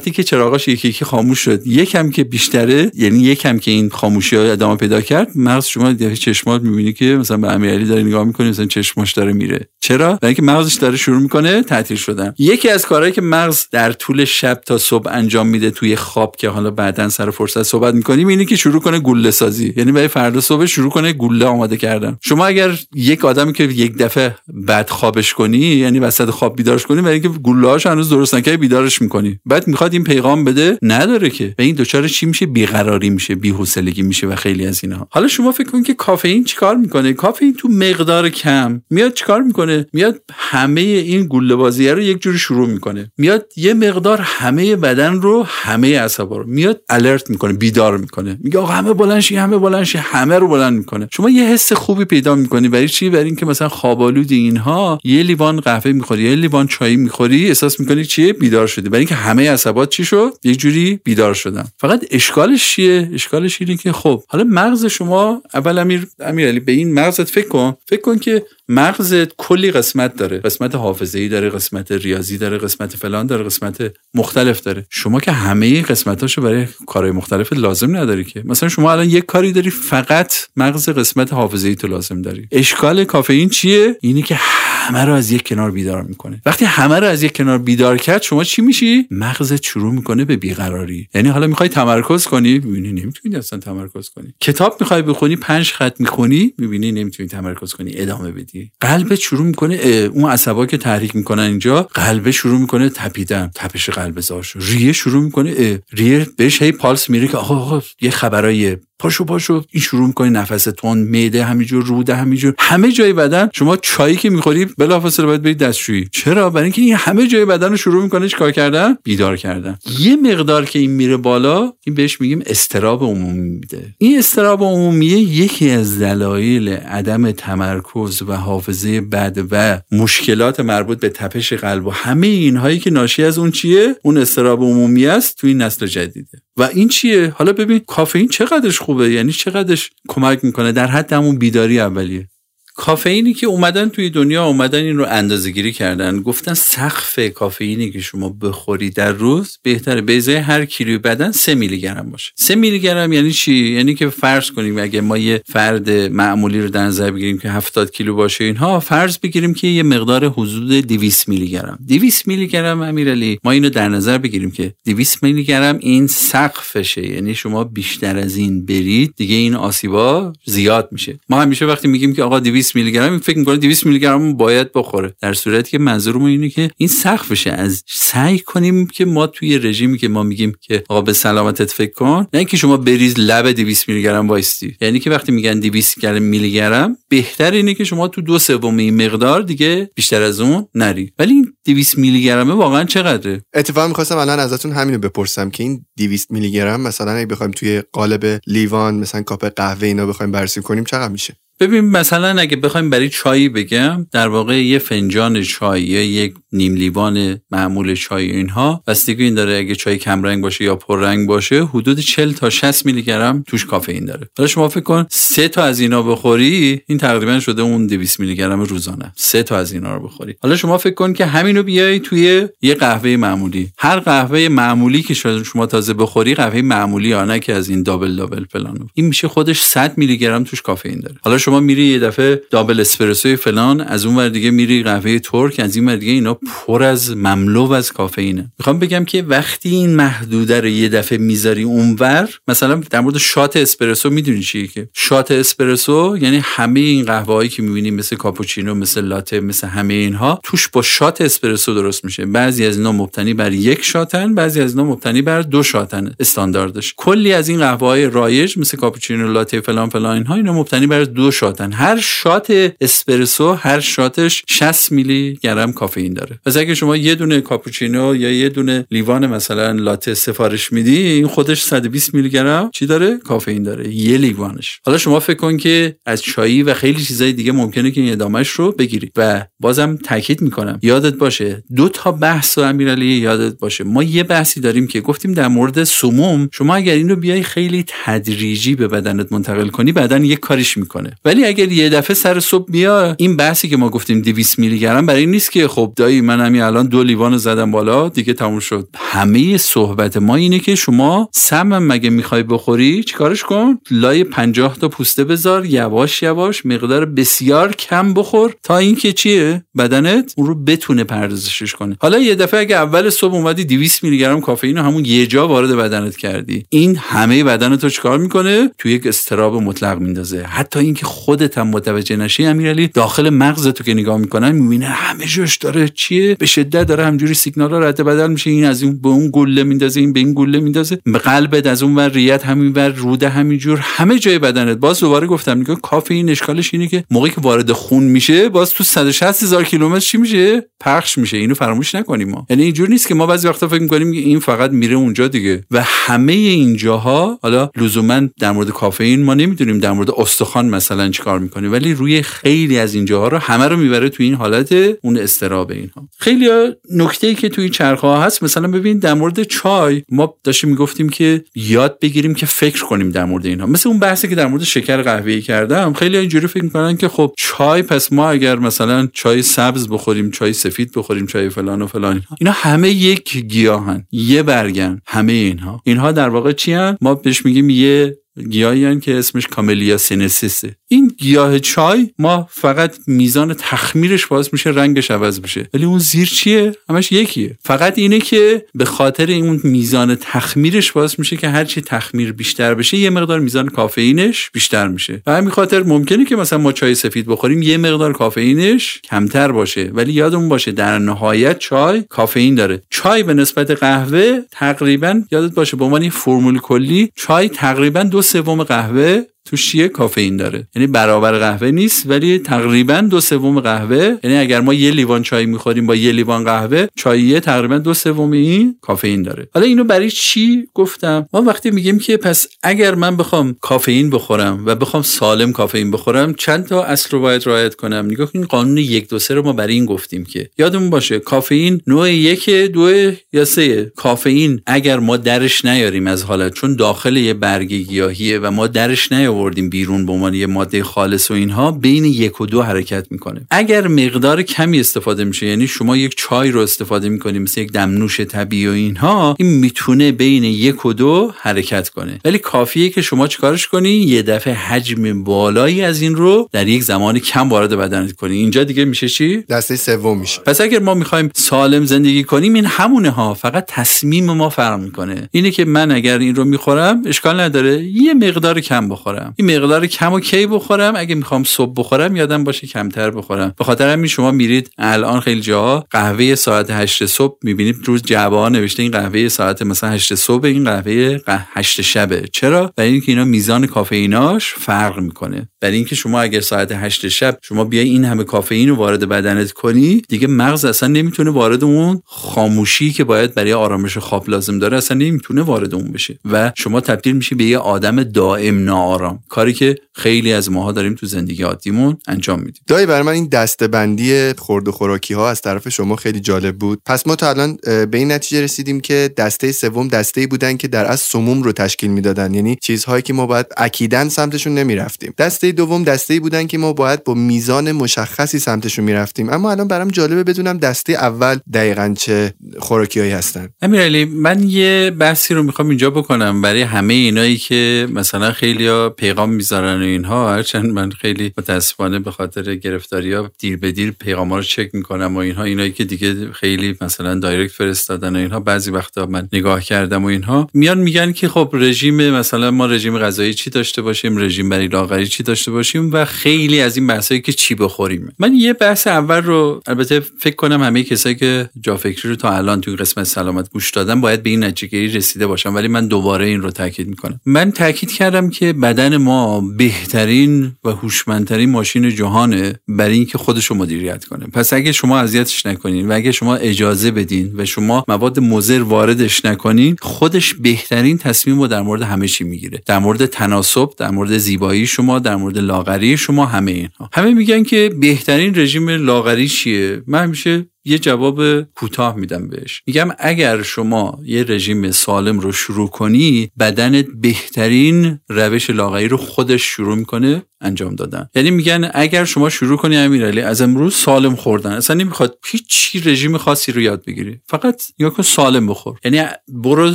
وقتی 0.00 0.10
که 0.10 0.22
چراغاش 0.22 0.68
یکی 0.68 0.88
یکی 0.88 1.04
خاموش 1.04 1.38
شد 1.38 1.66
یکم 1.66 2.10
که 2.10 2.24
بیشتره 2.24 2.90
یعنی 2.94 3.18
یکم 3.18 3.58
که 3.58 3.70
این 3.70 3.88
خاموشی 3.88 4.36
های 4.36 4.50
ادامه 4.50 4.76
پیدا 4.76 5.00
کرد 5.00 5.28
مغز 5.34 5.66
شما 5.66 5.94
چشمات 5.94 6.62
می‌بینی 6.62 6.92
که 6.92 7.04
مثلا 7.04 7.36
به 7.36 7.52
امیرعلی 7.52 7.84
داره 7.84 8.02
نگاه 8.02 8.24
می‌کنه 8.24 8.48
مثلا 8.48 8.66
چشماش 8.66 9.12
داره 9.12 9.32
میره. 9.32 9.68
چرا؟ 9.80 10.06
برای 10.06 10.18
اینکه 10.22 10.42
مغزش 10.42 10.74
داره 10.74 10.96
شروع 10.96 11.22
می‌کنه 11.22 11.62
تعطیل 11.62 11.96
شدن. 11.96 12.34
یکی 12.38 12.68
از 12.68 12.86
کارهایی 12.86 13.12
که 13.12 13.20
مغز 13.20 13.66
در 13.72 13.92
طول 13.92 14.24
شب 14.24 14.60
تا 14.66 14.78
صبح 14.78 15.10
انجام 15.12 15.46
میده 15.46 15.70
توی 15.70 15.96
خواب 15.96 16.36
که 16.36 16.48
حالا 16.48 16.70
بعدا 16.70 17.08
سر 17.08 17.30
فرصت 17.30 17.62
صحبت 17.62 17.94
می‌کنیم 17.94 18.28
اینه 18.28 18.44
که 18.44 18.56
شروع 18.56 18.80
کنه 18.80 18.98
گوله 18.98 19.30
سازی. 19.30 19.74
یعنی 19.76 19.92
برای 19.92 20.08
فردا 20.08 20.40
صبح 20.40 20.66
شروع 20.66 20.90
کنه 20.90 21.12
گوله 21.12 21.46
آماده 21.46 21.76
کردن. 21.76 22.18
شما 22.22 22.46
اگر 22.46 22.78
یک 22.94 23.24
آدمی 23.24 23.52
که 23.52 23.64
یک 23.64 23.96
دفعه 23.96 24.36
بعد 24.48 24.90
خوابش 24.90 25.34
کنی 25.34 25.58
یعنی 25.58 25.98
وسط 25.98 26.30
خواب 26.30 26.56
بیدارش 26.56 26.86
کنی 26.86 27.02
برای 27.02 27.14
اینکه 27.14 27.28
گوله 27.28 27.68
هاش 27.68 27.86
هنوز 27.86 28.10
درست 28.10 28.34
نکردی 28.34 28.56
بیدارش 28.56 29.02
می‌کنی. 29.02 29.38
بعد 29.46 29.68
می‌خواد 29.68 29.89
این 29.92 30.04
پیغام 30.04 30.44
بده 30.44 30.78
نداره 30.82 31.30
که. 31.30 31.54
به 31.56 31.64
این 31.64 31.74
دچار 31.74 32.08
چی 32.08 32.26
میشه؟ 32.26 32.46
بیقراری 32.46 33.10
میشه 33.10 33.34
بی‌حوصلگی 33.34 34.02
میشه 34.02 34.26
و 34.26 34.34
خیلی 34.34 34.66
از 34.66 34.84
اینها 34.84 35.08
حالا 35.10 35.28
شما 35.28 35.52
فکر 35.52 35.70
کن 35.70 35.82
که 35.82 35.94
کافئین 35.94 36.44
چیکار 36.44 36.76
می‌کنه؟ 36.76 37.12
کافئین 37.12 37.54
تو 37.54 37.68
مقدار 37.68 38.28
کم. 38.28 38.82
میاد 38.90 39.14
چیکار 39.14 39.42
می‌کنه؟ 39.42 39.86
میاد 39.92 40.20
همه 40.32 40.80
این 40.80 41.26
گوله 41.26 41.54
بازی 41.54 41.88
رو 41.88 42.00
یک 42.00 42.22
جوری 42.22 42.38
شروع 42.38 42.68
می‌کنه. 42.68 43.12
میاد 43.18 43.46
یه 43.56 43.74
مقدار 43.74 44.20
همه 44.22 44.76
بدن 44.76 45.14
رو 45.14 45.46
همه 45.48 46.00
عصبا 46.00 46.36
رو 46.36 46.46
میاد 46.46 46.80
الرت 46.88 47.30
می‌کنه 47.30 47.52
بیدار 47.52 47.96
می‌کنه. 47.96 48.38
میگه 48.42 48.58
آقا 48.58 48.72
همه 48.72 48.92
بلند 48.92 49.20
شی 49.20 49.36
همه 49.36 49.58
بلند 49.58 49.84
شی 49.84 49.98
همه 49.98 50.38
رو 50.38 50.48
بلند 50.48 50.78
می‌کنه. 50.78 51.08
شما 51.12 51.30
یه 51.30 51.44
حس 51.44 51.72
خوبی 51.72 52.04
پیدا 52.04 52.34
می‌کنی. 52.34 52.68
برای 52.68 52.88
چی؟ 52.88 53.10
برای 53.10 53.24
اینکه 53.24 53.46
مثلا 53.46 53.68
خوابالود 53.68 54.32
اینها 54.32 54.98
یه 55.04 55.22
لیوان 55.22 55.60
قهوه 55.60 55.92
می‌خوری 55.92 56.22
یه 56.22 56.34
لیوان 56.36 56.66
چای 56.66 56.96
می‌خوری 56.96 57.48
احساس 57.48 57.80
می‌کنی 57.80 58.04
چیه؟ 58.04 58.32
بیدار 58.32 58.66
شدی. 58.66 58.88
برای 58.88 59.00
اینکه 59.00 59.14
همه 59.14 59.42
عصبات 59.80 59.90
چی 59.90 60.04
شد؟ 60.04 60.32
یه 60.44 60.54
جوری 60.54 61.00
بیدار 61.04 61.34
شدن 61.34 61.64
فقط 61.78 62.04
اشکالش 62.10 62.68
چیه؟ 62.68 63.10
اشکالش 63.14 63.60
اینه 63.60 63.76
که 63.76 63.92
خب 63.92 64.22
حالا 64.28 64.44
مغز 64.44 64.86
شما 64.86 65.42
اول 65.54 65.78
امیر 65.78 66.06
امیرعلی 66.18 66.60
به 66.60 66.72
این 66.72 66.94
مغزت 66.94 67.30
فکر 67.30 67.48
کن. 67.48 67.76
فکر 67.86 68.00
کن 68.00 68.18
که 68.18 68.44
مغزت 68.70 69.36
کلی 69.36 69.70
قسمت 69.70 70.16
داره. 70.16 70.38
قسمت 70.38 70.74
حافظه 70.74 71.18
ای 71.18 71.28
داره 71.28 71.50
قسمت 71.50 71.92
ریاضی 71.92 72.38
داره 72.38 72.58
قسمت 72.58 72.96
فلان 72.96 73.26
داره 73.26 73.44
قسمت 73.44 73.92
مختلف 74.14 74.60
داره. 74.60 74.86
شما 74.90 75.20
که 75.20 75.32
همه 75.32 75.82
قسمتاشو 75.82 76.42
برای 76.42 76.66
کارهای 76.86 77.12
مختلف 77.12 77.52
لازم 77.52 77.96
نداری 77.96 78.24
که. 78.24 78.42
مثلا 78.44 78.68
شما 78.68 78.92
الان 78.92 79.08
یک 79.10 79.26
کاری 79.26 79.52
داری 79.52 79.70
فقط 79.70 80.34
مغز 80.56 80.88
قسمت 80.88 81.32
حافظه 81.32 81.68
ای 81.68 81.74
تو 81.74 81.86
لازم 81.86 82.22
داری. 82.22 82.48
اشکال 82.52 83.04
کافئین 83.04 83.48
چیه؟ 83.48 83.96
اینی 84.00 84.22
که 84.22 84.34
همه 84.38 85.04
رو 85.04 85.12
از 85.12 85.30
یک 85.32 85.48
کنار 85.48 85.70
بیدار 85.70 86.02
می‌کنه. 86.02 86.42
وقتی 86.46 86.64
همه 86.64 86.98
رو 86.98 87.06
از 87.06 87.22
یک 87.22 87.36
کنار 87.36 87.58
بیدار 87.58 87.98
کرد 87.98 88.22
شما 88.22 88.44
چی 88.44 88.62
میشی؟ 88.62 89.06
مغزت 89.10 89.62
شروع 89.62 89.94
می‌کنه 89.94 90.24
به 90.24 90.36
بیقراری. 90.36 91.08
یعنی 91.14 91.28
حالا 91.28 91.46
می‌خوای 91.46 91.68
تمرکز 91.68 92.24
کنی 92.24 92.52
می‌بینی 92.52 92.92
نمی‌تونی 92.92 93.36
اصلا 93.36 93.58
تمرکز 93.58 94.08
کنی. 94.08 94.34
کتاب 94.40 94.76
می‌خوای 94.80 95.02
بخونی 95.02 95.36
پنج 95.36 95.72
خط 95.72 96.00
می‌خونی 96.00 96.54
می‌بینی 96.58 96.92
نمی‌تونی 96.92 97.28
تمرکز 97.28 97.72
کنی. 97.72 97.92
ادامه 97.94 98.32
بدی. 98.32 98.59
قلب 98.80 99.14
شروع 99.14 99.46
می‌کنه 99.46 99.74
اون 100.12 100.30
عصبا 100.30 100.66
که 100.66 100.76
تحریک 100.76 101.16
می‌کنن 101.16 101.42
اینجا 101.42 101.82
قلب 101.82 102.30
شروع 102.30 102.60
می‌کنه 102.60 102.88
تپیدن 102.88 103.50
تپش 103.54 103.90
قلب 103.90 104.20
زار 104.20 104.52
ریه 104.54 104.92
شروع 104.92 105.22
می‌کنه 105.22 105.82
ریه 105.92 106.26
بهش 106.36 106.62
هی 106.62 106.72
پالس 106.72 107.10
میره 107.10 107.28
که 107.28 107.36
آقا, 107.36 107.56
آقا 107.56 107.82
یه 108.00 108.10
خبرای 108.10 108.76
پاشو 109.00 109.24
پاشو 109.24 109.64
این 109.70 109.82
شروع 109.82 110.06
می‌کنی 110.06 110.30
نفس 110.30 110.64
تون 110.64 110.98
معده 110.98 111.44
همینجور 111.44 111.84
روده 111.84 112.14
همینجور 112.14 112.54
همه 112.58 112.92
جای 112.92 113.12
بدن 113.12 113.48
شما 113.52 113.76
چایی 113.76 114.16
که 114.16 114.30
می‌خوری 114.30 114.64
بلافاصله 114.64 115.26
باید 115.26 115.42
برید 115.42 115.58
دستشویی. 115.58 116.08
چرا؟ 116.12 116.50
برای 116.50 116.64
اینکه 116.64 116.82
این 116.82 116.94
همه 116.94 117.26
جای 117.26 117.44
بدن 117.44 117.70
رو 117.70 117.76
شروع 117.76 118.02
می‌کنه 118.02 118.28
کار 118.28 118.52
کردن؟ 118.52 118.96
بیدار 119.04 119.36
کردن. 119.36 119.78
یه 119.98 120.16
مقدار 120.16 120.64
که 120.64 120.78
این 120.78 120.90
میره 120.90 121.16
بالا 121.16 121.72
این 121.86 121.94
بهش 121.94 122.20
میگیم 122.20 122.42
استراب 122.46 123.02
عمومی 123.02 123.48
میده. 123.48 123.94
این 123.98 124.18
استراب 124.18 124.62
عمومی 124.62 125.06
یکی 125.06 125.70
از 125.70 125.98
دلایل 125.98 126.68
عدم 126.68 127.30
تمرکز 127.30 128.22
و 128.22 128.32
حافظه 128.32 129.00
بد 129.00 129.46
و 129.50 129.80
مشکلات 129.92 130.60
مربوط 130.60 131.00
به 131.00 131.08
تپش 131.08 131.52
قلب 131.52 131.86
و 131.86 131.90
همه 131.90 132.26
اینهایی 132.26 132.78
که 132.78 132.90
ناشی 132.90 133.24
از 133.24 133.38
اون 133.38 133.50
چیه؟ 133.50 133.96
اون 134.02 134.18
استراب 134.18 134.60
عمومی 134.60 135.06
است 135.06 135.36
توی 135.36 135.54
نسل 135.54 135.86
جدیده. 135.86 136.42
و 136.56 136.62
این 136.62 136.88
چیه؟ 136.88 137.32
حالا 137.36 137.52
ببین 137.52 137.80
کافئین 137.86 138.28
چقدرش 138.28 138.78
خوبه؟ 138.90 139.12
یعنی 139.12 139.32
چقدرش 139.32 139.90
کمک 140.08 140.44
می‌کنه؟ 140.44 140.72
در 140.72 140.86
حد 140.86 141.12
همون 141.12 141.38
بیداری 141.38 141.80
اولیه. 141.80 142.28
کافئینی 142.74 143.34
که 143.34 143.46
اومدن 143.46 143.88
توی 143.88 144.10
دنیا 144.10 144.46
اومدن 144.46 144.82
این 144.82 144.96
رو 144.96 145.06
اندازه 145.08 145.50
گیری 145.50 145.72
کردن 145.72 146.22
گفتن 146.22 146.54
سقف 146.54 147.18
کافئینی 147.34 147.90
که 147.90 148.00
شما 148.00 148.28
بخوری 148.28 148.90
در 148.90 149.12
روز 149.12 149.58
بهتره. 149.62 150.00
به 150.00 150.16
ازای 150.16 150.36
هر 150.36 150.64
کیلوی 150.64 150.98
بدن 150.98 151.32
3 151.32 151.54
میلی 151.54 151.80
گرم 151.80 152.10
باشه. 152.10 152.32
3 152.36 152.54
میلی 152.54 152.80
گرم 152.80 153.12
یعنی 153.12 153.32
چی؟ 153.32 153.52
یعنی 153.52 153.94
که 153.94 154.08
فرض 154.08 154.50
کنیم 154.50 154.78
اگه 154.78 155.00
ما 155.00 155.18
یه 155.18 155.42
فرد 155.46 155.90
معمولی 155.90 156.60
رو 156.60 156.68
در 156.68 156.84
نظر 156.84 157.10
بگیریم 157.10 157.38
که 157.38 157.50
70 157.50 157.90
کیلو 157.90 158.14
باشه 158.14 158.44
اینها 158.44 158.80
فرض 158.80 159.18
بگیریم 159.18 159.54
که 159.54 159.66
یه 159.66 159.82
مقدار 159.82 160.28
حدود 160.28 160.72
200 160.72 161.28
میلی 161.28 161.48
گرم. 161.48 161.78
200 161.88 162.28
میلی 162.28 162.46
گرم 162.46 162.82
امیرعلی 162.82 163.38
ما 163.44 163.50
اینو 163.50 163.70
در 163.70 163.88
نظر 163.88 164.18
بگیریم 164.18 164.50
که 164.50 164.74
200 164.84 165.22
میلی 165.22 165.44
گرم 165.44 165.78
این 165.80 166.06
سقفشه. 166.06 167.06
یعنی 167.06 167.34
شما 167.34 167.64
بیشتر 167.64 168.16
از 168.16 168.36
این 168.36 168.66
برید 168.66 169.14
دیگه 169.16 169.34
این 169.34 169.54
آسیبا 169.54 170.32
زیاد 170.44 170.88
میشه. 170.92 171.20
ما 171.28 171.42
همیشه 171.42 171.66
وقتی 171.66 171.88
میگیم 171.88 172.14
که 172.14 172.22
آقا 172.22 172.40
200 172.40 172.59
میلی 172.76 172.92
گرم 172.92 173.18
فکر 173.18 173.38
می‌کنه 173.38 173.56
200 173.56 173.86
میلی 173.86 173.98
گرم 173.98 174.36
باید 174.36 174.72
بخوره. 174.72 175.14
در 175.20 175.34
صورتی 175.34 175.70
که 175.70 175.78
منظورمون 175.78 176.30
اینه 176.30 176.48
که 176.48 176.70
این 176.76 176.88
سقفشه 176.88 177.50
از 177.50 177.82
سعی 177.86 178.38
کنیم 178.38 178.86
که 178.86 179.04
ما 179.04 179.26
توی 179.26 179.58
رژیمی 179.58 179.98
که 179.98 180.08
ما 180.08 180.22
میگیم 180.22 180.52
که 180.60 180.84
آقا 180.88 181.00
به 181.00 181.12
سلامتت 181.12 181.70
فکر 181.72 181.92
کن 181.92 182.26
نه 182.32 182.38
اینکه 182.38 182.56
شما 182.56 182.76
بریز 182.76 183.14
لب 183.18 183.52
200 183.52 183.88
میلی 183.88 184.02
گرم 184.02 184.28
وایستی. 184.28 184.76
یعنی 184.80 185.00
که 185.00 185.10
وقتی 185.10 185.32
میگن 185.32 185.60
200 185.60 186.00
گرم 186.00 186.22
میلی 186.22 186.52
گرم 186.52 186.96
بهتر 187.08 187.50
اینه 187.50 187.74
که 187.74 187.84
شما 187.84 188.08
تو 188.08 188.20
دو 188.20 188.38
سوم 188.38 188.76
این 188.76 189.06
مقدار 189.06 189.42
دیگه 189.42 189.90
بیشتر 189.94 190.22
از 190.22 190.40
اون 190.40 190.66
نری. 190.74 191.12
ولی 191.18 191.32
این 191.32 191.52
200 191.64 191.98
میلی 191.98 192.22
گرمه 192.22 192.54
واقعا 192.54 192.84
چقدره؟ 192.84 193.42
اتفاقا 193.54 193.88
می‌خواستم 193.88 194.16
الان 194.16 194.38
ازتون 194.38 194.72
همینو 194.72 194.98
بپرسم 194.98 195.50
که 195.50 195.62
این 195.62 195.84
200 195.98 196.30
میلی 196.30 196.50
گرم 196.50 196.80
مثلا 196.80 197.10
اگه 197.10 197.26
بخوایم 197.26 197.52
توی 197.52 197.82
قالب 197.92 198.40
لیوان 198.46 198.94
مثلا 198.94 199.22
کاپ 199.22 199.44
قهوه 199.44 199.86
اینا 199.86 200.06
بخوایم 200.06 200.32
بررسی 200.32 200.62
کنیم 200.62 200.84
چقدر 200.84 201.12
میشه؟ 201.12 201.36
ببین 201.60 201.80
مثلا 201.80 202.40
اگه 202.40 202.56
بخوایم 202.56 202.90
برای 202.90 203.08
چایی 203.08 203.48
بگم 203.48 204.06
در 204.12 204.28
واقع 204.28 204.64
یه 204.64 204.78
فنجان 204.78 205.42
چای 205.42 205.82
یا 205.82 206.04
یک 206.04 206.34
نیم 206.52 206.74
لیوان 206.74 207.40
معمول 207.50 207.94
چای 207.94 208.30
اینها. 208.30 208.82
بستگی 208.86 209.24
این 209.24 209.34
داره 209.34 209.58
اگه 209.58 209.74
چای 209.74 209.98
کم 209.98 210.22
رنگ 210.22 210.42
باشه 210.42 210.64
یا 210.64 210.76
پر 210.76 211.00
رنگ 211.00 211.28
باشه 211.28 211.64
حدود 211.64 211.98
40 211.98 212.32
تا 212.32 212.50
60 212.50 212.86
میلی 212.86 213.02
گرم 213.02 213.44
توش 213.46 213.66
کافئین 213.66 214.04
داره. 214.04 214.28
حالا 214.38 214.48
شما 214.48 214.68
فکر 214.68 214.80
کن 214.80 215.06
سه 215.10 215.48
تا 215.48 215.64
از 215.64 215.80
اینا 215.80 216.02
بخوری 216.02 216.80
این 216.86 216.98
تقریبا 216.98 217.40
شده 217.40 217.62
اون 217.62 217.86
200 217.86 218.20
میلی 218.20 218.36
گرم 218.36 218.60
روزانه. 218.60 219.12
سه 219.16 219.42
تا 219.42 219.56
از 219.56 219.72
اینا 219.72 219.94
رو 219.96 220.02
بخوری. 220.02 220.34
حالا 220.42 220.56
شما 220.56 220.78
فکر 220.78 220.94
کن 220.94 221.12
که 221.12 221.26
همینو 221.26 221.62
بیای 221.62 222.00
توی 222.00 222.48
یه 222.62 222.74
قهوه 222.74 223.16
معمولی. 223.16 223.72
هر 223.78 224.00
قهوه 224.00 224.48
معمولی 224.48 225.02
که 225.02 225.14
شما 225.14 225.66
تازه 225.66 225.94
بخوری 225.94 226.34
قهوه 226.34 226.62
معمولی 226.62 227.14
آنه 227.14 227.38
که 227.38 227.54
از 227.54 227.68
این 227.68 227.82
double 227.82 228.16
double 228.16 228.44
فلان. 228.50 228.88
این 228.94 229.06
میشه 229.06 229.28
خودش 229.28 229.62
100 229.62 229.98
میلی 229.98 230.18
گرم 230.18 230.44
توش 230.44 230.62
کافئین 230.62 231.00
داره. 231.00 231.16
حالا 231.22 231.38
شما 231.38 231.60
میری 231.60 231.84
یه 231.84 231.98
دفعه 231.98 232.42
double 232.50 232.80
espresso 232.80 233.30
ی 233.30 233.36
فلان 233.36 233.80
از 233.80 234.06
اون 234.06 234.16
ور 234.16 234.28
دیگه 234.28 234.50
میری 234.50 234.82
قهوه 234.82 235.18
ترک 235.18 235.60
از 235.60 235.76
این 235.76 235.88
ور 235.88 235.96
دیگه 235.96 236.12
اینا 236.12 236.39
پر 236.46 236.82
از 236.82 237.16
مملو 237.16 237.72
از 237.72 237.92
کافئینه. 237.92 238.52
می‌خوام 238.58 238.78
بگم 238.78 239.04
که 239.04 239.22
وقتی 239.22 239.68
این 239.68 239.96
محدوده 239.96 240.60
رو 240.60 240.68
یه 240.68 240.88
دفعه 240.88 241.18
می‌ذاری 241.18 241.62
اونور 241.62 242.28
مثلا 242.48 242.82
در 242.90 243.00
مورد 243.00 243.18
shot 243.18 243.56
espresso 243.56 244.10
می‌دونی 244.10 244.42
چیه 244.42 244.66
که؟ 244.66 244.88
shot 244.94 245.30
espresso 245.30 246.18
یعنی 246.20 246.40
همه 246.44 246.80
این 246.80 247.04
قهوه 247.04 247.34
هایی 247.34 247.48
که 247.48 247.62
می‌بینیم 247.62 247.94
مثل 247.94 248.16
کاپوچینو 248.16 248.74
مثل 248.74 249.00
لاته 249.00 249.40
مثل 249.40 249.66
همه 249.66 249.94
اینها 249.94 250.40
توش 250.44 250.68
با 250.68 250.82
shot 250.82 251.20
espresso 251.20 251.74
درست 251.74 252.04
میشه. 252.04 252.26
بعضی 252.26 252.66
از 252.66 252.76
اینا 252.76 252.92
مبتنی 252.92 253.34
بر 253.34 253.52
یک 253.52 253.84
shot 253.84 254.24
ن 254.24 254.34
بعضی 254.34 254.60
از 254.60 254.70
اینا 254.70 254.84
مبتنی 254.84 255.22
بر 255.22 255.42
دو 255.42 255.62
shot 255.62 256.04
ن 256.04 256.14
استانداردش. 256.20 256.94
کلی 256.96 257.32
از 257.32 257.48
این 257.48 257.58
قهوه 257.58 257.88
های 257.88 258.06
رایج 258.06 258.58
مثل 258.58 258.76
کاپوچینو 258.76 259.32
لاته 259.32 259.60
فلان 259.60 259.88
فلان 259.88 260.16
اینها 260.16 260.34
اینا 260.34 260.52
مبتنی 260.52 260.86
بر 260.86 261.04
دو 261.04 261.30
شاتن. 261.30 261.72
هر 261.72 262.00
شات 262.00 262.72
اسپرسو 262.80 263.52
هر 263.52 263.80
شاتش 263.80 264.42
60 264.48 264.92
میلی 264.92 265.38
گرم 265.42 265.72
کافئین 265.72 266.14
داره. 266.14 266.29
پس 266.46 266.56
اگه 266.56 266.74
شما 266.74 266.96
یه 266.96 267.14
دونه 267.14 267.40
کاپوچینو 267.40 268.16
یا 268.16 268.32
یه 268.32 268.48
دونه 268.48 268.86
لیوان 268.90 269.26
مثلا 269.26 269.72
لاته 269.72 270.14
سفارش 270.14 270.72
میدی 270.72 270.96
این 270.96 271.26
خودش 271.26 271.62
120 271.62 272.14
میلی 272.14 272.30
گرم 272.30 272.70
چی 272.72 272.86
داره؟ 272.86 273.18
کافئین 273.18 273.62
داره. 273.62 273.94
یه 273.94 274.18
لیوانش. 274.18 274.80
حالا 274.84 274.98
شما 274.98 275.20
فکر 275.20 275.36
کن 275.36 275.56
که 275.56 275.96
از 276.06 276.22
چایی 276.22 276.62
و 276.62 276.74
خیلی 276.74 277.04
چیزای 277.04 277.32
دیگه 277.32 277.52
ممکنه 277.52 277.90
که 277.90 278.00
این 278.00 278.12
ادامهش 278.12 278.48
رو 278.48 278.72
بگیری. 278.72 279.10
و 279.16 279.44
بازم 279.60 279.96
تاکید 279.96 280.40
می‌کنم. 280.40 280.78
یادت 280.82 281.14
باشه 281.14 281.62
دو 281.76 281.88
تا 281.88 282.12
بحث 282.12 282.58
و 282.58 282.60
امیرعلی 282.60 283.06
یادت 283.06 283.58
باشه. 283.58 283.84
ما 283.84 284.02
یه 284.02 284.22
بحثی 284.22 284.60
داریم 284.60 284.86
که 284.86 285.00
گفتیم 285.00 285.32
در 285.32 285.48
مورد 285.48 285.84
سموم. 285.84 286.48
شما 286.52 286.74
اگر 286.74 286.94
اینو 286.94 287.16
بیای 287.16 287.42
خیلی 287.42 287.84
تدریجی 288.04 288.74
به 288.74 288.88
بدنت 288.88 289.32
منتقل 289.32 289.68
کنی 289.68 289.92
بدن 289.92 290.24
یه 290.24 290.36
کاریش 290.36 290.76
می‌کنه. 290.76 291.10
ولی 291.24 291.44
اگر 291.44 291.72
یه 291.72 291.88
دفعه 291.88 292.14
سر 292.14 292.40
صبح 292.40 292.70
بیا 292.70 293.14
این 293.18 293.36
بحثی 293.36 293.68
که 293.68 293.76
ما 293.76 293.88
گفتیم 293.88 294.20
200 294.20 294.58
میلی 294.58 294.78
گرم 294.78 295.06
برای 295.06 295.20
این 295.20 295.30
نیست 295.30 295.52
که 295.52 295.68
خب 295.68 295.92
دایی 295.96 296.19
من 296.20 296.40
همین 296.40 296.62
الان 296.62 296.86
دو 296.86 297.02
لیوان 297.02 297.36
زدم 297.36 297.70
بالا 297.70 298.08
دیگه 298.08 298.32
تموم 298.32 298.60
شد. 298.60 298.88
همه 298.96 299.56
صحبت 299.56 300.16
ما 300.16 300.36
اینه 300.36 300.58
که 300.58 300.74
شما 300.74 301.28
سم 301.32 301.78
مگه 301.78 302.10
می‌خوای 302.10 302.42
بخوری؟ 302.42 303.04
چیکارش 303.04 303.42
کن؟ 303.42 303.78
لای 303.90 304.24
50 304.24 304.76
تا 304.78 304.88
پوسته 304.88 305.24
بذار 305.24 305.66
یواش 305.66 306.22
یواش 306.22 306.66
مقدار 306.66 307.04
بسیار 307.04 307.72
کم 307.72 308.14
بخور. 308.14 308.54
تا 308.62 308.76
اینکه 308.76 309.12
چیه؟ 309.12 309.64
بدنت 309.78 310.34
اون 310.36 310.46
رو 310.46 310.54
بتونه 310.64 311.04
پردازشش 311.04 311.74
کنه. 311.74 311.96
حالا 312.00 312.18
یه 312.18 312.34
دفعه 312.34 312.60
اگه 312.60 312.76
اول 312.76 313.10
صبح 313.10 313.34
اومدی 313.34 313.64
200 313.64 314.04
میلی 314.04 314.18
گرم 314.18 314.40
کافئین 314.40 314.78
رو 314.78 314.84
همون 314.84 315.04
یه 315.04 315.26
جا 315.26 315.48
وارد 315.48 315.76
بدنت 315.76 316.16
کردی. 316.16 316.64
این 316.68 316.96
همه 316.96 317.44
بدنت 317.44 317.84
رو 317.84 317.90
چیکار 317.90 318.18
می‌کنه؟ 318.18 318.70
تو 318.78 318.88
یک 318.88 319.06
استراب 319.06 319.54
مطلق 319.54 319.98
میندازه. 319.98 320.42
حتی 320.42 320.78
اینکه 320.78 321.06
خودت 321.06 321.58
هم 321.58 321.68
متوجه 321.68 322.16
نشی 322.16 322.44
امیرعلی 322.44 322.88
داخل 322.88 323.30
مغز 323.30 323.68
تو 323.68 323.84
که 323.84 323.94
نگاه 323.94 324.16
می‌کنن 324.18 324.50
می‌بینه 324.50 324.86
همه 324.86 325.26
جوش 325.26 325.56
داره 325.56 325.88
چیه؟ 326.10 326.34
به 326.34 326.46
شدت 326.46 326.86
داره 326.86 327.04
همجوری 327.04 327.34
سیگنال 327.34 327.74
رد 327.74 328.04
بدل 328.04 328.30
میشه. 328.30 328.50
این 328.50 328.64
از 328.64 328.82
این 328.82 329.00
به 329.00 329.08
اون 329.08 329.30
گله 329.32 329.62
میندازه 329.62 330.00
این 330.00 330.12
به 330.12 330.20
این 330.20 330.34
گله 330.34 330.60
میندازه. 330.60 330.98
قلبت 331.24 331.66
از 331.66 331.82
اون 331.82 331.94
ور 331.94 332.08
ریت 332.08 332.46
همین 332.46 332.72
ور 332.72 332.88
روده 332.88 333.28
همینجور. 333.28 333.78
همه 333.82 334.18
جای 334.18 334.38
بدنت. 334.38 334.76
باز 334.76 335.00
دوباره 335.00 335.26
گفتم 335.26 335.58
میگه 335.58 335.74
کافئین 335.74 336.30
اشکالش 336.30 336.74
اینه 336.74 336.88
که 336.88 337.04
موقعی 337.10 337.30
که 337.30 337.40
وارد 337.40 337.72
خون 337.72 338.02
میشه 338.02 338.48
باز 338.48 338.70
تو 338.70 338.84
160 338.84 339.42
هزار 339.42 339.64
کیلومتر 339.64 340.00
چی 340.00 340.18
میشه؟ 340.18 340.66
پخش 340.80 341.18
میشه. 341.18 341.36
اینو 341.36 341.54
فراموش 341.54 341.94
نکنیم 341.94 342.30
ما. 342.30 342.46
یعنی 342.50 342.62
اینجور 342.62 342.88
نیست 342.88 343.08
که 343.08 343.14
ما 343.14 343.26
بعضی 343.26 343.48
وقتا 343.48 343.68
فکر 343.68 343.82
می‌کنیم 343.82 344.10
این 344.10 344.38
فقط 344.38 344.70
میره 344.70 344.94
اونجا 344.94 345.28
دیگه. 345.28 345.64
و 345.70 345.82
همه 345.86 346.32
این 346.32 346.76
جاها 346.76 347.38
حالا 347.42 347.70
لزوما 347.76 348.20
در 348.40 348.52
مورد 348.52 348.70
کافئین 348.70 349.22
ما 349.22 349.34
نمی‌دونیم 349.34 349.78
در 349.78 349.92
مورد 349.92 350.10
استخوان 350.10 350.68
مثلا 350.68 351.08
چیکار 351.08 351.38
می‌کنه. 351.38 351.68
ولی 351.68 351.94
روی 351.94 352.22
خیلی 352.22 352.78
از 352.78 352.94
این 352.94 353.04
جاها 353.04 353.28
رو 353.28 353.38
همه 353.38 353.68
رو 353.68 353.76
می‌بره 353.76 354.08
تو 354.08 354.22
این 354.22 354.34
حالت 354.34 354.72
اون 355.02 355.18
استراب 355.18 355.70
اینها 355.70 355.99
خیلی 356.18 356.48
نکته 356.90 357.26
ای 357.26 357.34
که 357.34 357.48
توی 357.48 357.70
چرخه 357.70 358.06
ها 358.06 358.22
هست 358.22 358.42
مثلا 358.42 358.68
ببین 358.68 358.98
در 358.98 359.14
مورد 359.14 359.42
چای 359.42 360.02
ما 360.08 360.34
داشتیم 360.44 360.70
می‌گفتیم 360.70 361.08
که 361.08 361.44
یاد 361.54 361.98
بگیریم 362.00 362.34
که 362.34 362.46
فکر 362.46 362.84
کنیم 362.84 363.10
در 363.10 363.24
مورد 363.24 363.46
اینها. 363.46 363.66
مثل 363.66 363.88
اون 363.88 363.98
بحثی 363.98 364.28
که 364.28 364.34
در 364.34 364.46
مورد 364.46 364.64
شکر 364.64 365.02
قهوه‌ای 365.02 365.42
کردم 365.42 365.92
خیلی 365.92 366.16
اینجوری 366.16 366.46
فکر 366.46 366.64
می‌کنن 366.64 366.96
که 366.96 367.08
خب 367.08 367.34
چای 367.38 367.82
پس 367.82 368.12
ما 368.12 368.30
اگر 368.30 368.58
مثلا 368.58 369.08
چای 369.12 369.42
سبز 369.42 369.88
بخوریم 369.88 370.30
چای 370.30 370.52
سفید 370.52 370.92
بخوریم 370.96 371.26
چای 371.26 371.48
فلان 371.48 371.82
و 371.82 371.86
فلان 371.86 372.22
اینا 372.40 372.52
همه 372.52 372.90
یک 372.90 373.36
گیاهن 373.36 374.06
یه 374.10 374.42
برگن 374.42 375.00
همه 375.06 375.32
اینها. 375.32 375.80
اینها 375.84 376.12
در 376.12 376.28
واقع 376.28 376.52
چی 376.52 376.70
ما 377.00 377.14
بهش 377.14 377.44
میگیم 377.44 377.70
یه 377.70 378.16
گیاهی 378.40 379.00
که 379.00 379.18
اسمش 379.18 379.46
کاملیا 379.46 379.96
سینسیسه. 379.96 380.76
این 380.88 381.08
گیاه 381.18 381.58
چای 381.58 382.10
ما 382.18 382.48
فقط 382.50 382.96
میزان 383.06 383.54
تخمیرش 383.54 384.26
باعث 384.26 384.52
میشه 384.52 384.70
رنگش 384.70 385.10
عوض 385.10 385.40
بشه. 385.40 385.68
ولی 385.74 385.84
اون 385.84 385.98
زیر 385.98 386.28
چیه؟ 386.28 386.72
همش 386.88 387.12
یکیه. 387.12 387.58
فقط 387.62 387.98
اینه 387.98 388.18
که 388.18 388.66
به 388.74 388.84
خاطر 388.84 389.30
اون 389.30 389.60
میزان 389.64 390.14
تخمیرش 390.14 390.92
باعث 390.92 391.18
میشه 391.18 391.36
که 391.36 391.48
هرچی 391.48 391.80
تخمیر 391.80 392.32
بیشتر 392.32 392.74
بشه 392.74 392.96
یه 392.96 393.10
مقدار 393.10 393.40
میزان 393.40 393.68
کافئینش 393.68 394.50
بیشتر 394.50 394.88
میشه. 394.88 395.22
و 395.26 395.32
همین 395.32 395.50
خاطر 395.50 395.82
ممکنه 395.82 396.24
که 396.24 396.36
مثلا 396.36 396.58
ما 396.58 396.72
چای 396.72 396.94
سفید 396.94 397.26
بخوریم 397.26 397.62
یه 397.62 397.76
مقدار 397.76 398.12
کافئینش 398.12 399.00
کمتر 399.04 399.52
باشه. 399.52 399.90
ولی 399.94 400.12
یادمون 400.12 400.48
باشه 400.48 400.72
در 400.72 400.98
نهایت 400.98 401.58
چای 401.58 402.04
کافئین 402.08 402.54
داره. 402.54 402.82
چای 402.90 403.22
به 403.22 403.34
نسبت 403.34 403.70
قهوه 403.70 404.38
تقریبا 404.50 405.22
یادت 405.30 405.54
باشه 405.54 405.76
به 405.76 405.84
عنوان 405.84 406.08
فرمول 406.08 406.58
کلی 406.58 407.12
چای 407.14 407.48
تقریبا 407.48 408.02
دو 408.02 408.22
سوم 408.30 408.62
قهوه 408.62 409.26
توش 409.50 409.70
چیه 409.70 409.88
کافئین 409.88 410.36
داره. 410.36 410.68
یعنی 410.74 410.86
برابر 410.86 411.38
قهوه 411.38 411.70
نیست 411.70 412.06
ولی 412.06 412.38
تقریبا 412.38 413.00
دو 413.00 413.20
سوم 413.20 413.60
قهوه. 413.60 414.16
یعنی 414.24 414.36
اگر 414.36 414.60
ما 414.60 414.74
یه 414.74 414.90
لیوان 414.90 415.22
چای 415.22 415.46
می‌خوریم 415.46 415.86
با 415.86 415.94
یه 415.94 416.12
لیوان 416.12 416.44
قهوه 416.44 416.86
چاییه 416.96 417.40
تقریبا 417.40 417.78
دو 417.78 417.94
سوم 417.94 418.30
این 418.30 418.76
کافئین 418.80 419.22
داره. 419.22 419.48
حالا 419.54 419.66
اینو 419.66 419.84
برای 419.84 420.10
چی 420.10 420.66
گفتم؟ 420.74 421.28
ما 421.32 421.42
وقتی 421.42 421.70
میگیم 421.70 421.98
که 421.98 422.16
پس 422.16 422.46
اگر 422.62 422.94
من 422.94 423.16
بخوام 423.16 423.56
کافئین 423.60 424.10
بخورم 424.10 424.62
و 424.66 424.74
بخوام 424.74 425.02
سالم 425.02 425.52
کافئین 425.52 425.90
بخورم 425.90 426.34
چند 426.34 426.66
تا 426.66 426.84
اصل 426.84 427.08
رو 427.10 427.20
باید 427.20 427.46
رعایت 427.46 427.74
کنم؟ 427.74 428.06
نگاه 428.06 428.30
این 428.34 428.44
قانون 428.44 428.76
یک 428.76 429.08
دو 429.08 429.18
سه 429.18 429.34
رو 429.34 429.42
ما 429.42 429.52
برای 429.52 429.74
این 429.74 429.86
گفتیم 429.86 430.24
که 430.24 430.50
یادمون 430.58 430.90
باشه 430.90 431.18
کافئین 431.18 431.80
نوع 431.86 432.12
یک 432.12 432.50
دو 432.50 433.12
یا 433.32 433.44
سه. 433.44 433.92
کافئین 433.96 434.60
اگر 434.66 434.98
ما 434.98 435.16
درش 435.16 435.64
نیاریم 435.64 436.06
از 436.06 436.22
حالت 436.22 436.54
چون 436.54 436.76
داخل 436.76 437.16
یه 437.16 437.34
برگ 437.34 437.72
گیاهیه 437.72 438.38
و 438.38 438.50
ما 438.50 438.66
درش 438.66 439.12
نیاریم 439.12 439.39
آوردیم 439.40 439.70
بیرون 439.70 440.06
به 440.06 440.12
عنوان 440.12 440.34
یه 440.34 440.46
ماده 440.46 440.84
خالص 440.84 441.30
و 441.30 441.34
اینها 441.34 441.70
بین 441.70 442.04
یک 442.04 442.40
و 442.40 442.46
دو 442.46 442.62
حرکت 442.62 443.06
می‌کنه. 443.10 443.40
اگر 443.50 443.88
مقدار 443.88 444.42
کمی 444.42 444.80
استفاده 444.80 445.24
میشه 445.24 445.46
یعنی 445.46 445.66
شما 445.66 445.96
یک 445.96 446.14
چای 446.16 446.50
رو 446.50 446.60
استفاده 446.60 447.08
می‌کنیم 447.08 447.42
مثل 447.42 447.60
یک 447.60 447.72
دمنوش 447.72 448.20
طبیعی 448.20 448.66
و 448.66 448.70
اینها 448.70 449.34
این 449.38 449.48
می‌تونه 449.48 450.12
بین 450.12 450.44
یک 450.44 450.86
و 450.86 450.92
دو 450.92 451.32
حرکت 451.38 451.88
کنه. 451.88 452.20
ولی 452.24 452.38
کافیه 452.38 452.88
که 452.88 453.02
شما 453.02 453.26
چیکارش 453.26 453.68
کنی؟ 453.68 453.90
یه 453.90 454.22
دفعه 454.22 454.54
حجم 454.54 455.24
بالایی 455.24 455.82
از 455.82 456.02
این 456.02 456.14
رو 456.14 456.48
در 456.52 456.68
یک 456.68 456.82
زمان 456.82 457.18
کم 457.18 457.48
وارد 457.48 457.76
بدنت 457.76 458.12
کنی. 458.12 458.36
اینجا 458.36 458.64
دیگه 458.64 458.84
میشه 458.84 459.08
چی؟ 459.08 459.42
دسته 459.42 459.76
سوم 459.76 460.18
میشه. 460.18 460.40
پس 460.40 460.60
اگر 460.60 460.78
ما 460.78 460.94
می‌خوایم 460.94 461.30
سالم 461.34 461.84
زندگی 461.84 462.24
کنیم 462.24 462.54
این 462.54 462.64
همونه 462.64 463.10
ها 463.10 463.34
فقط 463.34 463.64
تصمیم 463.68 464.24
ما 464.24 464.48
فرق 464.48 464.80
می‌کنه. 464.80 465.28
اینه 465.32 465.50
که 465.50 465.64
من 465.64 465.90
اگر 465.90 466.18
این 466.18 466.34
رو 466.34 466.44
می‌خورم 466.44 467.02
اشکال 467.06 467.40
نداره. 467.40 467.84
یه 467.84 468.14
مقدار 468.14 468.60
کم 468.60 468.88
بخورم. 468.88 469.29
این 469.36 469.56
مقدار 469.56 469.86
کم 469.86 470.12
و 470.12 470.20
کی 470.20 470.46
بخورم؟ 470.46 470.94
اگه 470.96 471.14
می‌خوام 471.14 471.44
صبح 471.44 471.72
بخورم 471.76 472.16
یادم 472.16 472.44
باشه 472.44 472.66
کمتر 472.66 473.10
بخورم. 473.10 473.54
به 473.58 473.64
خاطر 473.64 473.92
همین 473.92 474.06
شما 474.06 474.30
میرید 474.30 474.70
الان 474.78 475.20
خیلی 475.20 475.40
جاها 475.40 475.86
قهوه 475.90 476.34
ساعت 476.34 476.70
8 476.70 477.06
صبح 477.06 477.38
می‌بینید 477.42 477.76
روز 477.84 478.02
جواب 478.02 478.52
نوشته 478.52 478.82
این 478.82 478.92
قهوه 478.92 479.28
ساعت 479.28 479.62
مثلا 479.62 479.90
8 479.90 480.14
صبح 480.14 480.44
این 480.44 480.64
قهوه 480.64 481.18
8 481.26 481.80
شبه. 481.80 482.22
چرا؟ 482.32 482.72
برای 482.76 482.90
اینکه 482.90 483.12
اینا 483.12 483.24
میزان 483.24 483.66
کافئیناش 483.66 484.54
فرق 484.54 484.98
می‌کنه. 484.98 485.48
برای 485.60 485.76
اینکه 485.76 485.94
شما 485.94 486.20
اگر 486.20 486.40
ساعت 486.40 486.72
8 486.72 487.08
شب 487.08 487.38
شما 487.42 487.64
بیای 487.64 487.88
این 487.88 488.04
همه 488.04 488.24
کافئین 488.24 488.68
رو 488.68 488.74
وارد 488.74 489.08
بدنت 489.08 489.52
کنی 489.52 490.02
دیگه 490.08 490.26
مغز 490.26 490.64
اصلا 490.64 490.88
نمی‌تونه 490.88 491.30
وارد 491.30 491.64
اون 491.64 492.02
خاموشی 492.04 492.92
که 492.92 493.04
باید 493.04 493.34
برای 493.34 493.52
آرامش 493.52 493.98
خواب 493.98 494.30
لازم 494.30 494.58
داره 494.58 494.76
اصلا 494.76 494.96
نمی‌تونه 494.96 495.42
وارد 495.42 495.74
اون 495.74 495.92
بشه. 495.92 496.18
و 496.32 496.52
شما 496.56 496.80
تبدیل 496.80 497.16
میشی 497.16 497.34
به 497.34 497.44
یه 497.44 497.58
آدم 497.58 498.02
دائم 498.02 498.64
ناآرام. 498.64 499.09
کاری 499.28 499.52
که 499.52 499.76
خیلی 499.94 500.32
از 500.32 500.50
ماها 500.50 500.72
داریم 500.72 500.94
تو 500.94 501.06
زندگی 501.06 501.42
عادیمون 501.42 501.98
انجام 502.08 502.38
میدیم. 502.38 502.62
دایی 502.66 502.86
برای 502.86 503.02
من 503.02 503.12
این 503.12 503.28
دستبندی 503.28 504.32
خورد 504.32 504.68
و 504.68 504.72
خوراکی 504.72 505.14
ها 505.14 505.30
از 505.30 505.40
طرف 505.40 505.68
شما 505.68 505.96
خیلی 505.96 506.20
جالب 506.20 506.56
بود. 506.56 506.82
پس 506.86 507.06
ما 507.06 507.16
تا 507.16 507.30
الان 507.30 507.58
به 507.64 507.98
این 507.98 508.12
نتیجه 508.12 508.42
رسیدیم 508.42 508.80
که 508.80 509.10
دسته 509.16 509.52
سوم 509.52 509.88
دسته 509.88 510.26
بودن 510.26 510.56
که 510.56 510.68
در 510.68 510.86
از 510.86 511.00
سموم 511.00 511.42
رو 511.42 511.52
تشکیل 511.52 511.90
می‌دادن. 511.90 512.34
یعنی 512.34 512.56
چیزهایی 512.62 513.02
که 513.02 513.12
ما 513.12 513.26
باید 513.26 513.46
اکیدن 513.56 514.08
سمتشون 514.08 514.54
نمی‌رفتیم. 514.54 515.14
دسته 515.18 515.52
دوم 515.52 515.84
دسته 515.84 516.20
بودن 516.20 516.46
که 516.46 516.58
ما 516.58 516.72
باید 516.72 517.04
با 517.04 517.14
میزان 517.14 517.72
مشخصی 517.72 518.38
سمتشون 518.38 518.84
می‌رفتیم. 518.84 519.28
اما 519.30 519.50
الان 519.50 519.68
برام 519.68 519.88
جالبه 519.88 520.24
بدونم 520.24 520.58
دسته 520.58 520.92
اول 520.92 521.38
دقیقا 521.52 521.94
چه 521.98 522.34
خوراکیهایی 522.58 523.12
هستن. 523.12 523.48
امیرعلی 523.62 524.04
من 524.04 524.42
یه 524.42 524.90
بحثی 524.98 525.34
رو 525.34 525.42
می‌خوام 525.42 525.68
اینجا 525.68 525.90
بکنم 525.90 526.42
برای 526.42 526.62
همه 526.62 526.94
اینایی 526.94 527.36
که 527.36 527.88
مثلا 527.92 528.32
خیلی 528.32 528.68
پیغام 529.00 529.30
می‌ذارن 529.30 529.80
و 529.80 529.84
اینها 529.84 530.34
هرچند 530.34 530.72
من 530.72 530.90
خیلی 530.90 531.32
متاسفانه 531.38 531.98
به 531.98 532.10
خاطر 532.10 532.54
گرفتاری 532.54 533.12
ها 533.12 533.30
دیر 533.38 533.56
به 533.56 533.72
دیر 533.72 533.90
پیغام 533.90 534.28
ها 534.28 534.36
رو 534.36 534.42
چک 534.42 534.70
می‌کنم 534.72 535.16
و 535.16 535.18
اینها 535.18 535.44
اینایی 535.44 535.72
که 535.72 535.84
دیگه 535.84 536.32
خیلی 536.32 536.76
مثلا 536.80 537.14
دایرکت 537.14 537.52
فرستادن 537.52 538.16
و 538.16 538.18
اینها 538.18 538.40
بعضی 538.40 538.70
وقتا 538.70 539.06
من 539.06 539.28
نگاه 539.32 539.60
کردم 539.62 540.04
و 540.04 540.06
اینها. 540.06 540.48
میان 540.54 540.78
میگن 540.78 541.12
که 541.12 541.28
خب 541.28 541.50
رژیم 541.52 542.10
مثلا 542.10 542.50
ما 542.50 542.66
رژیم 542.66 542.98
غذایی 542.98 543.34
چی 543.34 543.50
داشته 543.50 543.82
باشیم 543.82 544.18
رژیم 544.18 544.48
برای 544.48 544.68
لاغری 544.68 545.06
چی 545.06 545.22
داشته 545.22 545.50
باشیم 545.50 545.92
و 545.92 546.04
خیلی 546.04 546.60
از 546.60 546.76
این 546.76 546.86
بحثایی 546.86 547.20
که 547.20 547.32
چی 547.32 547.54
بخوریم. 547.54 548.12
من 548.18 548.34
یه 548.34 548.52
بحث 548.52 548.86
اول 548.86 549.22
رو 549.22 549.62
البته 549.66 550.00
فکر 550.00 550.36
کنم 550.36 550.62
همه 550.62 550.82
کسایی 550.82 551.14
که 551.14 551.50
جا 551.60 551.76
فکری 551.76 552.08
رو 552.08 552.16
تا 552.16 552.30
الان 552.30 552.60
توی 552.60 552.76
قسمت 552.76 553.04
سلامت 553.04 553.50
گوش 553.50 553.70
دادن 553.70 554.00
باید 554.00 554.22
به 554.22 554.30
این 554.30 554.44
نتیجه 554.44 554.96
رسیده 554.96 555.26
باشم 555.26 555.54
ولی 555.54 555.68
من 555.68 555.86
دوباره 555.86 556.26
این 556.26 556.42
رو 556.42 556.50
تاکید 556.50 556.88
می‌کنم. 556.88 557.20
من 557.26 557.52
تاکید 557.52 557.92
کردم 557.92 558.30
که 558.30 558.52
بدن 558.52 558.89
ما 558.96 559.40
بهترین 559.40 560.52
و 560.64 560.70
هوشمندترین 560.70 561.50
ماشین 561.50 561.90
جهانه 561.90 562.54
برای 562.68 562.94
اینکه 562.94 563.18
خودش 563.18 563.46
رو 563.46 563.56
مدیریت 563.56 564.04
کنه. 564.04 564.26
پس 564.26 564.52
اگه 564.52 564.72
شما 564.72 564.98
اذیتش 564.98 565.46
نکنین 565.46 565.88
و 565.88 565.94
اگه 565.94 566.12
شما 566.12 566.34
اجازه 566.34 566.90
بدین 566.90 567.32
و 567.36 567.44
شما 567.44 567.84
مواد 567.88 568.20
مضر 568.20 568.62
واردش 568.62 569.24
نکنین 569.24 569.76
خودش 569.82 570.34
بهترین 570.34 570.98
تصمیم 570.98 571.40
رو 571.40 571.46
در 571.46 571.62
مورد 571.62 571.82
همه 571.82 572.08
چی 572.08 572.24
می‌گیره. 572.24 572.60
در 572.66 572.78
مورد 572.78 573.06
تناسب 573.06 573.70
در 573.76 573.90
مورد 573.90 574.16
زیبایی 574.18 574.66
شما 574.66 574.98
در 574.98 575.16
مورد 575.16 575.38
لاغری 575.38 575.96
شما 575.96 576.26
همه 576.26 576.50
اینها. 576.50 576.90
همه 576.92 577.14
میگن 577.14 577.42
که 577.42 577.70
بهترین 577.80 578.34
رژیم 578.34 578.68
لاغری 578.68 579.28
چیه؟ 579.28 579.82
من 579.86 580.02
همیشه 580.02 580.46
یه 580.64 580.78
جواب 580.78 581.42
کوتاه 581.42 581.96
میدم 581.96 582.28
بهش. 582.28 582.62
میگم 582.66 582.88
اگر 582.98 583.42
شما 583.42 583.98
یه 584.04 584.24
رژیم 584.24 584.70
سالم 584.70 585.20
رو 585.20 585.32
شروع 585.32 585.68
کنی 585.68 586.30
بدنت 586.38 586.86
بهترین 587.00 587.98
روش 588.08 588.50
لاغری 588.50 588.88
رو 588.88 588.96
خودش 588.96 589.42
شروع 589.42 589.74
می‌کنه. 589.76 590.22
انجام 590.40 590.74
دادن. 590.74 591.08
یعنی 591.14 591.30
میگن 591.30 591.70
اگر 591.74 592.04
شما 592.04 592.28
شروع 592.28 592.56
کنی 592.56 592.76
امیرعلی 592.76 593.20
از 593.20 593.40
امروز 593.40 593.74
سالم 593.74 594.16
خوردن. 594.16 594.52
اصلا 594.52 594.76
نمی‌خواد 594.76 595.18
هیچ 595.26 595.76
رژیم 595.84 596.16
خاصی 596.16 596.52
رو 596.52 596.60
یاد 596.60 596.84
بگیری. 596.84 597.20
فقط 597.26 597.62
یا 597.78 597.90
که 597.90 598.02
سالم 598.02 598.46
بخور. 598.46 598.78
یعنی 598.84 599.02
برو 599.28 599.74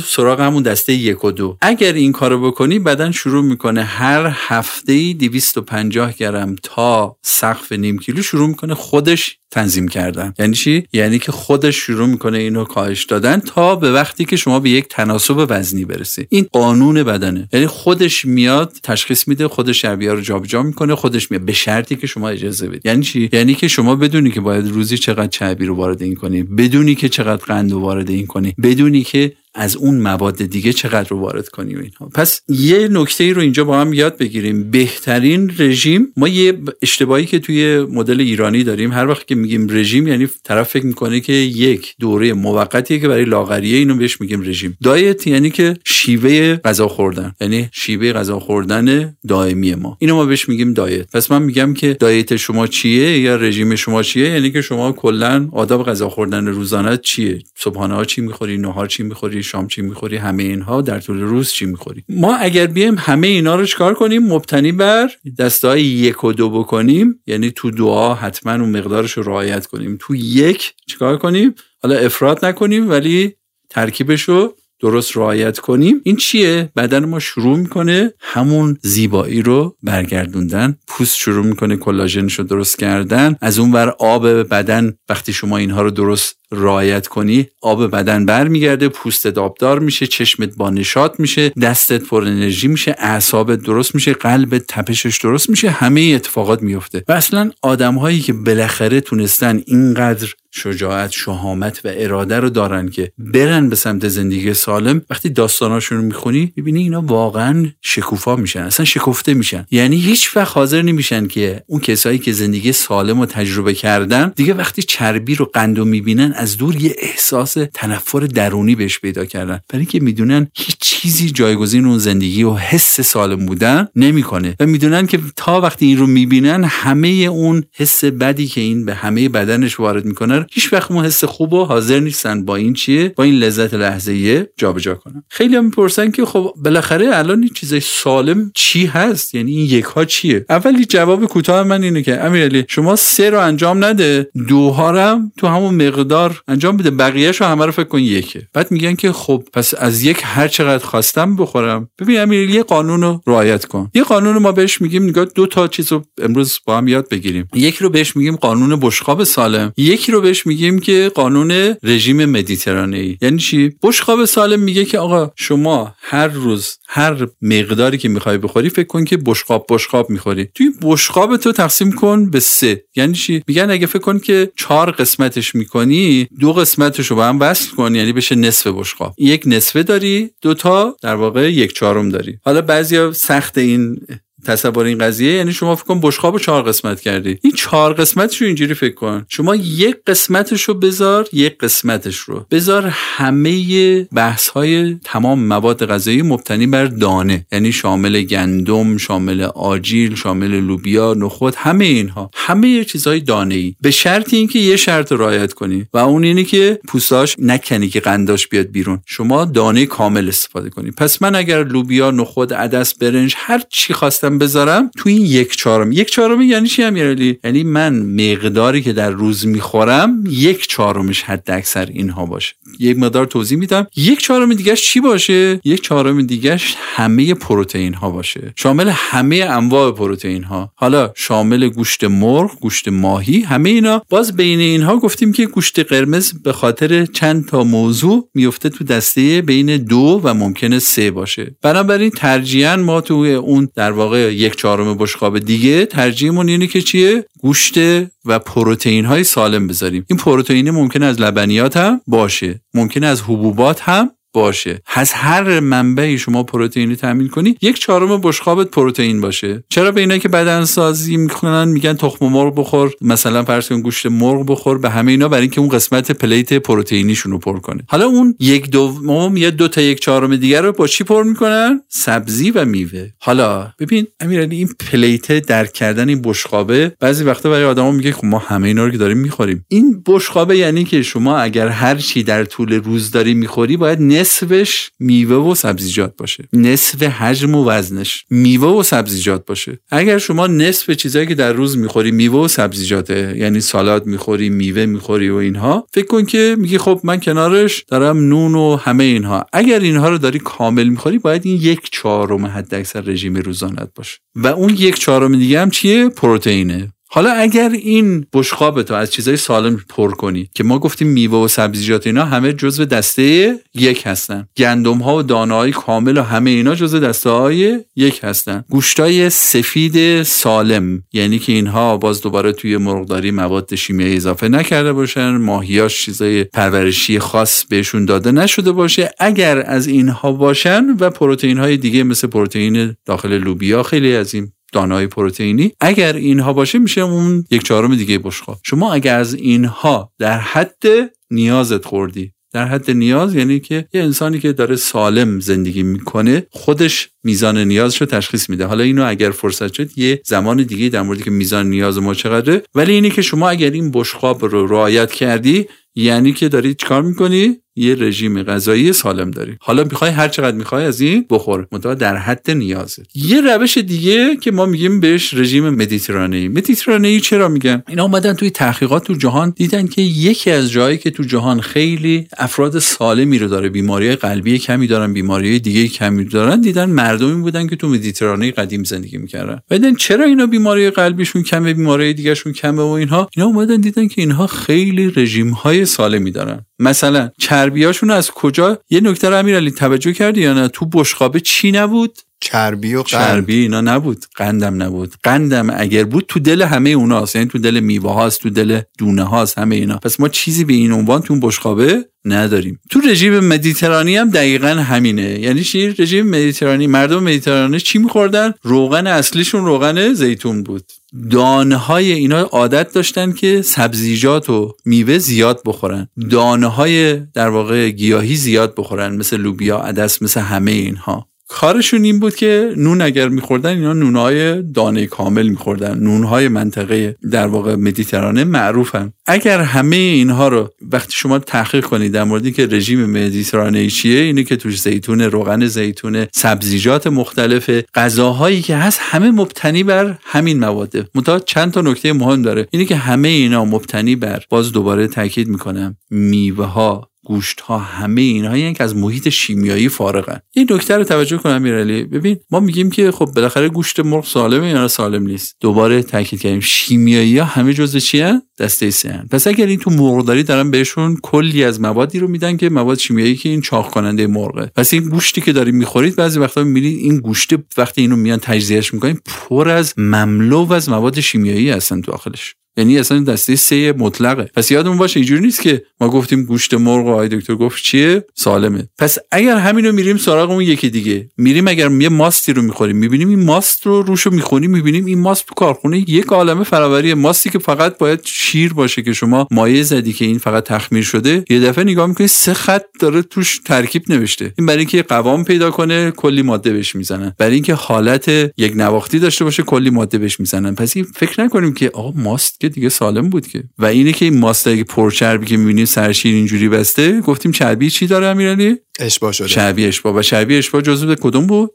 سراغ 0.00 0.40
همون 0.40 0.62
دسته 0.62 0.92
یک 0.92 1.24
و 1.24 1.30
دو. 1.30 1.58
اگر 1.60 1.92
این 1.92 2.12
کارو 2.12 2.50
بکنی 2.50 2.78
بدن 2.78 3.10
شروع 3.10 3.44
می‌کنه 3.44 3.82
هر 3.82 4.32
هفته 4.46 5.12
250 5.12 6.12
گرم 6.12 6.56
تا 6.62 7.16
سقف 7.22 7.72
نیم 7.72 7.98
کیلو 7.98 8.22
شروع 8.22 8.48
می‌کنه 8.48 8.74
خودش 8.74 9.38
تنظیم 9.50 9.88
کردن. 9.88 10.34
یعنی 10.38 10.54
چی؟ 10.54 10.86
یعنی 10.92 11.18
که 11.18 11.32
خودش 11.32 11.76
شروع 11.76 12.06
می‌کنه 12.06 12.38
اینو 12.38 12.64
کاهش 12.64 13.04
دادن 13.04 13.40
تا 13.40 13.76
به 13.76 13.92
وقتی 13.92 14.24
که 14.24 14.36
شما 14.36 14.60
به 14.60 14.70
یک 14.70 14.86
تناسب 14.90 15.46
وزنی 15.48 15.84
برسی. 15.84 16.26
این 16.28 16.46
قانون 16.52 17.02
بدنه. 17.02 17.48
یعنی 17.52 17.66
خودش 17.66 18.24
میاد 18.24 18.72
تشخیص 18.82 19.28
میده 19.28 19.48
خودش 19.48 19.82
چربی‌ها 19.82 20.14
رو 20.14 20.20
جابجا 20.20 20.55
می‌کنه 20.62 20.94
خودش 20.94 21.30
میاد. 21.30 21.42
به 21.44 21.52
شرطی 21.52 21.96
که 21.96 22.06
شما 22.06 22.28
اجازه 22.28 22.68
بدید 22.68 22.86
یعنی 22.86 23.02
چی؟ 23.02 23.30
یعنی 23.32 23.54
که 23.54 23.68
شما 23.68 23.96
بدونی 23.96 24.30
که 24.30 24.40
باید 24.40 24.68
روزی 24.68 24.98
چقدر 24.98 25.26
چربی 25.26 25.66
رو 25.66 25.74
وارد 25.74 26.02
این 26.02 26.14
کنی 26.14 26.42
بدونی 26.42 26.94
که 26.94 27.08
چقدر 27.08 27.44
قند 27.44 27.72
رو 27.72 27.80
وارد 27.80 28.10
این 28.10 28.26
کنی 28.26 28.54
بدونی 28.62 29.02
که 29.02 29.32
از 29.58 29.76
اون 29.76 30.00
مواد 30.00 30.44
دیگه 30.44 30.72
چقدر 30.72 31.08
رو 31.08 31.18
وارد 31.18 31.48
کنیم 31.48 31.78
اینها. 31.78 32.08
پس 32.14 32.40
یه 32.48 32.88
نکته 32.88 33.24
ای 33.24 33.32
رو 33.32 33.40
اینجا 33.40 33.64
با 33.64 33.80
هم 33.80 33.92
یاد 33.92 34.18
بگیریم. 34.18 34.70
بهترین 34.70 35.52
رژیم 35.58 36.12
ما 36.16 36.28
یه 36.28 36.58
اشتباهی 36.82 37.26
که 37.26 37.38
توی 37.38 37.78
مدل 37.78 38.20
ایرانی 38.20 38.64
داریم 38.64 38.92
هر 38.92 39.06
وقت 39.06 39.26
که 39.26 39.34
میگیم 39.34 39.66
رژیم 39.70 40.06
یعنی 40.06 40.28
طرف 40.44 40.68
فکر 40.68 40.86
می‌کنه 40.86 41.20
که 41.20 41.32
یک 41.32 41.94
دوره 42.00 42.32
موقتیه 42.32 42.98
که 42.98 43.08
برای 43.08 43.24
لاغریه 43.24 43.78
اینو 43.78 43.94
بهش 43.94 44.20
میگیم 44.20 44.42
رژیم. 44.42 44.76
دایت 44.82 45.26
یعنی 45.26 45.50
که 45.50 45.76
شیوه 45.84 46.56
غذا 46.56 46.88
خوردن 46.88 47.32
یعنی 47.40 47.68
شیوه 47.72 48.12
غذا 48.12 48.40
خوردن 48.40 49.16
دائمی 49.28 49.74
ما. 49.74 49.96
اینو 50.00 50.14
ما 50.14 50.24
بهش 50.24 50.48
میگیم 50.48 50.72
دایت. 50.72 51.10
پس 51.12 51.30
من 51.30 51.42
میگم 51.42 51.74
که 51.74 51.96
دایت 52.00 52.36
شما 52.36 52.66
چیه 52.66 53.18
یا 53.18 53.36
رژیم 53.36 53.74
شما 53.74 54.02
چیه؟ 54.02 54.28
یعنی 54.28 54.50
که 54.50 54.62
شما 54.62 54.92
کلا 54.92 55.48
آداب 55.52 55.86
غذا 55.86 56.08
خوردن 56.08 56.46
روزانه 56.46 56.96
چیه؟ 56.96 57.38
صبحانه 57.54 57.94
ها 57.94 58.04
چی 58.04 58.20
می‌خوری؟ 58.20 58.58
نهار 58.58 58.86
چی 58.86 59.02
می‌خوری؟ 59.02 59.42
شام 59.46 59.68
چی 59.68 59.82
می‌خوری 59.82 60.16
همه 60.16 60.42
اینها 60.42 60.82
در 60.82 61.00
طول 61.00 61.20
روز 61.20 61.52
چی 61.52 61.66
می‌خوری؟ 61.66 62.04
ما 62.08 62.36
اگر 62.36 62.66
بیایم 62.66 62.94
همه 62.98 63.26
اینا 63.26 63.56
رو 63.56 63.66
چکار 63.66 63.94
کنیم؟ 63.94 64.26
مبتنی 64.26 64.72
بر 64.72 65.10
دستای 65.38 65.82
یک 65.82 66.24
و 66.24 66.32
دو 66.32 66.50
بکنیم 66.50 67.20
یعنی 67.26 67.50
تو 67.50 67.70
دعا 67.70 68.14
حتما 68.14 68.52
اون 68.52 68.76
مقدارش 68.76 69.12
رو 69.12 69.22
رعایت 69.22 69.66
کنیم. 69.66 69.96
تو 70.00 70.14
یک 70.14 70.72
چیکار 70.86 71.16
کنیم؟ 71.16 71.54
حالا 71.82 71.96
افراد 71.96 72.44
نکنیم 72.44 72.90
ولی 72.90 73.34
ترکیبش 73.70 74.22
رو 74.22 74.54
درست 74.80 75.16
رعایت 75.16 75.58
کنیم. 75.58 76.00
این 76.04 76.16
چیه؟ 76.16 76.72
بدن 76.76 77.04
ما 77.04 77.18
شروع 77.18 77.58
می‌کنه 77.58 78.12
همون 78.20 78.78
زیبایی 78.82 79.42
رو 79.42 79.76
برگردوندن. 79.82 80.76
پوست 80.88 81.16
شروع 81.16 81.46
می‌کنه 81.46 81.76
کلاژنش 81.76 82.38
رو 82.38 82.44
درست 82.44 82.78
کردن. 82.78 83.36
از 83.40 83.58
اون 83.58 83.72
ور 83.72 83.94
آب 83.98 84.28
بدن 84.28 84.94
وقتی 85.08 85.32
شما 85.32 85.56
اینها 85.56 85.82
رو 85.82 85.90
درست 85.90 86.36
رعایت 86.52 87.06
کنی 87.06 87.46
آب 87.62 87.90
بدن 87.90 88.26
برمیگرده 88.26 88.88
پوست 88.88 89.26
دابدار 89.26 89.78
میشه 89.78 90.06
چشمت 90.06 90.56
با 90.56 90.70
نشاط 90.70 91.20
میشه 91.20 91.48
دستت 91.48 92.02
پر 92.02 92.24
انرژی 92.24 92.68
میشه 92.68 92.94
اعصابت 92.98 93.62
درست 93.62 93.94
میشه 93.94 94.12
قلبت 94.12 94.62
تپشش 94.68 95.18
درست 95.18 95.50
میشه 95.50 95.70
همه 95.70 96.12
اتفاقات 96.14 96.62
میفته. 96.62 97.04
و 97.08 97.12
اصلا 97.12 97.50
آدم 97.62 97.94
هایی 97.94 98.20
که 98.20 98.32
بالاخره 98.32 99.00
تونستن 99.00 99.62
اینقدر 99.66 100.28
شجاعت 100.50 101.10
شهامت 101.10 101.80
و 101.84 101.90
اراده 101.94 102.40
رو 102.40 102.50
دارن 102.50 102.88
که 102.88 103.12
برن 103.18 103.68
به 103.68 103.76
سمت 103.76 104.08
زندگی 104.08 104.54
سالم 104.54 105.02
وقتی 105.10 105.28
داستاناشون 105.28 105.98
رو 105.98 106.04
می‌خونی 106.04 106.52
می‌بینی 106.56 106.82
اینا 106.82 107.02
واقعا 107.02 107.66
شکوفا 107.82 108.36
میشن 108.36 108.60
اصلا 108.60 108.86
شکفته 108.86 109.34
میشن. 109.34 109.66
یعنی 109.70 109.96
هیچ 109.96 110.36
وقت 110.36 110.56
حاضر 110.56 110.82
نمیشن 110.82 111.26
که 111.26 111.62
اون 111.66 111.80
کسایی 111.80 112.18
که 112.18 112.32
زندگی 112.32 112.72
سالم 112.72 113.20
رو 113.20 113.26
تجربه 113.26 113.74
کردن 113.74 114.32
دیگه 114.36 114.54
وقتی 114.54 114.82
چربی 114.82 115.34
رو 115.34 115.44
قندو 115.44 115.84
می‌بینن 115.84 116.34
از 116.36 116.56
دور 116.56 116.82
یه 116.82 116.96
احساس 116.98 117.56
تنفر 117.74 118.20
درونی 118.20 118.74
بهش 118.74 118.98
پیدا 118.98 119.24
کردن. 119.24 119.60
برای 119.68 119.80
اینکه 119.80 120.00
می‌دونن 120.00 120.48
هیچ 120.54 120.76
چیزی 120.80 121.30
جایگزین 121.30 121.86
اون 121.86 121.98
زندگی 121.98 122.42
و 122.42 122.54
حس 122.54 123.00
سالم 123.00 123.46
بودن 123.46 123.88
نمی‌کنه. 123.96 124.56
و 124.60 124.66
می‌دونن 124.66 125.06
که 125.06 125.18
تا 125.36 125.60
وقتی 125.60 125.86
این 125.86 125.98
رو 125.98 126.06
می‌بینن 126.06 126.64
همه 126.64 127.08
اون 127.08 127.64
حس 127.74 128.04
بدی 128.04 128.46
که 128.46 128.60
این 128.60 128.84
به 128.84 128.94
همه 128.94 129.28
بدنش 129.28 129.80
وارد 129.80 130.04
می‌کنه 130.04 130.46
هیچ 130.50 130.72
وقت 130.72 130.90
اون 130.90 131.04
حس 131.04 131.24
خوب 131.24 131.52
و 131.52 131.64
حاضر 131.64 132.00
نیستن 132.00 132.44
با 132.44 132.56
این 132.56 132.72
چیه؟ 132.72 133.12
با 133.16 133.24
این 133.24 133.34
لذت 133.34 133.74
لحظه 133.74 134.48
جابجا 134.56 134.94
کنن. 134.94 135.22
خیلی 135.28 135.56
هم 135.56 135.64
می‌پرسن 135.64 136.10
که 136.10 136.24
خب 136.24 136.54
بالاخره 136.56 137.08
الان 137.12 137.40
این 137.40 137.50
چیزای 137.54 137.80
سالم 137.80 138.50
چی 138.54 138.86
هست؟ 138.86 139.34
یعنی 139.34 139.56
این 139.56 139.66
یک 139.66 139.84
ها 139.84 140.04
چیه؟ 140.04 140.44
اولی 140.48 140.84
جواب 140.84 141.24
کوتاه 141.26 141.62
من 141.62 141.82
اینه 141.82 142.02
که 142.02 142.24
امیرعلی 142.24 142.64
شما 142.68 142.96
سه 142.96 143.30
رو 143.30 143.40
انجام 143.40 143.84
نده. 143.84 144.30
دوها 144.48 144.86
هم 144.86 145.32
تو 145.36 145.46
همون 145.46 145.86
مقدار 145.86 146.25
انجام 146.48 146.76
بده. 146.76 146.90
بقیه‌شو 146.90 147.44
همه 147.44 147.66
رو 147.66 147.72
فکر 147.72 147.84
کن 147.84 147.98
یکه. 147.98 148.48
بعد 148.52 148.70
میگن 148.70 148.94
که 148.94 149.12
خب 149.12 149.42
پس 149.52 149.74
از 149.74 150.02
یک 150.02 150.20
هر 150.22 150.48
چقدر 150.48 150.84
خواستم 150.84 151.36
بخورم. 151.36 151.88
ببین 151.98 152.20
امیرعلی 152.20 152.52
یه 152.52 152.62
قانون 152.62 153.02
رو 153.02 153.20
رعایت 153.26 153.64
کن. 153.64 153.90
یه 153.94 154.02
قانون 154.02 154.38
ما 154.38 154.52
بهش 154.52 154.80
میگیم 154.80 155.02
نگاه 155.02 155.24
دو 155.24 155.46
تا 155.46 155.68
چیز 155.68 155.92
رو 155.92 156.02
امروز 156.22 156.58
با 156.66 156.78
هم 156.78 156.88
یاد 156.88 157.08
بگیریم. 157.08 157.48
یک 157.54 157.76
رو 157.76 157.90
بهش 157.90 158.16
میگیم 158.16 158.36
قانون 158.36 158.80
بشقاب 158.80 159.24
سالم. 159.24 159.72
یکی 159.76 160.12
رو 160.12 160.20
بهش 160.20 160.46
میگیم 160.46 160.78
که 160.78 161.12
قانون 161.14 161.76
رژیم 161.82 162.24
مدیترانه 162.24 162.96
ای 162.96 163.18
یعنی 163.22 163.38
چی؟ 163.38 163.72
بشقاب 163.82 164.24
سالم 164.24 164.60
میگه 164.60 164.84
که 164.84 164.98
آقا 164.98 165.30
شما 165.36 165.94
هر 166.02 166.28
روز 166.28 166.76
هر 166.88 167.26
مقداری 167.42 167.98
که 167.98 168.08
می‌خوای 168.08 168.38
بخوری 168.38 168.68
فکر 168.68 168.86
کن 168.86 169.04
که 169.04 169.16
بشقاب 169.16 169.66
بشقاب 169.68 170.10
می‌خوری. 170.10 170.48
توی 170.54 170.70
بشقاب 170.82 171.36
تو 171.36 171.52
تقسیم 171.52 171.92
کن 171.92 172.30
به 172.30 172.40
سه. 172.40 172.84
یعنی 172.96 173.12
چی؟ 173.12 173.42
میگن 173.46 173.70
اگه 173.70 173.86
فکر 173.86 173.98
کن 173.98 174.18
که 174.18 174.52
چهار 174.56 174.90
قسمتش 174.90 175.54
می‌کنی 175.54 176.15
دو 176.24 176.52
قسمتش 176.52 177.06
رو 177.06 177.16
با 177.16 177.24
هم 177.24 177.40
وصل 177.40 177.70
کن 177.70 177.94
یعنی 177.94 178.12
بشه 178.12 178.34
نصف 178.34 178.66
بشقاب 178.66 179.14
یک 179.18 179.42
نصفه 179.46 179.82
داری 179.82 180.30
دو 180.42 180.54
تا 180.54 180.96
در 181.02 181.14
واقع 181.14 181.52
یک 181.52 181.72
چهارم 181.72 182.08
داری. 182.08 182.38
حالا 182.44 182.62
بعضیا 182.62 183.12
سخت 183.12 183.58
این 183.58 184.00
تصور 184.46 184.84
این 184.84 184.98
قضیه 184.98 185.32
یعنی 185.32 185.52
شما 185.52 185.76
فکر 185.76 185.86
کن 185.86 186.00
بشقاب 186.00 186.32
رو 186.32 186.38
چهار 186.38 186.62
قسمت 186.62 187.00
کردی. 187.00 187.38
این 187.42 187.52
چهار 187.52 187.92
قسمتش 187.92 188.40
رو 188.40 188.46
اینجوری 188.46 188.74
فکر 188.74 188.94
کن. 188.94 189.26
شما 189.28 189.54
یک 189.56 189.96
قسمتش 190.06 190.62
رو 190.62 190.74
بذار 190.74 191.28
یک 191.32 191.58
قسمتش 191.58 192.16
رو. 192.16 192.46
بذار 192.50 192.88
همه 192.92 194.04
بحث 194.04 194.48
های 194.48 194.94
تمام 195.04 195.44
مواد 195.44 195.86
غذایی 195.86 196.22
مبتنی 196.22 196.66
بر 196.66 196.84
دانه. 196.84 197.46
یعنی 197.52 197.72
شامل 197.72 198.22
گندم 198.22 198.96
شامل 198.96 199.42
آجیل 199.42 200.14
شامل 200.14 200.60
لوبیا 200.60 201.14
نخود 201.14 201.54
همه 201.56 201.84
اینها. 201.84 202.30
همه 202.34 202.84
چیزهای 202.84 203.20
دانه 203.20 203.54
ای 203.54 203.74
به 203.80 203.90
شرط 203.90 204.34
اینکه 204.34 204.58
یه 204.58 204.76
شرط 204.76 205.12
رعایت 205.12 205.52
کنی. 205.52 205.86
و 205.94 205.98
اون 205.98 206.24
اینه 206.24 206.44
که 206.44 206.80
پوستاش 206.88 207.36
نکنی 207.38 207.88
که 207.88 208.00
قنداش 208.00 208.48
بیاد 208.48 208.66
بیرون. 208.66 209.00
شما 209.06 209.44
دانه 209.44 209.86
کامل 209.86 210.28
استفاده 210.28 210.70
کنی. 210.70 210.90
پس 210.90 211.22
من 211.22 211.34
اگر 211.34 211.64
لوبیا 211.64 212.10
نخود 212.10 212.54
عدس 212.54 212.94
برنج 212.94 213.34
هر 213.36 213.62
چی 213.68 213.94
خواستم 213.94 214.35
بذارم 214.38 214.90
تو 214.96 215.08
این 215.08 215.26
یک 215.26 215.56
چهارم. 215.56 215.92
یک 215.92 216.10
چهارم 216.10 216.40
یعنی 216.40 216.68
چی 216.68 216.82
امیرعلی 216.82 217.38
یعنی 217.44 217.62
من 217.62 217.94
مقداری 217.94 218.82
که 218.82 218.92
در 218.92 219.10
روز 219.10 219.46
می‌خورم 219.46 220.24
یک 220.28 220.68
چهارمش 220.68 221.22
حد 221.22 221.50
اکثر 221.50 221.86
اینها 221.86 222.26
باشه. 222.26 222.54
یک 222.78 222.98
مقدار 222.98 223.26
توضیح 223.26 223.58
میدم. 223.58 223.86
یک 223.96 224.20
چهارم 224.20 224.54
دیگه 224.54 224.76
چی 224.76 225.00
باشه؟ 225.00 225.60
یک 225.64 225.80
چهارم 225.80 226.22
دیگه 226.22 226.56
همه 226.94 227.34
پروتئین 227.34 227.94
ها 227.94 228.10
باشه. 228.10 228.52
شامل 228.56 228.88
همه 228.88 229.36
انواع 229.36 229.92
پروتئین 229.92 230.42
ها 230.42 230.72
حالا 230.74 231.12
شامل 231.16 231.68
گوشت 231.68 232.04
مرغ 232.04 232.60
گوشت 232.60 232.88
ماهی 232.88 233.40
همه 233.40 233.70
اینا. 233.70 234.02
باز 234.10 234.36
بین 234.36 234.60
اینها 234.60 234.96
گفتیم 234.96 235.32
که 235.32 235.46
گوشت 235.46 235.92
قرمز 235.92 236.32
به 236.42 236.52
خاطر 236.52 237.06
چند 237.06 237.48
تا 237.48 237.64
موضوع 237.64 238.28
میفته 238.34 238.68
تو 238.68 238.84
دسته 238.84 239.42
بین 239.42 239.76
دو 239.76 240.20
و 240.24 240.34
ممکنه 240.34 240.78
سه 240.78 241.10
باشه. 241.10 241.56
بنابراین 241.62 242.10
ترجیحاً 242.10 242.76
ما 242.76 243.00
تو 243.00 243.14
اون 243.14 243.68
در 243.74 243.92
واقع 243.92 244.15
یک 244.16 244.56
چهارم 244.56 244.94
بشقاب 244.94 245.38
دیگه 245.38 245.86
ترجیحمون 245.86 246.48
اینه 246.48 246.66
که 246.66 246.82
چیه؟ 246.82 247.24
گوشت 247.40 247.78
و 248.24 248.38
پروتئین 248.38 249.04
های 249.04 249.24
سالم 249.24 249.66
بذاریم. 249.66 250.04
این 250.10 250.18
پروتئین 250.18 250.70
ممکن 250.70 251.02
از 251.02 251.20
لبنیات 251.20 251.76
هم 251.76 252.00
باشه 252.06 252.60
ممکن 252.74 253.04
از 253.04 253.22
حبوبات 253.22 253.80
هم 253.80 254.10
باشه. 254.36 254.80
از 254.94 255.12
هر 255.12 255.60
منبعی 255.60 256.18
شما 256.18 256.42
پروتئینی 256.42 256.96
تامین 256.96 257.28
کنی 257.28 257.56
یک 257.62 257.78
چهارم 257.78 258.20
بشقابت 258.20 258.70
پروتئین 258.70 259.20
باشه. 259.20 259.64
چرا 259.68 259.90
به 259.90 260.00
اینا 260.00 260.18
که 260.18 260.28
بدن 260.28 260.64
سازی 260.64 261.16
می‌کنن 261.16 261.68
میگن 261.68 261.94
تخم 261.94 262.26
مرغ 262.26 262.54
بخور 262.58 262.92
مثلا 263.00 263.44
فرض 263.44 263.68
کن 263.68 263.80
گوشت 263.80 264.06
مرغ 264.06 264.46
بخور 264.48 264.78
به 264.78 264.90
همه 264.90 265.10
اینا 265.10 265.28
برای 265.28 265.42
اینکه 265.42 265.60
اون 265.60 265.70
قسمت 265.70 266.12
plate 266.12 266.52
پروتئینیشون 266.52 267.32
رو 267.32 267.38
پر 267.38 267.58
کنه. 267.58 267.82
حالا 267.88 268.06
اون 268.06 268.34
یک 268.40 268.70
دوم 268.70 269.36
یا 269.36 269.50
دو 269.50 269.68
تا 269.68 269.80
یک 269.80 270.00
چهارم 270.00 270.36
دیگر 270.36 270.62
رو 270.62 270.72
با 270.72 270.86
چی 270.86 271.04
پر 271.04 271.22
می‌کنن؟ 271.22 271.80
سبزی 271.88 272.50
و 272.50 272.64
میوه. 272.64 273.08
حالا 273.18 273.72
ببین 273.78 274.06
امیرعلی 274.20 274.56
این 274.56 274.68
plate 274.90 275.32
درک 275.32 275.72
کردن 275.72 276.08
این 276.08 276.22
بشقابه 276.22 276.92
بعضی 277.00 277.24
وقتا 277.24 277.50
برای 277.50 277.64
آدما 277.64 277.90
میگه 277.90 278.12
خب 278.12 278.24
ما 278.24 278.38
همه 278.38 278.68
اینا 278.68 278.84
رو 278.84 278.90
که 278.90 278.98
داریم 278.98 279.18
می‌خوریم. 279.18 279.64
این 279.68 280.02
بشقابه 280.06 280.58
یعنی 280.58 280.84
که 280.84 281.02
شما 281.02 281.38
اگر 281.38 281.68
هر 281.68 281.96
چی 281.96 282.22
در 282.22 282.44
طول 282.44 282.72
روز 282.72 283.10
داری 283.10 283.34
می‌خوری 283.34 283.76
باید 283.76 284.00
نصفش 284.26 284.90
میوه 284.98 285.36
و 285.36 285.54
سبزیجات 285.54 286.16
باشه. 286.18 286.48
نصف 286.52 287.02
حجم 287.02 287.54
و 287.54 287.64
وزنش 287.64 288.24
میوه 288.30 288.68
و 288.68 288.82
سبزیجات 288.82 289.46
باشه. 289.46 289.78
اگر 289.90 290.18
شما 290.18 290.46
نصف 290.46 290.90
چیزایی 290.90 291.26
که 291.26 291.34
در 291.34 291.52
روز 291.52 291.78
می‌خوری 291.78 292.10
میوه 292.10 292.40
و 292.40 292.48
سبزیجاته 292.48 293.34
یعنی 293.36 293.60
سالاد 293.60 294.06
می‌خوری 294.06 294.50
میوه 294.50 294.86
می‌خوری 294.86 295.30
و 295.30 295.34
اینها 295.34 295.86
فکر 295.92 296.06
کن 296.06 296.24
که 296.24 296.56
میگی 296.58 296.78
خب 296.78 297.00
من 297.04 297.20
کنارش 297.20 297.84
دارم 297.88 298.28
نون 298.28 298.54
و 298.54 298.76
همه 298.76 299.04
اینها. 299.04 299.46
اگر 299.52 299.80
اینها 299.80 300.08
رو 300.08 300.18
داری 300.18 300.38
کامل 300.38 300.88
می‌خوری 300.88 301.18
باید 301.18 301.46
این 301.46 301.56
یک 301.62 301.80
چهارم 301.92 302.46
حد 302.46 302.74
اکثر 302.74 303.00
رژیم 303.00 303.36
روزانت 303.36 303.88
باشه. 303.94 304.18
و 304.34 304.46
اون 304.46 304.70
یک 304.70 304.98
چهارم 304.98 305.38
دیگه 305.38 305.60
هم 305.60 305.70
چیه؟ 305.70 306.08
پروتئینه. 306.08 306.92
حالا 307.08 307.32
اگر 307.32 307.68
این 307.68 308.26
بشقاب 308.32 308.82
تو 308.82 308.94
از 308.94 309.10
چیزای 309.10 309.36
سالم 309.36 309.80
پر 309.88 310.10
کنی 310.10 310.50
که 310.54 310.64
ما 310.64 310.78
گفتیم 310.78 311.08
میوه 311.08 311.38
و 311.38 311.48
سبزیجات 311.48 312.06
اینا 312.06 312.24
همه 312.24 312.52
جزو 312.52 312.84
دسته 312.84 313.54
یک 313.74 314.02
هستن. 314.06 314.48
گندم 314.56 314.98
ها 314.98 315.16
و 315.16 315.22
دانه 315.22 315.54
های 315.54 315.72
کامل 315.72 316.18
و 316.18 316.22
همه 316.22 316.50
اینا 316.50 316.74
جزو 316.74 316.98
دسته 316.98 317.30
های 317.30 317.80
یک 317.96 318.20
هستن. 318.22 318.64
گوشتای 318.70 319.30
سفید 319.30 320.22
سالم 320.22 321.02
یعنی 321.12 321.38
که 321.38 321.52
اینها 321.52 321.96
باز 321.96 322.20
دوباره 322.20 322.52
توی 322.52 322.76
مرغداری 322.76 323.30
مواد 323.30 323.74
شیمیایی 323.74 324.16
اضافه 324.16 324.48
نکرده 324.48 324.92
باشن 324.92 325.30
ماهیاش 325.36 326.04
چیزای 326.04 326.44
پرورشی 326.44 327.18
خاص 327.18 327.64
بهشون 327.64 328.04
داده 328.04 328.32
نشده 328.32 328.72
باشه. 328.72 329.10
اگر 329.18 329.62
از 329.66 329.86
اینها 329.86 330.32
باشن 330.32 330.84
و 331.00 331.10
پروتئین 331.10 331.58
های 331.58 331.76
دیگه 331.76 332.02
مثل 332.02 332.28
پروتئین 332.28 332.96
داخل 333.04 333.38
لوبیا 333.38 333.82
خیلی 333.82 334.16
از 334.16 334.34
این 334.34 334.52
دانای 334.76 335.06
پروتئینی. 335.06 335.72
اگر 335.80 336.16
اینها 336.16 336.52
باشه 336.52 336.78
میشه 336.78 337.00
اون 337.00 337.44
یک 337.50 337.62
چهارم 337.62 337.96
دیگه 337.96 338.18
بشقاب. 338.18 338.58
شما 338.62 338.92
اگر 338.92 339.18
از 339.18 339.34
اینها 339.34 340.12
در 340.18 340.38
حد 340.38 340.84
نیازت 341.30 341.84
خوردی 341.84 342.32
در 342.52 342.64
حد 342.64 342.90
نیاز 342.90 343.34
یعنی 343.34 343.60
که 343.60 343.88
یه 343.92 344.02
انسانی 344.02 344.38
که 344.38 344.52
داره 344.52 344.76
سالم 344.76 345.40
زندگی 345.40 345.82
می‌کنه 345.82 346.46
خودش 346.50 347.08
میزان 347.24 347.58
نیازش 347.58 348.00
رو 348.00 348.06
تشخیص 348.06 348.50
میده. 348.50 348.64
حالا 348.64 348.84
اینو 348.84 349.08
اگر 349.08 349.30
فرصت 349.30 349.72
شد 349.72 349.98
یه 349.98 350.22
زمان 350.26 350.62
دیگه 350.62 350.88
در 350.88 351.02
موردی 351.02 351.22
که 351.22 351.30
میزان 351.30 351.66
نیاز 351.66 351.98
ما 351.98 352.14
چقدره. 352.14 352.62
ولی 352.74 352.92
اینی 352.92 353.10
که 353.10 353.22
شما 353.22 353.48
اگر 353.48 353.70
این 353.70 353.90
بشقاب 353.90 354.44
رو 354.44 354.66
رعایت 354.66 355.12
کردی 355.12 355.66
یعنی 355.94 356.32
که 356.32 356.48
داری 356.48 356.74
چیکار 356.74 357.02
می‌کنی؟ 357.02 357.56
یه 357.76 357.94
رژیم 357.94 358.42
غذایی 358.42 358.92
سالم 358.92 359.30
داری. 359.30 359.56
حالا 359.60 359.84
می‌خوای 359.84 360.10
هر 360.10 360.28
چقدر 360.28 360.56
می‌خوای 360.56 360.84
از 360.84 361.00
این 361.00 361.26
بخور. 361.30 361.66
منتها 361.72 361.94
در 361.94 362.16
حد 362.16 362.50
نیازه. 362.50 363.02
یه 363.14 363.40
روش 363.40 363.78
دیگه 363.78 364.36
که 364.36 364.50
ما 364.50 364.66
میگیم 364.66 365.00
بهش 365.00 365.34
رژیم 365.34 365.70
مدیترانه‌ای. 365.70 366.48
مدیترانه‌ای 366.48 367.20
چرا 367.20 367.48
میگن؟ 367.48 367.82
اینا 367.88 368.02
اومدن 368.02 368.32
توی 368.32 368.50
تحقیقات 368.50 369.04
تو 369.04 369.14
جهان 369.14 369.52
دیدن 369.56 369.86
که 369.86 370.02
یکی 370.02 370.50
از 370.50 370.70
جایی 370.70 370.98
که 370.98 371.10
تو 371.10 371.22
جهان 371.22 371.60
خیلی 371.60 372.28
افراد 372.38 372.78
سالمی 372.78 373.38
رو 373.38 373.48
داره 373.48 373.68
بیماری 373.68 374.16
قلبی 374.16 374.58
کمی 374.58 374.86
دارن 374.86 375.12
بیماری 375.12 375.58
دیگه 375.58 375.88
کمی 375.88 376.24
دارن 376.24 376.60
دیدن 376.60 376.90
مردمی 376.90 377.42
بودن 377.42 377.66
که 377.66 377.76
تو 377.76 377.88
مدیترانه 377.88 378.50
قدیم 378.50 378.84
زندگی 378.84 379.18
می‌کردن. 379.18 379.60
بعدن 379.68 379.94
چرا 379.94 380.24
اینا 380.24 380.46
بیماری 380.46 380.90
قلبیشون 380.90 381.42
کمه 381.42 381.74
بیماری 381.74 382.14
دیگهشون 382.14 382.52
کمه 382.52 382.82
و 382.82 382.86
اینها؟ 382.86 383.28
اینا 383.36 383.48
اومدن 383.48 383.80
دیدن 383.80 384.08
که 384.08 384.20
اینها 384.20 384.46
خیلی 384.46 385.12
رژیم 385.16 385.50
های 385.50 385.84
سالمی 385.84 386.30
دارن. 386.30 386.66
مثلا 386.78 387.30
چربیاشون 387.38 388.10
از 388.10 388.30
کجا؟ 388.30 388.78
یه 388.90 389.00
نکته 389.00 389.28
رو 389.28 389.38
امیرعلی 389.38 389.70
توجه 389.70 390.12
کردی 390.12 390.40
یا 390.40 390.52
نه؟ 390.54 390.68
تو 390.68 390.86
بشقابه 390.86 391.40
چی 391.40 391.72
نبود؟ 391.72 392.18
چربی 392.46 392.94
و 392.94 393.02
قند. 393.02 393.06
چربی 393.06 393.56
اینا 393.56 393.80
نبود 393.80 394.24
قندم 394.36 394.82
نبود. 394.82 395.14
قندم 395.22 395.70
اگر 395.76 396.04
بود 396.04 396.24
تو 396.28 396.40
دل 396.40 396.62
همه 396.62 396.90
اوناست 396.90 397.36
یعنی 397.36 397.48
تو 397.48 397.58
دل 397.58 397.80
میوه 397.80 398.12
هاست 398.12 398.40
تو 398.40 398.50
دل 398.50 398.80
دونه 398.98 399.22
هاست 399.22 399.58
همه 399.58 399.76
اینا. 399.76 399.96
پس 399.96 400.20
ما 400.20 400.28
چیزی 400.28 400.64
به 400.64 400.72
این 400.72 400.92
عنوان 400.92 401.22
تو 401.22 401.40
بشقابه 401.40 402.04
نداریم. 402.24 402.80
تو 402.90 403.00
رژیم 403.00 403.40
مدیترانی 403.40 404.16
هم 404.16 404.30
دقیقا 404.30 404.68
همینه. 404.68 405.40
یعنی 405.40 405.62
چی؟ 405.62 405.88
رژیم 405.88 406.26
مدیترانی 406.26 406.86
مردم 406.86 407.22
مدیترانی 407.22 407.80
چی 407.80 407.98
میخوردن؟ 407.98 408.54
روغن 408.62 409.06
اصلیشون 409.06 409.64
روغن 409.64 410.12
زیتون 410.12 410.62
بود. 410.62 410.84
دانه 411.30 411.76
های 411.76 412.12
اینا 412.12 412.40
عادت 412.40 412.92
داشتن 412.92 413.32
که 413.32 413.62
سبزیجات 413.62 414.50
و 414.50 414.72
میوه 414.84 415.18
زیاد 415.18 415.60
بخورن. 415.66 416.08
دانه 416.30 416.66
های 416.66 417.16
در 417.16 417.48
واقع 417.48 417.90
گیاهی 417.90 418.36
زیاد 418.36 418.74
بخورن 418.76 419.16
مثل 419.16 419.36
لوبیا 419.36 419.78
عدس 419.78 420.22
مثل 420.22 420.40
همه 420.40 420.70
اینها. 420.70 421.28
کارشون 421.48 422.04
این 422.04 422.20
بود 422.20 422.34
که 422.34 422.72
نون 422.76 423.02
اگر 423.02 423.28
میخوردن 423.28 423.70
اینا 423.70 423.92
نونهای 423.92 424.62
دانه 424.62 425.06
کامل 425.06 425.48
میخوردن. 425.48 425.98
نونهای 425.98 426.48
منطقه 426.48 427.16
در 427.30 427.46
واقع 427.46 427.74
مدیترانه 427.74 428.44
معروفن. 428.44 429.12
اگر 429.26 429.60
همه 429.60 429.96
اینها 429.96 430.48
رو 430.48 430.70
وقتی 430.92 431.12
شما 431.12 431.38
تحقیق 431.38 431.84
کنید 431.84 432.12
در 432.12 432.24
موردی 432.24 432.52
که 432.52 432.66
رژیم 432.66 433.06
مدیترانه 433.06 433.86
چیه 433.86 434.20
اینه 434.20 434.44
که 434.44 434.56
توش 434.56 434.80
زیتون 434.80 435.20
روغن 435.20 435.66
زیتون 435.66 436.26
سبزیجات 436.32 437.06
مختلف 437.06 437.70
غذاهایی 437.94 438.62
که 438.62 438.76
هست 438.76 438.98
همه 439.02 439.30
مبتنی 439.30 439.82
بر 439.82 440.18
همین 440.24 440.60
مواده. 440.60 441.08
متا 441.14 441.38
چند 441.38 441.72
تا 441.72 441.80
نکته 441.80 442.12
مهم 442.12 442.42
داره. 442.42 442.68
اینه 442.70 442.84
که 442.84 442.96
همه 442.96 443.28
اینا 443.28 443.64
مبتنی 443.64 444.16
بر 444.16 444.42
باز 444.50 444.72
دوباره 444.72 445.06
تاکید 445.06 445.48
می‌کنم 445.48 445.96
میوه 446.10 446.66
ها 446.66 447.10
گوشت 447.26 447.60
ها 447.60 447.78
همه 447.78 448.20
اینها 448.20 448.56
یعنی 448.56 448.74
که 448.74 448.84
از 448.84 448.96
محیط 448.96 449.28
شیمیایی 449.28 449.88
فارغن. 449.88 450.40
این 450.54 450.66
نکته 450.70 451.04
توجه 451.04 451.36
کنم 451.36 451.62
میرالی 451.62 452.04
ببین 452.04 452.36
ما 452.50 452.60
میگیم 452.60 452.90
که 452.90 453.10
خب 453.10 453.24
بالاخره 453.24 453.68
گوشت 453.68 454.00
مرغ 454.00 454.24
سالمه 454.24 454.68
یا 454.68 454.88
سالم 454.88 455.26
نیست. 455.26 455.56
دوباره 455.60 456.02
تاکید 456.02 456.40
کردیم. 456.40 456.60
شیمیایی 456.60 457.38
ها 457.38 457.44
همه 457.44 457.74
جزء 457.74 457.98
چیه 457.98 458.42
دسته 458.58 458.90
سه 458.90 459.24
پس 459.30 459.46
اگر 459.46 459.66
این 459.66 459.78
تو 459.78 459.90
مرغداری 459.90 460.42
دارن 460.42 460.70
بهشون 460.70 461.16
کلی 461.22 461.64
از 461.64 461.80
موادی 461.80 462.18
رو 462.18 462.28
میدن 462.28 462.56
که 462.56 462.70
مواد 462.70 462.98
شیمیایی 462.98 463.36
که 463.36 463.48
این 463.48 463.60
چاق 463.60 463.90
کننده 463.90 464.26
مرغه. 464.26 464.70
پس 464.76 464.92
این 464.92 465.08
گوشتی 465.08 465.40
که 465.40 465.52
دارید 465.52 465.74
می‌خورید 465.74 466.16
بعضی 466.16 466.38
وقتا 466.38 466.64
می‌بینید 466.64 466.98
این 466.98 467.18
گوشت 467.18 467.54
وقتی 467.78 468.00
اینو 468.00 468.16
میان 468.16 468.38
تجزیهش 468.38 468.94
می‌کنین 468.94 469.18
پر 469.24 469.68
از 469.68 469.94
مملو 469.96 470.72
از 470.72 470.88
مواد 470.88 471.20
شیمیایی 471.20 471.70
هستن 471.70 472.00
داخلش 472.00 472.54
یعنی 472.76 472.98
اصلا 472.98 473.20
دسته 473.20 473.56
سه 473.56 473.94
مطلقه. 473.98 474.50
پس 474.54 474.70
یادمون 474.70 474.98
باشه 474.98 475.20
اینجوری 475.20 475.40
نیست 475.40 475.62
که 475.62 475.82
ما 476.00 476.08
گفتیم 476.08 476.44
گوشت 476.44 476.74
مرغ 476.74 477.06
و 477.06 477.10
آقای 477.10 477.28
دکتر 477.28 477.54
گفت 477.54 477.82
چیه؟ 477.82 478.24
سالمه. 478.34 478.88
پس 478.98 479.18
اگر 479.32 479.56
همینو 479.56 479.92
میریم 479.92 480.16
سراغ 480.16 480.50
اون 480.50 480.62
یکی 480.62 480.90
دیگه. 480.90 481.28
میریم 481.36 481.68
اگر 481.68 481.90
یه 481.90 482.08
ماستی 482.08 482.52
رو 482.52 482.62
می‌خوریم 482.62 482.96
می‌بینیم 482.96 483.28
این 483.28 483.44
ماست 483.44 483.86
رو 483.86 484.02
روشو 484.02 484.30
می‌خونیم 484.30 484.70
می‌بینیم 484.70 485.04
این 485.04 485.20
ماست 485.20 485.46
تو 485.46 485.54
کارخونه 485.54 486.10
یک 486.10 486.26
عالمه 486.26 486.64
فراوری 486.64 487.14
ماستی 487.14 487.50
که 487.50 487.58
فقط 487.58 487.98
باید 487.98 488.20
شیر 488.24 488.72
باشه 488.72 489.02
که 489.02 489.12
شما 489.12 489.48
مایع 489.50 489.82
زدی 489.82 490.12
که 490.12 490.24
این 490.24 490.38
فقط 490.38 490.64
تخمیر 490.64 491.04
شده 491.04 491.44
یه 491.50 491.60
دفعه 491.60 491.84
نگاه 491.84 492.06
می‌کنی 492.06 492.26
سه 492.26 492.54
خط 492.54 492.84
داره 493.00 493.22
توش 493.22 493.60
ترکیب 493.64 494.02
نوشته. 494.08 494.54
این 494.58 494.66
برای 494.66 494.78
اینکه 494.78 495.02
قوام 495.02 495.44
پیدا 495.44 495.70
کنه 495.70 496.10
کلی 496.10 496.42
ماده 496.42 496.72
بهش 496.72 496.96
می‌زنن. 496.96 497.34
برای 497.38 497.54
اینکه 497.54 497.74
حالت 497.74 498.28
یک 498.56 498.72
نواختی 498.76 499.18
داشته 499.18 499.44
باشه 499.44 499.62
کلی 499.62 499.90
ماده 499.90 500.18
بهش 500.18 500.40
می‌زنن. 500.40 500.74
پس 500.74 500.96
این 500.96 501.06
فکر 501.14 501.44
نکنیم 501.44 501.74
که 501.74 501.90
آقا 501.94 502.20
ماست 502.20 502.65
که 502.68 502.74
دیگه 502.74 502.88
سالم 502.88 503.30
بود 503.30 503.46
که. 503.46 503.64
و 503.78 503.84
اینه 503.84 504.12
که 504.12 504.24
این 504.24 504.38
ماست 504.38 504.66
اگه 504.66 504.84
پرچربی 504.84 505.46
که 505.46 505.56
می‌بینیم 505.56 505.84
سرشیر 505.84 506.34
اینجوری 506.34 506.68
بسته 506.68 507.20
گفتیم 507.20 507.52
چربی 507.52 507.90
چی 507.90 508.06
داره 508.06 508.26
امیرعلی؟ 508.26 508.76
اشباه 509.00 509.32
شده. 509.32 509.48
چربی 509.48 509.84
اشباه. 509.84 510.14
و 510.14 510.22
چربی 510.22 510.58
اشباه 510.58 510.82
جزو 510.82 511.14
کدوم 511.14 511.46
بود؟ 511.46 511.70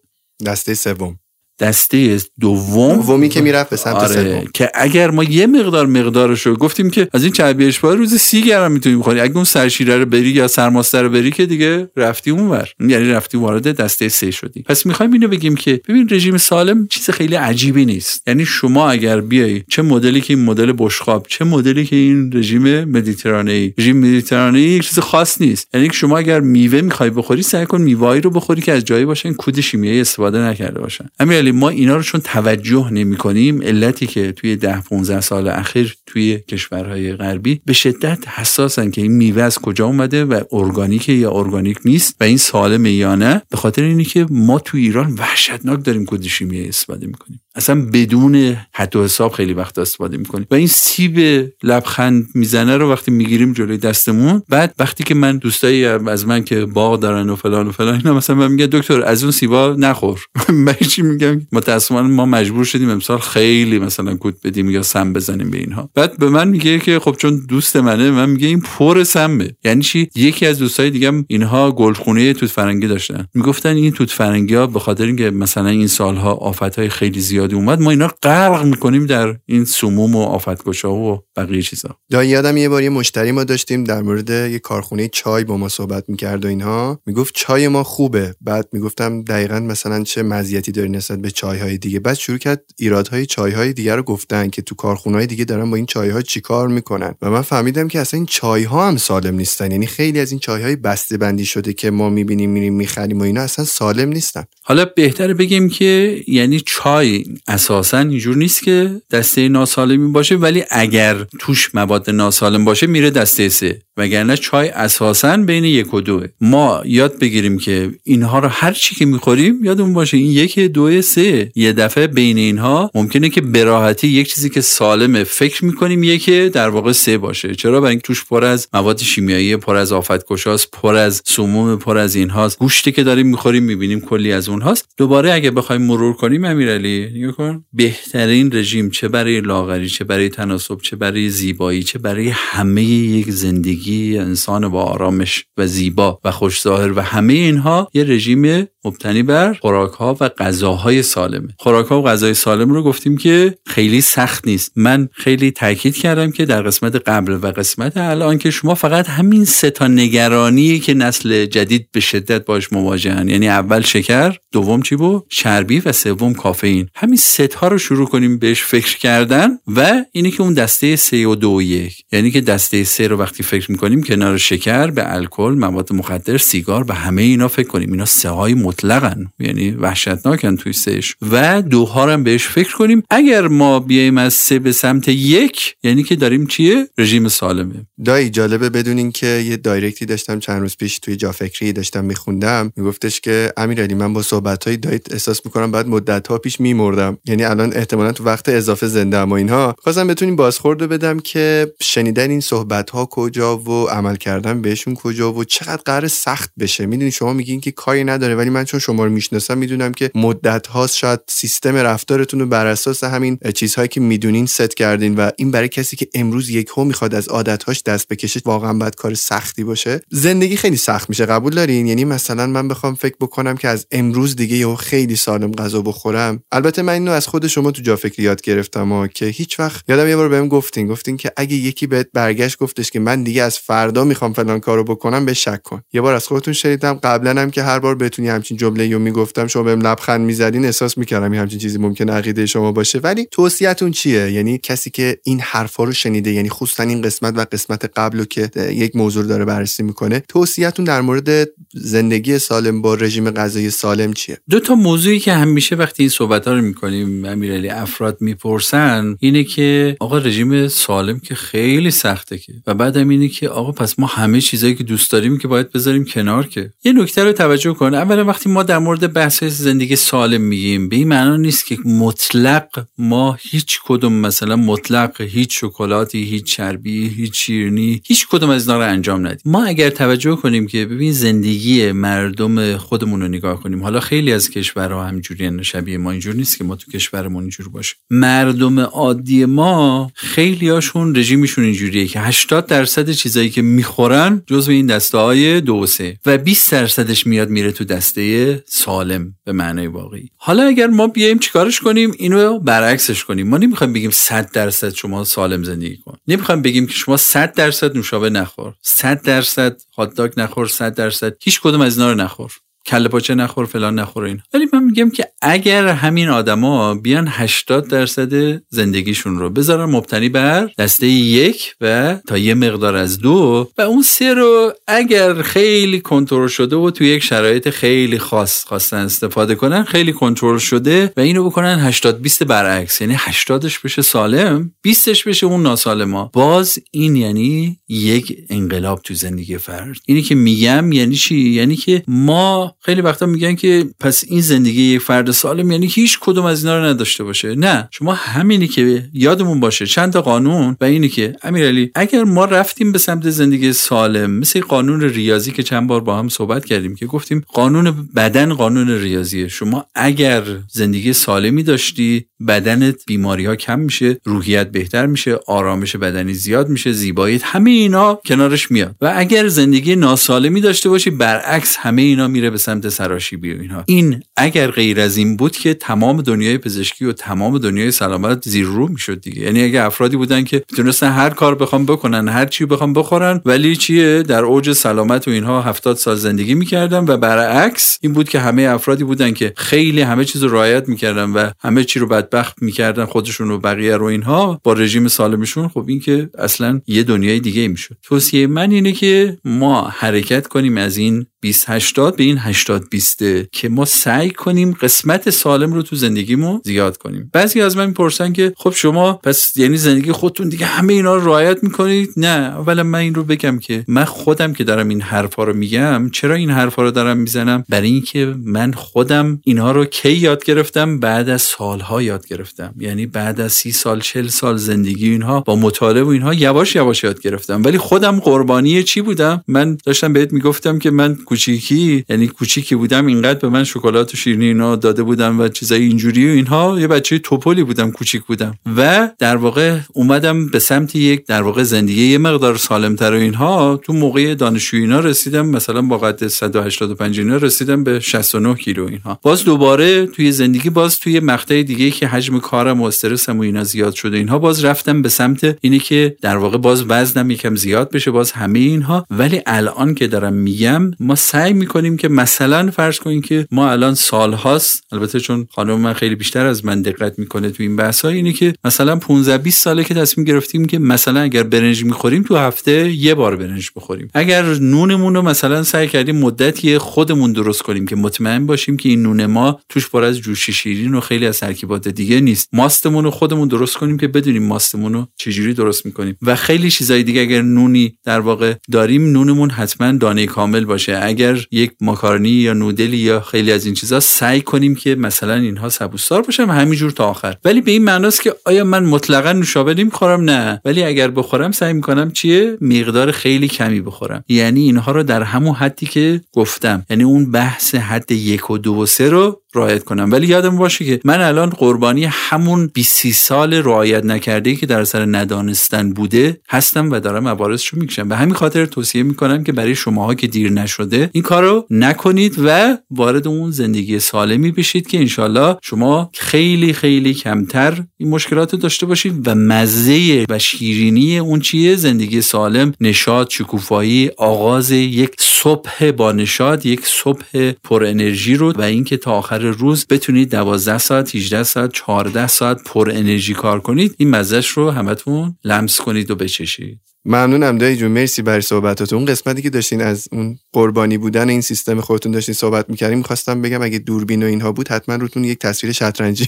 دسته 0.46 0.74
سوم. 0.74 1.20
دسته 1.60 2.20
دوم؟ 2.40 2.96
دومی 2.96 3.30
که 3.30 3.42
می‌رفت 3.42 3.70
به 3.70 3.76
سمت 3.76 3.96
آره 3.96 4.24
سوم. 4.24 4.46
که 4.54 4.72
اگر 4.74 5.12
ما 5.12 5.24
یه 5.24 5.48
مقدار 5.48 5.86
مقدارش 5.86 6.46
رو 6.46 6.56
گفتیم 6.56 6.90
که 6.90 7.08
از 7.14 7.24
این 7.24 7.34
چربی 7.34 7.66
اشباه 7.66 7.96
روز 7.96 8.16
سی 8.16 8.42
گرم 8.42 8.72
می‌تونیم 8.72 9.00
بخوری. 9.00 9.20
اگه 9.20 9.36
اون 9.36 9.44
سرشیره 9.44 9.98
رو 9.98 10.06
بری 10.06 10.30
یا 10.30 10.48
سرماسته 10.48 11.02
رو 11.02 11.10
بری 11.10 11.32
که 11.32 11.46
دیگه 11.46 11.90
رفتی 11.98 12.32
اونور 12.32 12.70
یعنی 12.80 13.10
رفتی 13.10 13.38
وارد 13.38 13.76
دسته 13.76 14.10
سه 14.10 14.32
شدی. 14.32 14.62
پس 14.62 14.86
می‌خوایم 14.86 15.14
اینو 15.14 15.28
بگیم 15.28 15.56
که 15.56 15.82
ببین 15.88 16.08
رژیم 16.12 16.38
سالم 16.38 16.88
چیز 16.88 17.10
خیلی 17.10 17.36
عجیبی 17.36 17.86
نیست. 17.86 18.28
یعنی 18.28 18.46
شما 18.46 18.90
اگر 18.90 19.22
بیای 19.22 19.64
چه 19.70 19.82
مدلی 19.82 20.22
که 20.22 20.34
این 20.34 20.46
مدل 20.46 20.74
بشقاب 20.78 21.26
چه 21.30 21.46
مدلی 21.46 21.86
که 21.86 21.96
این 21.96 22.32
رژیم 22.34 22.84
مدیترانه 22.84 23.52
ای 23.52 23.74
رژیم 23.78 23.98
مدیترانه 23.98 24.60
ای 24.60 24.66
یک 24.66 24.88
چیز 24.88 25.00
خاص 25.00 25.42
نیست. 25.42 25.68
یعنی 25.74 25.90
شما 25.94 26.18
اگر 26.18 26.40
میوه 26.40 26.82
می‌خوای 26.82 27.10
بخوری 27.10 27.42
سعی 27.42 27.66
کن 27.66 27.82
میوه‌ای 27.82 28.22
رو 28.22 28.30
بخوری 28.30 28.62
که 28.62 28.72
از 28.72 28.86
جایی 28.86 29.06
باشن 29.06 29.34
کود 29.34 29.60
شیمیایی 29.60 30.02
استفاده 30.02 30.40
نکرده 30.40 30.80
باشن. 30.80 31.06
امیرعلی 31.52 31.60
ما 31.60 31.70
اینا 31.70 31.96
رو 31.96 32.04
چون 32.04 32.22
توجه 32.22 32.90
نمی 32.92 33.18
کنیم 33.18 33.62
علتی 33.62 34.08
که 34.08 34.32
توی 34.32 34.56
ده 34.56 34.82
15 34.82 35.22
سال 35.22 35.48
اخیر 35.48 35.96
توی 36.06 36.38
کشورهای 36.38 37.14
غربی 37.14 37.62
به 37.66 37.74
شدت 37.74 38.28
حساسن 38.28 38.92
که 38.92 39.02
این 39.02 39.12
میوه 39.12 39.44
از 39.44 39.60
کجا 39.60 39.86
اومده 39.86 40.26
و 40.26 40.42
ارگانیک 40.52 41.10
یا 41.10 41.32
ارگانیک 41.32 41.78
نیست 41.86 42.16
و 42.20 42.24
این 42.24 42.38
سالمه 42.38 42.92
یا 42.92 43.16
نه. 43.16 43.42
به 43.50 43.58
خاطر 43.58 43.84
اینه 43.84 44.04
که 44.04 44.26
ما 44.30 44.60
تو 44.60 44.78
ایران 44.78 45.14
وحشتناک 45.14 45.86
داریم 45.86 46.06
کود 46.06 46.22
شیمیایی 46.22 46.70
استفاده 46.70 47.08
می‌کنیم. 47.08 47.42
اصلا 47.56 47.86
بدون 47.94 48.58
حد 48.74 48.96
و 48.96 49.04
حساب 49.04 49.32
خیلی 49.32 49.54
وقت 49.54 49.80
استفاده 49.80 50.18
می‌کنیم 50.18 50.48
و 50.52 50.56
این 50.56 50.68
سیب 50.68 51.48
لبخند 51.64 52.28
می‌زنه 52.36 52.78
رو 52.78 52.92
وقتی 52.92 53.12
می‌گیریم 53.12 53.54
جلوی 53.54 53.78
دستمون 53.78 54.42
بعد 54.50 54.74
وقتی 54.80 55.04
که 55.04 55.16
من 55.16 55.38
دوستایی 55.38 55.86
از 55.86 56.28
من 56.28 56.44
که 56.44 56.66
باغ 56.66 57.00
دارن 57.00 57.30
و 57.30 57.36
فلان 57.36 57.68
و 57.68 57.72
فلان 57.72 57.96
اینا 57.96 58.14
مثلا 58.14 58.36
من 58.36 58.56
دکتر 58.56 59.02
از 59.02 59.24
اون 59.24 59.32
سیبا 59.32 59.76
نخور. 59.80 60.26
من 60.66 60.74
چی 60.74 61.02
میگم؟ 61.02 61.42
متاسفانه 61.52 62.08
ما 62.08 62.26
مجبور 62.26 62.66
شدیم 62.66 62.90
امسال 62.90 63.18
خیلی 63.18 63.80
مثلا 63.80 64.16
کود 64.16 64.36
بدیم 64.44 64.70
یا 64.70 64.84
سم 64.84 65.14
بزنیم 65.14 65.52
به 65.52 65.58
اینها. 65.58 65.90
بعد 65.96 66.18
به 66.18 66.30
من 66.30 66.48
میگه 66.48 66.80
که 66.80 67.00
خب 67.00 67.16
چون 67.18 67.46
دوست 67.50 67.76
منه 67.76 68.12
من 68.12 68.30
میگه 68.30 68.48
این 68.48 68.62
پر 68.62 69.04
سمه. 69.04 69.50
یعنی 69.64 69.82
چی؟ 69.82 70.10
یکی 70.16 70.46
از 70.46 70.60
دوستای 70.60 70.90
دیگه 70.90 71.12
اینها 71.28 71.72
گلخونه 71.72 72.34
توت 72.34 72.50
فرنگی 72.50 72.88
داشتن. 72.88 73.28
می‌گفتن 73.34 73.76
این 73.76 73.92
توت 73.92 74.12
فرنگی 74.12 74.56
ها 74.56 74.68
به 74.68 74.80
خاطر 74.80 75.06
اینکه 75.06 75.32
مثلا 75.32 75.68
این 75.68 75.88
سالها 75.88 76.34
آفتهای 76.34 76.90
خیلی 76.90 77.20
زیادی 77.42 77.56
اومد 77.56 77.82
ما 77.82 77.92
اینا 77.92 78.08
غرق 78.24 78.66
می‌کنیم 78.66 79.06
در 79.06 79.36
این 79.46 79.66
سموم 79.66 80.16
و 80.16 80.22
آفتگشا 80.22 80.94
و 80.94 81.20
بقیه 81.36 81.62
چیزا. 81.62 81.90
یا 82.10 82.24
یادم 82.24 82.58
یه 82.58 82.70
بار 82.70 82.84
یه 82.84 82.90
مشتری 82.90 83.32
ما 83.32 83.44
داشتیم 83.44 83.84
در 83.84 84.02
مورد 84.02 84.30
یه 84.30 84.60
کارخونه 84.60 85.08
چای 85.08 85.44
با 85.44 85.58
ما 85.58 85.70
صحبت 85.70 86.04
می‌کرد 86.08 86.46
و 86.46 86.48
اینها. 86.48 87.00
می‌گفت 87.06 87.34
چای 87.38 87.68
ما 87.68 87.84
خوبه. 87.84 88.36
بعد 88.42 88.68
می‌گفتم 88.72 89.22
دقیقا 89.24 89.60
مثلا 89.60 90.04
چه 90.04 90.24
مزیتی 90.24 90.72
داری 90.72 90.90
نسبت 90.90 91.20
به 91.20 91.32
چای 91.32 91.60
های 91.60 91.78
دیگه. 91.78 92.00
بعد 92.00 92.18
شروع 92.18 92.38
کرد 92.38 92.64
ایرادهای 92.80 93.26
چای 93.26 93.52
های 93.52 93.74
دیگه 93.74 93.96
رو 93.96 94.04
گفتن 94.04 94.50
که 94.50 94.62
تو 94.62 94.76
کارخونه 94.76 95.18
های 95.18 95.28
دیگه 95.28 95.46
دارن 95.46 95.70
با 95.70 95.76
این 95.76 95.86
چای 95.86 96.10
ها 96.10 96.22
چیکار 96.22 96.68
می‌کنن. 96.68 97.16
و 97.22 97.30
من 97.30 97.42
فهمیدم 97.42 97.88
که 97.88 98.00
اصلا 98.00 98.18
این 98.18 98.26
چای 98.26 98.64
ها 98.64 98.88
هم 98.88 98.98
سالم 98.98 99.36
نیستن. 99.36 99.72
یعنی 99.72 99.86
خیلی 99.86 100.20
از 100.20 100.32
این 100.32 100.40
چای 100.40 100.62
های 100.62 100.76
بسته 100.76 101.18
بندی 101.18 101.46
شده 101.46 101.74
که 101.74 101.92
ما 101.92 102.10
می‌بینیم 102.10 102.50
میریم 102.50 102.74
می‌خریم 102.74 103.20
و 103.20 103.24
اینا 103.24 103.42
اصلا 103.42 103.66
سالم 103.66 104.10
نیستن. 104.10 104.44
حالا 104.64 104.86
بهتره 104.86 105.34
بگیم 105.34 105.70
که 105.70 106.22
یعنی 106.28 106.60
چای 106.66 107.24
اساسا 107.48 107.98
اینجور 107.98 108.36
نیست 108.36 108.64
که 108.64 109.02
دسته 109.12 109.50
ناسالمی 109.50 110.12
باشه 110.12 110.36
ولی 110.36 110.64
اگر 110.72 111.26
توش 111.40 111.76
مواد 111.76 112.10
ناسالم 112.10 112.66
باشه 112.66 112.88
میره 112.88 113.10
دسته 113.10 113.50
سه. 113.50 113.82
وگرنه 113.98 114.38
چای 114.38 114.70
اساسا 114.70 115.38
بین 115.38 115.64
یک 115.64 115.94
و 115.94 116.02
دوه. 116.02 116.28
ما 116.42 116.82
یاد 116.86 117.20
بگیریم 117.20 117.58
که 117.58 117.92
اینها 118.04 118.40
رو 118.40 118.48
هر 118.48 118.72
چی 118.72 118.96
که 118.96 119.06
می‌خوریم 119.06 119.66
یادمون 119.66 119.94
باشه 119.94 120.18
این 120.18 120.32
یک 120.32 120.60
دو 120.60 121.02
سه. 121.02 121.52
یه 121.56 121.74
دفعه 121.74 122.08
بین 122.08 122.38
اینها 122.38 122.92
ممکنه 122.96 123.30
که 123.30 123.42
براحتی 123.42 124.08
یک 124.08 124.34
چیزی 124.34 124.50
که 124.50 124.62
سالمه 124.62 125.24
فکر 125.24 125.66
می‌کنیم 125.66 126.04
یکی 126.04 126.50
در 126.50 126.70
واقع 126.70 126.92
سه 126.92 127.18
باشه. 127.18 127.56
چرا؟ 127.56 127.82
برای 127.82 127.90
اینکه 127.90 128.04
توش 128.04 128.26
پر 128.26 128.46
از 128.46 128.68
مواد 128.74 129.00
شیمیایی 129.00 129.58
پر 129.58 129.76
از 129.76 129.92
آفتکشاست 129.92 130.68
پر 130.72 130.96
از 130.96 131.22
سموم 131.26 131.76
پر 131.76 131.98
از 131.98 132.16
اینهاست. 132.16 132.60
گوشتی 132.60 132.92
که 132.92 133.04
داریم 133.04 133.28
می‌خوریم 133.28 133.64
می‌بینیم 133.64 134.00
کلی 134.00 134.32
از 134.32 134.50
اونهاست. 134.50 134.86
دوباره 134.98 135.34
اگه 135.34 135.52
بخوایم 135.52 135.82
مرور 135.82 136.14
کنیم 136.14 136.46
امیرعلی 136.46 137.21
نگاه 137.22 137.36
کن. 137.36 137.66
بهترین 137.74 138.52
رژیم 138.54 138.90
چه 138.90 139.08
برای 139.08 139.42
لاغری 139.42 139.90
چه 139.90 140.04
برای 140.04 140.30
تناسب 140.30 140.78
چه 140.82 140.96
برای 140.96 141.30
زیبایی 141.30 141.84
چه 141.84 142.00
برای 142.00 142.30
همه 142.30 142.84
یک 142.84 143.32
زندگی 143.32 144.18
انسان 144.18 144.68
با 144.68 144.84
آرامش 144.84 145.46
و 145.58 145.68
زیبا 145.68 146.20
و 146.24 146.32
خوش 146.32 146.62
ظاهر 146.62 146.92
و 146.92 147.02
همه 147.02 147.34
اینها 147.34 147.90
یه 147.94 148.04
رژیم 148.04 148.68
مبتنی 148.86 149.24
بر 149.24 149.54
خوراک 149.54 149.92
ها 149.92 150.18
و 150.20 150.30
غذاهای 150.30 151.04
سالمه. 151.04 151.48
خوراک 151.58 151.88
ها 151.88 152.02
و 152.02 152.06
غذای 152.06 152.34
سالم 152.34 152.70
رو 152.70 152.84
گفتیم 152.84 153.18
که 153.18 153.58
خیلی 153.68 154.02
سخت 154.02 154.48
نیست. 154.48 154.72
من 154.76 155.10
خیلی 155.12 155.52
تاکید 155.52 155.96
کردم 155.96 156.32
که 156.32 156.46
در 156.46 156.62
قسمت 156.62 156.96
قبل 156.96 157.34
و 157.34 157.52
قسمت 157.52 157.98
الان 157.98 158.38
که 158.38 158.52
شما 158.52 158.76
فقط 158.76 159.10
همین 159.10 159.46
سه 159.46 159.70
تا 159.70 159.88
نگرانی 159.88 160.80
که 160.80 160.94
نسل 160.94 161.46
جدید 161.46 161.88
به 161.92 162.00
شدت 162.00 162.46
باش 162.46 162.74
مواجهن. 162.74 163.30
یعنی 163.30 163.50
اول 163.50 163.82
شکر 163.82 164.38
دوم 164.52 164.82
چی 164.82 164.96
بود؟ 164.96 165.26
چربی 165.30 165.80
و 165.80 165.92
سوم 165.92 166.34
کافئین. 166.34 166.90
همین 167.12 167.18
سه 167.18 167.48
تا 167.48 167.68
رو 167.68 167.78
شروع 167.78 168.08
کنیم 168.08 168.38
بهش 168.38 168.64
فکر 168.64 168.98
کردن 168.98 169.50
و 169.76 170.04
اینی 170.12 170.32
که 170.32 170.44
اون 170.44 170.54
دسته 170.54 170.96
سه 170.96 171.28
و 171.28 171.36
دو 171.36 171.52
و 171.52 171.62
یک. 171.62 172.04
یعنی 172.12 172.32
که 172.32 172.42
دسته 172.42 172.84
سه 172.84 173.08
رو 173.08 173.18
وقتی 173.18 173.44
فکر 173.44 173.72
می‌کنیم 173.72 174.04
کنار 174.04 174.38
شکر 174.38 174.88
به 174.88 175.14
الکل 175.16 175.56
مواد 175.58 175.94
مخدر 175.94 176.38
سیگار 176.38 176.86
و 176.88 176.94
همه 176.94 177.22
اینا 177.22 177.48
فکر 177.48 177.68
کنیم. 177.68 177.92
اینا 177.92 178.06
سه 178.06 178.30
های 178.30 178.54
مطلقن. 178.54 179.32
یعنی 179.40 179.72
وحشتناکن 179.72 180.56
توی 180.56 180.74
سهش. 180.74 181.16
و 181.32 181.62
دوها 181.62 182.14
هم 182.14 182.24
بهش 182.24 182.48
فکر 182.48 182.76
کنیم. 182.76 183.04
اگر 183.10 183.48
ما 183.48 183.80
بیایم 183.80 184.18
از 184.18 184.34
سه 184.34 184.60
به 184.60 184.72
سمت 184.72 185.08
یک 185.08 185.76
یعنی 185.84 186.04
که 186.04 186.16
داریم 186.16 186.48
چیه؟ 186.48 186.88
رژیم 186.98 187.28
سالمه. 187.28 187.86
دایی 188.06 188.30
جالبه 188.30 188.70
بدونین 188.70 189.12
که 189.12 189.28
یه 189.28 189.58
دایرکتی 189.58 190.06
داشتم 190.06 190.40
چند 190.40 190.62
روز 190.62 190.78
پیش 190.78 191.00
توی 191.00 191.16
جا 191.16 191.32
فکری 191.32 191.74
داشتم 191.74 192.06
میخوندم. 192.06 192.72
میگفتش 192.76 193.22
که 193.22 193.54
امیرعلی 193.58 193.94
من 193.94 194.14
با 194.14 194.22
صحبت 194.22 194.68
های 194.68 194.78
دایت 194.78 195.12
احساس 195.12 195.42
می‌کنم 195.46 195.72
بعد 195.72 195.88
مدت 195.88 196.28
ها 196.28 196.38
پیش 196.38 196.60
میمردم. 196.60 197.01
یعنی 197.26 197.44
الان 197.44 197.74
احتمالا 197.76 198.12
تو 198.12 198.24
وقت 198.24 198.50
اضافه 198.50 198.88
زنده 198.88 199.18
و 199.18 199.34
اینها. 199.34 199.76
خواستم 199.80 200.08
بتونیم 200.08 200.36
بازخورده 200.36 200.88
بدم 200.88 201.20
که 201.20 201.74
شنیدن 201.82 202.30
این 202.30 202.40
صحبت 202.40 202.90
ها 202.90 203.06
کجا 203.06 203.58
و 203.58 203.90
عمل 203.90 204.16
کردن 204.16 204.62
بهشون 204.62 204.94
کجا 204.94 205.34
و 205.34 205.44
چقدر 205.44 205.82
قرار 205.86 206.08
سخت 206.08 206.52
بشه. 206.60 206.86
می‌دونی 206.86 207.12
شما 207.12 207.34
میگین 207.34 207.62
که 207.62 207.72
کاری 207.72 208.04
نداره 208.04 208.36
ولی 208.36 208.50
من 208.50 208.66
چون 208.66 208.80
شما 208.80 209.06
رو 209.06 209.12
می‌شناسم 209.12 209.58
می‌دونم 209.58 209.92
که 209.92 210.12
مدت 210.16 210.68
هاست 210.68 210.96
شاید 210.96 211.20
سیستم 211.28 211.76
رفتارتون 211.76 212.40
رو 212.40 212.46
بر 212.46 212.66
اساس 212.66 213.04
همین 213.04 213.38
چیزهایی 213.56 213.88
که 213.88 214.00
می‌دونین 214.00 214.46
ست 214.46 214.76
کردین 214.76 215.16
و 215.16 215.30
این 215.38 215.52
برای 215.52 215.70
کسی 215.70 215.96
که 215.96 216.08
امروز 216.14 216.50
یک 216.50 216.70
هو 216.78 216.84
می‌خواد 216.84 217.16
از 217.16 217.28
عادتهاش 217.28 217.84
دست 217.84 218.08
بکشه 218.08 218.42
واقعا 218.46 218.74
باید 218.74 218.96
کار 218.96 219.14
سختی 219.14 219.64
باشه. 219.64 220.02
زندگی 220.12 220.56
خیلی 220.56 220.78
سخت 220.78 221.10
میشه 221.10 221.26
قبول 221.26 221.56
دارین؟ 221.56 221.88
یعنی 221.88 222.06
مثلا 222.06 222.48
من 222.48 222.68
بخوام 222.68 222.96
فکر 222.96 223.16
بکنم 223.22 223.58
که 223.58 223.68
از 223.68 223.86
امروز 223.92 224.36
دیگه 224.36 224.58
یهو 224.58 224.76
خیلی 224.76 225.16
سالم 225.16 225.52
غذا 225.52 225.82
بخورم. 225.82 226.44
البته 226.52 226.82
اینو 226.92 227.12
از 227.12 227.28
خود 227.28 227.48
شما 227.48 227.72
تو 227.72 227.82
جا 227.82 227.96
فکر 227.96 228.22
یاد 228.22 228.42
گرفتم 228.42 228.92
و 228.92 229.08
که 229.08 229.26
هیچ 229.26 229.60
وقت 229.60 229.84
یادم 229.90 230.08
یه 230.08 230.16
بار 230.16 230.30
بهم 230.30 230.48
گفتین 230.48 230.88
گفتین 230.88 231.18
که 231.18 231.32
اگه 231.38 231.56
یکی 231.56 231.88
بهت 231.88 232.08
برگشت 232.14 232.58
گفتش 232.58 232.92
که 232.92 233.00
من 233.00 233.24
دیگه 233.24 233.44
از 233.44 233.60
فردا 233.60 234.04
می‌خوام 234.04 234.34
فلان 234.34 234.60
کارو 234.60 234.84
بکنم 234.84 235.26
به 235.26 235.34
شک 235.34 235.64
کن. 235.64 235.82
یه 235.94 236.02
بار 236.02 236.14
از 236.14 236.28
خودتون 236.28 236.54
شنیدم 236.54 236.94
قبلا 236.94 237.42
هم 237.42 237.52
که 237.52 237.64
هر 237.64 237.80
بار 237.80 237.96
بتونی 237.96 238.28
همچین 238.28 238.58
جمله 238.58 238.94
رو 238.94 239.00
می‌گفتم 239.00 239.48
شما 239.48 239.64
بهم 239.64 239.82
لبخند 239.82 240.22
می‌زدین 240.22 240.66
احساس 240.66 240.98
می‌کردم 240.98 241.34
همچین 241.34 241.60
چیزی 241.60 241.78
ممکنه 241.78 242.14
عقیده 242.14 242.46
شما 242.46 242.72
باشه. 242.72 243.00
ولی 243.00 243.28
توصیهتون 243.32 243.92
چیه؟ 243.92 244.32
یعنی 244.32 244.58
کسی 244.58 244.90
که 244.90 245.18
این 245.24 245.40
حرفا 245.40 245.84
رو 245.84 245.92
شنیده 245.92 246.32
یعنی 246.32 246.50
خصوصا 246.50 246.84
این 246.84 247.02
قسمت 247.02 247.38
و 247.38 247.46
قسمت 247.52 247.86
قبل 247.96 248.24
که 248.24 248.50
یک 248.56 248.96
موضوع 248.96 249.26
داره 249.26 249.46
بررسی 249.46 249.84
می‌کنه 249.84 250.24
توصیهتون 250.28 250.86
در 250.86 251.02
مورد 251.02 251.50
زندگی 251.74 252.40
سالم 252.40 252.82
با 252.82 252.96
رژیم 252.96 253.32
غذایی 253.32 253.70
سالم 253.70 254.14
چیه؟ 254.14 254.38
دو 254.50 254.60
تا 254.60 254.76
موضوعی 254.76 255.20
که 255.20 255.34
همیشه 255.34 255.76
وقتی 255.76 256.04
این 256.04 256.10
صحبت 256.10 256.48
ها 256.48 256.54
رو 256.54 256.62
می‌کنیم 256.82 257.26
امیرعلی 257.26 257.70
افراد 257.70 258.18
می‌پرسن 258.20 259.16
اینه 259.20 259.44
که 259.44 259.98
آقا 260.00 260.18
رژیم 260.18 260.68
سالم 260.68 261.20
که 261.20 261.36
خیلی 261.36 261.92
سخته 261.92 262.38
که. 262.38 262.54
و 262.68 262.74
بعدم 262.74 263.10
اینه 263.10 263.28
که 263.28 263.50
آقا 263.50 263.72
پس 263.72 264.00
ما 264.00 264.08
همه 264.08 264.42
چیزایی 264.42 264.76
که 264.76 264.84
دوست 264.84 265.12
داریم 265.12 265.38
که 265.38 265.48
باید 265.48 265.72
بذاریم 265.72 266.06
کنار 266.06 266.48
که. 266.48 266.74
یه 266.84 266.94
نکته 266.94 267.24
رو 267.24 267.32
توجه 267.32 267.74
کن. 267.74 267.94
اولا 267.94 268.26
وقتی 268.26 268.50
ما 268.50 268.64
در 268.64 268.78
مورد 268.78 269.14
بحث 269.14 269.44
زندگی 269.44 269.96
سالم 269.96 270.42
میگیم 270.42 270.90
به 270.90 270.96
این 270.96 271.08
معنا 271.08 271.38
نیست 271.38 271.66
که 271.66 271.78
مطلق 271.86 272.86
ما 272.98 273.38
هیچ 273.40 273.80
کدوم 273.84 274.14
مثلا 274.14 274.56
مطلق 274.56 275.22
هیچ 275.22 275.60
شکلاتی 275.60 276.24
هیچ 276.24 276.46
چربی 276.46 277.08
هیچ 277.08 277.46
شیرینی 277.46 278.02
هیچ 278.06 278.28
کدوم 278.28 278.50
از 278.50 278.68
اینا 278.68 278.80
رو 278.80 278.92
انجام 278.92 279.28
ندیم. 279.28 279.42
ما 279.46 279.66
اگر 279.66 279.90
توجه 279.90 280.36
کنیم 280.36 280.68
که 280.68 280.86
ببین 280.86 281.12
زندگی 281.12 281.92
مردم 281.92 282.78
خودمون 282.78 283.22
رو 283.22 283.28
نگاه 283.28 283.64
کنیم 283.64 283.84
حالا 283.84 284.00
خیلی 284.00 284.34
از 284.34 284.50
کشورها 284.50 285.04
همینجوری 285.06 285.64
شبیه 285.64 285.98
ما 285.98 286.12
اینجور 286.12 286.36
نیست 286.36 286.58
که 286.58 286.64
ما 286.72 286.78
تو 286.78 286.92
کشورمون 286.92 287.44
اینجور 287.44 287.70
باشه. 287.70 287.96
مردم 288.10 288.80
عادی 288.80 289.46
ما 289.46 290.12
خیلی 290.16 290.70
هاشون 290.70 291.16
رژیمشون 291.16 291.64
اینجوریه 291.64 292.08
که 292.08 292.20
80 292.20 292.66
درصد 292.66 293.12
چیزایی 293.12 293.50
که 293.50 293.62
می‌خورن 293.62 294.42
جزو 294.48 294.72
این 294.72 294.86
دسته 294.86 295.18
های 295.18 295.62
دو 295.62 295.86
سه 295.86 296.18
و 296.26 296.38
20 296.38 296.72
درصدش 296.72 297.28
میاد 297.28 297.50
میره 297.50 297.72
تو 297.72 297.84
دسته 297.84 298.64
سالم 298.68 299.36
به 299.46 299.52
معنای 299.52 299.88
واقعی. 299.88 300.30
حالا 300.38 300.64
اگر 300.64 300.88
ما 300.88 301.08
بیایم 301.08 301.40
چیکارش 301.40 301.80
کنیم؟ 301.80 302.12
اینو 302.18 302.60
برعکسش 302.60 303.24
کنیم. 303.24 303.48
ما 303.48 303.58
نمی‌خوایم 303.58 303.94
بگیم 303.94 304.12
100 304.12 304.52
درصد 304.52 304.94
شما 304.94 305.24
سالم 305.24 305.64
زندگی 305.64 305.98
کن. 305.98 306.18
نمی‌خوایم 306.28 306.62
بگیم 306.62 306.88
که 306.88 306.94
شما 306.94 307.18
100 307.18 307.54
درصد 307.54 307.96
نوشابه 307.96 308.30
نخور. 308.30 308.74
100 308.82 309.22
درصد 309.22 309.82
هات 309.98 310.38
نخور. 310.38 310.68
100 310.68 310.96
درصد 310.96 311.34
هیچ 311.42 311.62
کدوم 311.62 311.82
از 311.82 311.98
اینا 311.98 312.12
رو 312.12 312.18
نخور. 312.18 312.52
کله 312.86 313.08
پاچه 313.08 313.36
نخور 313.36 313.66
فلان 313.66 314.00
نخور 314.00 314.24
این 314.24 314.42
ولی 314.54 314.68
من 314.74 314.84
میگم 314.84 315.10
که 315.10 315.28
اگر 315.42 315.88
همین 315.88 316.30
آدما 316.30 316.96
بیان 316.96 317.28
80 317.28 317.88
درصد 317.88 318.62
زندگیشون 318.70 319.40
رو 319.40 319.50
بذارن 319.50 319.86
مبتنی 319.86 320.30
بر 320.30 320.70
دسته 320.78 321.08
یک 321.08 321.76
و 321.82 322.18
تا 322.28 322.38
یه 322.38 322.54
مقدار 322.54 322.96
از 322.96 323.20
دو 323.20 323.70
و 323.78 323.82
اون 323.82 324.02
سه 324.02 324.34
رو 324.34 324.74
اگر 324.88 325.42
خیلی 325.42 326.00
کنترل 326.00 326.48
شده 326.48 326.76
و 326.76 326.92
تو 326.92 327.04
یک 327.04 327.24
شرایط 327.24 327.70
خیلی 327.70 328.20
خاص 328.20 328.64
خواستن 328.64 328.98
استفاده 328.98 329.56
کنن 329.56 329.84
خیلی 329.84 330.14
کنترل 330.14 330.58
شده 330.58 331.14
و 331.18 331.22
اینو 331.22 331.46
بکنن 331.46 331.80
80 331.80 332.22
20 332.22 332.44
برعکس. 332.44 333.02
یعنی 333.02 333.18
80ش 333.18 333.80
بشه 333.84 334.02
سالم 334.02 334.72
20ش 334.88 335.28
بشه 335.28 335.46
اون 335.46 335.64
ناسالما. 335.64 336.30
باز 336.34 336.80
این 336.92 337.16
یعنی 337.16 337.80
یک 337.88 338.38
انقلاب 338.50 339.02
تو 339.02 339.14
زندگی 339.14 339.58
فرد. 339.58 339.96
اینی 340.06 340.22
که 340.22 340.36
میگم 340.36 340.92
یعنی 340.92 341.16
چی؟ 341.16 341.50
یعنی 341.50 341.76
که 341.76 342.04
ما 342.08 342.76
خیلی 342.84 343.02
وقتا 343.02 343.26
میگن 343.26 343.56
که 343.56 343.86
پس 344.00 344.24
این 344.28 344.42
زندگی 344.42 344.82
یک 344.82 345.02
فرد 345.02 345.32
سالم 345.32 345.72
یعنی 345.72 345.88
هیچ 345.88 346.20
کدوم 346.22 346.46
از 346.46 346.64
اینا 346.66 346.78
رو 346.78 346.86
نداشته 346.86 347.24
باشه. 347.24 347.56
نه 347.56 347.88
شما 347.92 348.14
همینی 348.14 348.68
که 348.68 349.10
یادمون 349.14 349.60
باشه 349.60 349.86
چند 349.86 350.14
تا 350.14 350.22
قانون 350.22 350.78
و 350.82 350.86
اینی 350.86 351.10
که 351.10 351.36
امیرعلی 351.44 351.92
اگر 351.96 352.24
ما 352.24 352.46
رفتیم 352.46 352.92
به 352.92 352.98
سمت 352.98 353.30
زندگی 353.30 353.74
سالم 353.74 354.32
مثل 354.32 354.60
قانون 354.60 355.02
ریاضی 355.02 355.52
که 355.52 355.64
چند 355.64 355.88
بار 355.88 356.02
با 356.02 356.18
هم 356.18 356.30
صحبت 356.30 356.66
کردیم 356.66 356.96
که 356.96 357.06
گفتیم 357.06 357.44
قانون 357.54 358.10
بدن 358.16 358.54
قانون 358.54 358.90
ریاضیه. 358.90 359.48
شما 359.48 359.86
اگر 359.96 360.44
زندگی 360.70 361.14
سالمی 361.14 361.64
داشتی 361.64 362.26
بدنت 362.48 362.96
بیماری 363.08 363.46
ها 363.46 363.56
کم 363.56 363.80
میشه 363.80 364.18
روحیت 364.24 364.72
بهتر 364.72 365.06
میشه 365.06 365.40
آرامش 365.48 365.96
بدنی 365.96 366.34
زیاد 366.34 366.70
میشه 366.70 366.92
زیباییت 366.92 367.42
همه 367.44 367.72
اینا 367.72 368.20
کنارش 368.26 368.72
میاد. 368.72 368.96
و 369.02 369.14
اگر 369.16 369.48
زندگی 369.48 369.96
ناسالمی 369.96 370.62
داشته 370.62 370.90
باشی 370.90 371.10
برعکس 371.10 371.78
همه 371.78 372.02
اینا 372.02 372.28
میره 372.28 372.50
به 372.50 372.58
سراشیبی 372.80 373.54
و 373.54 373.62
اینها 373.62 373.84
این 373.88 374.24
اگر 374.38 374.72
غیر 374.72 375.00
از 375.00 375.18
این 375.18 375.38
بود 375.38 375.52
که 375.52 375.74
تمام 375.74 376.22
دنیای 376.22 376.58
پزشکی 376.58 377.06
و 377.06 377.12
تمام 377.12 377.58
دنیای 377.58 377.92
سلامت 377.92 378.50
زیر 378.50 378.66
رو 378.66 378.88
می‌شد 378.88 379.22
دیگه. 379.22 379.42
یعنی 379.42 379.64
اگه 379.64 379.84
افرادی 379.84 380.18
بودن 380.18 380.44
که 380.44 380.64
می‌تونستن 380.72 381.12
هر 381.12 381.30
کار 381.30 381.56
بخوام 381.56 381.86
بکنن 381.86 382.28
هر 382.28 382.46
چی 382.46 382.66
بخوام 382.66 382.94
بخورن 382.94 383.42
ولی 383.46 383.76
چیه؟ 383.76 384.24
در 384.24 384.44
اوج 384.44 384.72
سلامت 384.72 385.28
و 385.28 385.32
اینها 385.32 385.62
هفتاد 385.62 385.98
سال 385.98 386.16
زندگی 386.16 386.54
می‌کردن 386.54 387.06
و 387.08 387.18
برعکس 387.18 387.98
این 388.02 388.14
بود 388.14 388.30
که 388.30 388.40
همه 388.40 388.62
افرادی 388.62 389.04
بودن 389.04 389.32
که 389.34 389.54
خیلی 389.58 390.02
همه 390.02 390.26
چیز 390.26 390.44
رو 390.44 390.50
رعایت 390.50 390.90
می‌کردن 390.90 391.30
و 391.30 391.50
همه 391.60 391.84
چی 391.84 392.00
رو 392.00 392.08
بدبخت 392.08 392.62
می‌کردن 392.62 393.06
خودشون 393.06 393.52
و 393.52 393.58
بقیه 393.58 393.98
رو 393.98 394.06
اینها 394.06 394.62
با 394.64 394.74
رژیم 394.74 395.08
سالمشون. 395.08 395.68
خب 395.68 395.86
این 395.88 396.00
که 396.00 396.30
اصلا 396.38 396.82
یه 396.88 397.04
دنیای 397.04 397.40
دیگه 397.40 397.68
می‌شد. 397.68 397.98
توصیه 398.04 398.48
من 398.48 398.72
اینه 398.72 398.92
که 398.92 399.38
ما 399.46 399.88
حرکت 399.88 400.48
کنیم 400.48 400.78
از 400.78 400.98
این 400.98 401.26
2080 401.42 402.16
به 402.16 402.24
این 402.24 402.38
80 402.38 402.61
20 402.70 403.20
که 403.52 403.70
ما 403.70 403.86
سعی 403.86 404.30
کنیم 404.30 404.72
قسمت 404.72 405.30
سالم 405.30 405.74
رو 405.74 405.82
تو 405.82 405.96
زندگیمون 405.96 406.62
زیاد 406.64 406.98
کنیم. 406.98 407.30
بعضی 407.34 407.62
از 407.62 407.78
من 407.78 407.86
می‌پرسن 407.86 408.34
که 408.34 408.54
خب 408.58 408.74
شما 408.76 409.14
پس 409.14 409.58
یعنی 409.58 409.78
زندگی 409.78 410.12
خودتون 410.12 410.50
دیگه 410.50 410.66
همه 410.66 410.94
اینا 410.94 411.16
رو 411.16 411.26
رعایت 411.26 411.64
می‌کنید؟ 411.64 412.10
نه. 412.18 412.28
اولا 412.28 412.84
من 412.84 413.00
این 413.00 413.16
رو 413.16 413.24
بگم 413.24 413.60
که 413.60 413.84
من 413.88 414.06
خودم 414.06 414.54
که 414.54 414.64
دارم 414.64 414.90
این 414.90 415.02
حرفا 415.02 415.44
رو 415.44 415.54
میگم 415.54 416.10
چرا 416.10 416.36
این 416.36 416.50
حرفا 416.50 416.82
رو 416.82 416.92
دارم 416.92 417.18
می‌زنم؟ 417.18 417.64
برای 417.70 417.88
اینکه 417.88 418.36
من 418.44 418.72
خودم 418.72 419.42
اینها 419.44 419.72
رو 419.72 419.86
کی 419.86 420.12
یاد 420.12 420.44
گرفتم؟ 420.44 421.00
بعد 421.00 421.30
از 421.30 421.42
سالها 421.42 422.02
یاد 422.02 422.12
یاد 422.12 422.28
گرفتم. 422.28 422.74
یعنی 422.80 423.06
بعد 423.06 423.42
از 423.42 423.54
سی 423.54 423.72
سال 423.72 424.00
چل 424.00 424.28
سال 424.28 424.58
زندگی 424.58 425.10
اینها 425.10 425.40
با 425.40 425.56
مطالعه 425.56 426.04
و 426.04 426.08
اینها 426.08 426.34
یواش 426.34 426.76
یواش 426.76 427.04
یاد 427.04 427.22
گرفتم. 427.22 427.64
ولی 427.64 427.78
خودم 427.78 428.20
قربانی 428.20 428.84
چی 428.84 429.02
بودم؟ 429.02 429.44
من 429.48 429.78
داشتم 429.86 430.14
بهت 430.14 430.34
می‌گفتم 430.34 430.80
که 430.80 430.92
من 430.92 431.16
کوچیکی 431.16 432.06
یعنی 432.10 432.28
کوچیکی 432.28 432.51
بودم 432.60 433.06
اینقدر 433.06 433.40
به 433.40 433.50
من 433.50 433.64
شکلات 433.64 434.14
و 434.14 434.18
شیرینی 434.18 434.46
اینا 434.46 434.76
داده 434.76 435.04
بودم 435.04 435.40
و 435.40 435.48
چیزای 435.48 435.84
اینجوری 435.84 436.28
و 436.28 436.34
اینها 436.34 436.80
یه 436.80 436.88
بچه 436.88 437.20
توپلی 437.20 437.64
بودم 437.64 437.92
کوچیک 437.92 438.24
بودم. 438.24 438.54
و 438.78 439.10
در 439.20 439.36
واقع 439.36 439.80
اومدم 439.94 440.48
به 440.48 440.60
سمت 440.60 440.96
یک 440.96 441.26
در 441.26 441.42
واقع 441.42 441.64
زندگی 441.64 442.06
یه 442.06 442.18
مقدار 442.18 442.58
سالمتر 442.58 443.14
و 443.14 443.18
اینها 443.18 443.80
تو 443.84 443.94
موقع 443.94 444.36
دانشجویی 444.36 444.84
اینا 444.84 445.00
رسیدم 445.00 445.46
مثلا 445.46 445.82
با 445.82 445.98
قد 445.98 446.28
185 446.28 447.20
اینا 447.20 447.38
رسیدم 447.38 447.84
به 447.84 448.00
69 448.00 448.56
کیلو 448.56 448.88
اینها. 448.88 449.20
باز 449.22 449.44
دوباره 449.44 450.06
توی 450.06 450.32
زندگی 450.32 450.70
باز 450.70 451.00
توی 451.00 451.20
مقطع 451.20 451.64
دیگه 451.64 451.92
که 451.92 452.08
حجم 452.08 452.40
کارم 452.40 452.82
و 452.82 452.86
استرسم 452.86 453.40
و 453.40 453.42
اینا 453.42 453.64
زیاد 453.64 453.94
شده 453.94 454.18
اینها 454.18 454.40
باز 454.40 454.66
رفتم 454.66 455.02
به 455.02 455.10
سمت 455.10 455.58
اینی 455.62 455.80
که 455.80 456.16
در 456.22 456.38
واقع 456.38 456.58
باز 456.58 456.86
وزنم 456.88 457.32
یکم 457.32 457.56
زیاد 457.56 457.92
بشه 457.92 458.12
باز 458.12 458.32
همه 458.32 458.60
اینها. 458.60 459.06
ولی 459.12 459.42
الان 459.46 459.96
که 459.96 460.08
دارم 460.08 460.34
میگم 460.34 460.92
ما 461.00 461.16
سعی 461.16 461.54
می‌کنیم 461.54 461.98
که 461.98 462.08
مثلا 462.08 462.41
فرض 462.72 463.00
کنیم 463.00 463.22
که 463.22 463.48
ما 463.52 463.72
الان 463.72 463.96
سال 463.96 464.34
هاست. 464.34 464.84
البته 464.92 465.20
چون 465.20 465.48
خانم 465.52 465.80
من 465.80 465.94
خیلی 465.94 466.16
بیشتر 466.16 466.46
از 466.46 466.66
من 466.66 466.82
دقت 466.82 467.20
می‌کنه 467.20 467.50
تو 467.50 467.64
این 467.64 467.76
بحث 467.76 468.02
ها 468.02 468.10
اینه 468.10 468.34
که 468.34 468.54
مثلا 468.64 468.96
15 468.96 469.38
20 469.38 469.64
ساله 469.64 469.84
که 469.84 469.94
تصمیم 469.94 470.26
گرفتیم 470.26 470.66
که 470.66 470.80
مثلا 470.80 471.20
اگر 471.20 471.44
برنج 471.44 471.84
می‌خوریم 471.84 472.24
تو 472.24 472.38
هفته 472.38 472.92
یه 472.92 473.16
بار 473.16 473.36
برنج 473.36 473.70
بخوریم. 473.76 474.10
اگر 474.14 474.44
نونمون 474.46 475.16
رو 475.16 475.22
مثلا 475.22 475.64
سعی 475.64 475.88
کردیم 475.88 476.16
مدتی 476.16 476.78
خودمون 476.78 477.34
درست 477.34 477.62
کنیم 477.62 477.86
که 477.86 477.96
مطمئن 477.96 478.46
باشیم 478.46 478.78
که 478.78 478.90
این 478.90 479.04
نون 479.04 479.26
ما 479.26 479.60
توش 479.70 479.90
پر 479.90 480.04
از 480.04 480.18
جوش 480.20 480.50
شیرین 480.50 480.96
و 480.96 481.00
خیلی 481.00 481.28
از 481.28 481.40
ترکیبات 481.40 481.88
دیگه 481.88 482.20
نیست. 482.20 482.50
ماستمون 482.54 483.04
رو 483.04 483.12
خودمون 483.12 483.48
درست 483.48 483.78
کنیم 483.78 483.98
که 483.98 484.08
بدونیم 484.08 484.44
ماستمون 484.44 484.94
رو 484.94 485.08
چجوری 485.16 485.54
درست 485.54 485.86
می‌کنیم. 485.86 486.18
و 486.22 486.36
خیلی 486.36 486.72
چیزای 486.72 487.04
دیگه 487.04 487.22
اگر 487.22 487.42
نونی 487.42 487.94
در 488.04 488.20
واقع 488.20 488.54
داریم 488.72 489.12
نونمون 489.12 489.50
حتما 489.50 489.92
دانه 489.92 490.26
کامل 490.26 490.66
باشه. 490.66 491.00
اگر 491.04 491.46
یک 491.52 491.72
ماکارونی 491.82 492.30
یا 492.32 492.54
نودلی 492.54 492.98
یا 492.98 493.20
خیلی 493.20 493.52
از 493.52 493.66
این 493.66 493.74
چیزا 493.74 494.00
سعی 494.00 494.42
کنیم 494.42 494.76
که 494.76 494.96
مثلا 494.96 495.34
اینها 495.34 495.70
سبوسدار 495.70 496.22
باشن 496.22 496.44
و 496.44 496.52
همینجور 496.52 496.92
تا 496.92 497.10
آخر. 497.10 497.36
ولی 497.46 497.62
به 497.62 497.72
این 497.72 497.84
معناست 497.84 498.22
که 498.22 498.36
آیا 498.46 498.64
من 498.64 498.84
مطلقا 498.84 499.32
نوشابه 499.32 499.74
نمی‌خورم؟ 499.74 500.22
نه. 500.22 500.62
ولی 500.66 500.84
اگر 500.84 501.12
بخورم 501.12 501.52
سعی 501.52 501.74
می‌کنم 501.74 502.12
چیه؟ 502.12 502.58
مقدار 502.62 503.12
خیلی 503.12 503.48
کمی 503.48 503.82
بخورم. 503.82 504.24
یعنی 504.28 504.62
اینها 504.62 504.92
رو 504.92 505.04
در 505.04 505.24
همون 505.24 505.56
حدی 505.56 505.86
که 505.86 506.22
گفتم. 506.34 506.86
یعنی 506.90 507.04
اون 507.04 507.32
بحث 507.32 507.76
حد 507.76 508.12
یک 508.12 508.50
و 508.50 508.58
دو 508.58 508.76
و 508.76 508.86
سه 508.86 509.10
رو 509.10 509.42
رعایت 509.56 509.84
کنم. 509.84 510.12
ولی 510.12 510.28
یادم 510.28 510.58
باشه 510.58 510.86
که 510.86 511.00
من 511.04 511.22
الان 511.22 511.50
قربانی 511.50 512.06
همون 512.10 512.68
20 512.74 513.08
سال 513.08 513.54
رعایت 513.54 514.06
نکرده 514.06 514.56
که 514.56 514.66
در 514.66 514.84
سر 514.84 515.06
ندانستن 515.06 515.94
بوده 515.94 516.42
هستم 516.50 516.92
و 516.92 517.00
دارم 517.00 517.28
عوارضشو 517.28 517.78
می‌کشم. 517.78 518.10
به 518.10 518.16
همین 518.16 518.34
خاطر 518.34 518.66
توصیه 518.66 519.04
می‌کنم 519.04 519.44
که 519.44 519.52
برای 519.52 519.76
شماها 519.76 520.16
که 520.16 520.28
دیر 520.28 520.52
نشده 520.52 521.10
این 521.14 521.24
کارو 521.24 521.66
نکنید 521.70 522.36
و 522.46 522.78
وارد 522.92 523.28
اون 523.28 523.52
زندگی 523.52 524.00
سالمی 524.00 524.52
بشید 524.52 524.88
که 524.88 524.98
انشالله 524.98 525.56
شما 525.62 526.10
خیلی 526.14 526.74
خیلی 526.74 527.14
کمتر 527.14 527.84
این 527.98 528.10
مشکلات 528.10 528.54
رو 528.54 528.60
داشته 528.60 528.86
باشید 528.86 529.28
و 529.28 529.36
مزه 529.36 530.26
و 530.30 530.40
شیرینی 530.40 531.20
اون 531.20 531.40
چیه؟ 531.40 531.76
زندگی 531.76 532.22
سالم 532.22 532.74
نشاد 532.82 533.30
شکوفایی 533.30 534.10
آغاز 534.18 534.72
یک 534.72 535.12
صبح 535.20 535.92
با 535.92 536.12
نشاد 536.12 536.66
یک 536.66 536.82
صبح 536.84 537.52
پر 537.64 537.86
انرژی 537.86 538.36
رو 538.36 538.52
و 538.52 538.62
اینکه 538.62 538.98
تا 538.98 539.12
آخر 539.12 539.41
روز 539.42 539.86
بتونید 539.90 540.30
12 540.30 540.78
ساعت 540.78 541.16
18 541.16 541.44
ساعت 541.44 541.72
14 541.74 542.28
ساعت 542.28 542.64
پر 542.66 542.92
انرژی 542.92 543.34
کار 543.34 543.60
کنید. 543.60 543.96
این 543.98 544.10
مزهش 544.10 544.48
رو 544.48 544.72
همتون 544.72 545.36
لمس 545.44 545.82
کنید 545.82 546.12
و 546.12 546.16
بچشید. 546.16 546.80
ممنونم 547.06 547.58
دایی 547.58 547.76
جون 547.76 547.92
مرسی 547.92 548.22
برای 548.22 548.42
صحبتاتون. 548.42 548.98
اون 548.98 549.06
قسمتی 549.06 549.42
که 549.42 549.50
داشتین 549.50 549.82
از 549.82 550.08
اون 550.12 550.40
قربانی 550.54 550.98
بودن 550.98 551.30
این 551.30 551.42
سیستم 551.42 551.82
خودتون 551.82 552.12
داشتین 552.12 552.36
صحبت 552.36 552.70
می‌کردیم 552.70 552.98
می‌خواستم 552.98 553.42
بگم 553.42 553.62
اگه 553.62 553.80
دوربین 553.80 554.24
و 554.24 554.26
اینها 554.26 554.52
بود 554.52 554.68
حتما 554.68 554.96
روتون 554.96 555.24
یک 555.24 555.40
تصویر 555.40 555.74
شطرنجی. 555.74 556.28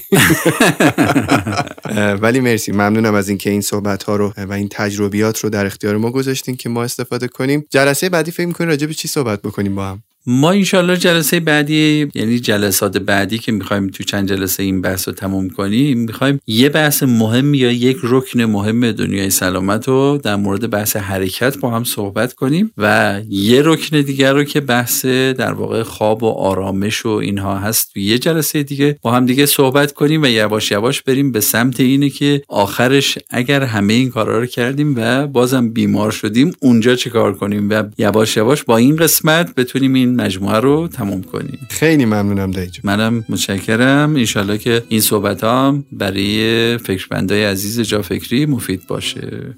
ولی 2.21 2.39
مرسی. 2.39 2.71
ممنونم 2.71 3.15
از 3.15 3.29
اینکه 3.29 3.49
این 3.49 3.61
صحبت 3.61 4.03
ها 4.03 4.15
رو 4.15 4.33
و 4.37 4.53
این 4.53 4.67
تجربیات 4.71 5.39
رو 5.39 5.49
در 5.49 5.65
اختیار 5.65 5.97
ما 5.97 6.11
گذاشتین 6.11 6.55
که 6.55 6.69
ما 6.69 6.83
استفاده 6.83 7.27
کنیم. 7.27 7.65
جلسه 7.69 8.09
بعدی 8.09 8.31
فکر 8.31 8.45
می‌کنین 8.45 8.69
راجع 8.69 8.87
به 8.87 8.93
چی 8.93 9.07
صحبت 9.07 9.41
بکنیم 9.41 9.75
با 9.75 9.85
هم؟ 9.85 10.03
ما 10.25 10.51
انشالله 10.51 10.97
جلسه 10.97 11.39
بعدی 11.39 12.07
یعنی 12.15 12.39
جلسات 12.39 12.97
بعدی 12.97 13.37
که 13.37 13.51
می‌خوایم 13.51 13.87
تو 13.87 14.03
چند 14.03 14.29
جلسه 14.29 14.63
این 14.63 14.81
بحث 14.81 15.07
رو 15.07 15.13
تموم 15.13 15.49
کنیم 15.49 15.99
می‌خوایم 15.99 16.39
یه 16.47 16.69
بحث 16.69 17.03
مهم 17.03 17.53
یا 17.53 17.71
یک 17.71 17.97
رکن 18.03 18.41
مهم 18.41 18.91
دنیای 18.91 19.29
سلامت 19.29 19.87
رو 19.87 20.19
در 20.23 20.35
مورد 20.35 20.69
بحث 20.69 20.95
حرکت 20.95 21.57
با 21.57 21.69
هم 21.69 21.83
صحبت 21.83 22.33
کنیم 22.33 22.71
و 22.77 23.21
یه 23.29 23.61
رکن 23.65 24.01
دیگر 24.01 24.33
رو 24.33 24.43
که 24.43 24.61
بحث 24.61 25.05
در 25.05 25.53
واقع 25.53 25.83
خواب 25.83 26.23
و 26.23 26.27
آرامش 26.27 27.05
و 27.05 27.09
اینها 27.09 27.59
هست 27.59 27.93
تو 27.93 27.99
یه 27.99 28.19
جلسه 28.19 28.63
دیگه 28.63 28.97
با 29.01 29.11
هم 29.11 29.25
دیگه 29.25 29.45
صحبت 29.45 29.91
کنیم 29.91 30.21
و 30.21 30.25
یواش 30.25 30.71
یواش 30.71 31.01
بریم 31.01 31.31
به 31.31 31.39
سمت 31.39 31.79
اینه 31.79 32.09
که 32.09 32.41
آخرش 32.47 33.17
اگر 33.29 33.63
همه 33.63 33.93
این 33.93 34.09
کارا 34.09 34.39
رو 34.39 34.45
کردیم 34.45 34.93
و 34.97 35.27
بازم 35.27 35.69
بیمار 35.69 36.11
شدیم 36.11 36.51
اونجا 36.59 36.95
چه 36.95 37.09
کار 37.09 37.33
کنیم؟ 37.33 37.69
و 37.69 37.83
یواش 37.97 38.37
یواش 38.37 38.63
با 38.63 38.77
این 38.77 38.95
قسمت 38.95 39.55
بتونیم 39.55 39.93
این 39.93 40.12
مجموعه 40.15 40.59
رو 40.59 40.87
تموم 40.87 41.23
کنیم. 41.23 41.59
خیلی 41.69 42.05
ممنونم 42.05 42.51
دیجا 42.51 42.81
منم 42.83 43.25
متشکرم. 43.29 44.15
انشالله 44.15 44.57
که 44.57 44.83
این 44.89 45.01
صحبت 45.01 45.43
ها 45.43 45.83
برای 45.91 46.77
فکربندای 46.77 47.45
عزیز 47.45 47.81
جا 47.81 48.01
فکری 48.01 48.45
مفید 48.45 48.87
باشه. 48.87 49.55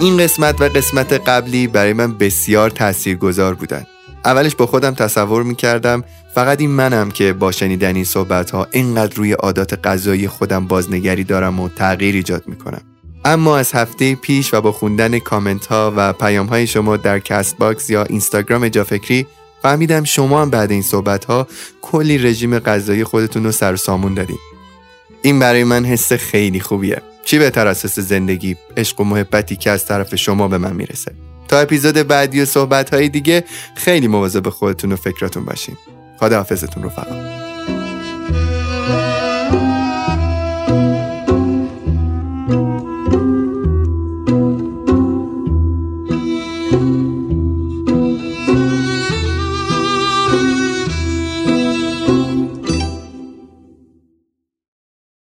این 0.00 0.16
قسمت 0.16 0.60
و 0.60 0.64
قسمت 0.64 1.12
قبلی 1.12 1.66
برای 1.66 1.92
من 1.92 2.18
بسیار 2.18 2.70
تاثیرگذار 2.70 3.54
بودن 3.54 3.86
اولش 4.24 4.54
با 4.54 4.66
خودم 4.66 4.94
تصور 4.94 5.42
می‌کردم 5.42 6.04
فقط 6.34 6.60
این 6.60 6.70
منم 6.70 7.10
که 7.10 7.32
با 7.32 7.52
شنیدن 7.52 7.94
این 7.94 8.04
صحبت 8.04 8.50
ها 8.50 8.66
اینقدر 8.70 9.16
روی 9.16 9.32
عادات 9.32 9.86
غذایی 9.86 10.28
خودم 10.28 10.66
بازنگری 10.66 11.24
دارم 11.24 11.60
و 11.60 11.68
تغییر 11.68 12.14
ایجاد 12.14 12.42
می‌کنم. 12.46 12.80
اما 13.24 13.58
از 13.58 13.72
هفته 13.72 14.14
پیش 14.14 14.54
و 14.54 14.60
با 14.60 14.72
خوندن 14.72 15.18
کامنت 15.18 15.66
ها 15.66 15.92
و 15.96 16.12
پیام 16.12 16.46
های 16.46 16.66
شما 16.66 16.96
در 16.96 17.18
کست 17.18 17.58
باکس 17.58 17.90
یا 17.90 18.04
اینستاگرام 18.04 18.68
جافکری 18.68 19.26
فهمیدم 19.62 20.04
شما 20.04 20.42
هم 20.42 20.50
بعد 20.50 20.70
این 20.70 20.82
صحبت 20.82 21.24
ها 21.24 21.46
کلی 21.82 22.18
رژیم 22.18 22.58
غذایی 22.58 23.04
خودتون 23.04 23.44
رو 23.44 23.52
سر 23.52 23.68
و 23.68 23.76
سامون 23.76 24.14
دادید 24.14 24.38
این 25.22 25.38
برای 25.38 25.64
من 25.64 25.84
حس 25.84 26.12
خیلی 26.12 26.60
خوبیه. 26.60 27.02
چی 27.24 27.38
بهتر 27.38 27.66
از 27.66 27.84
حس 27.84 27.98
زندگی 27.98 28.56
عشق 28.76 29.00
و 29.00 29.04
محبتی 29.04 29.56
که 29.56 29.70
از 29.70 29.86
طرف 29.86 30.14
شما 30.14 30.48
به 30.48 30.58
من 30.58 30.72
می‌رسه؟ 30.72 31.27
تا 31.48 31.58
اپیزود 31.58 31.94
بعدی 31.94 32.42
و 32.42 32.44
صحبت 32.44 32.94
های 32.94 33.08
دیگه 33.08 33.44
خیلی 33.74 34.08
مواظب 34.08 34.48
خودتون 34.48 34.92
و 34.92 34.96
فکراتون 34.96 35.44
باشین. 35.44 35.76
خدا 36.20 36.36
حافظتون 36.36 36.82
رفقا 36.82 37.47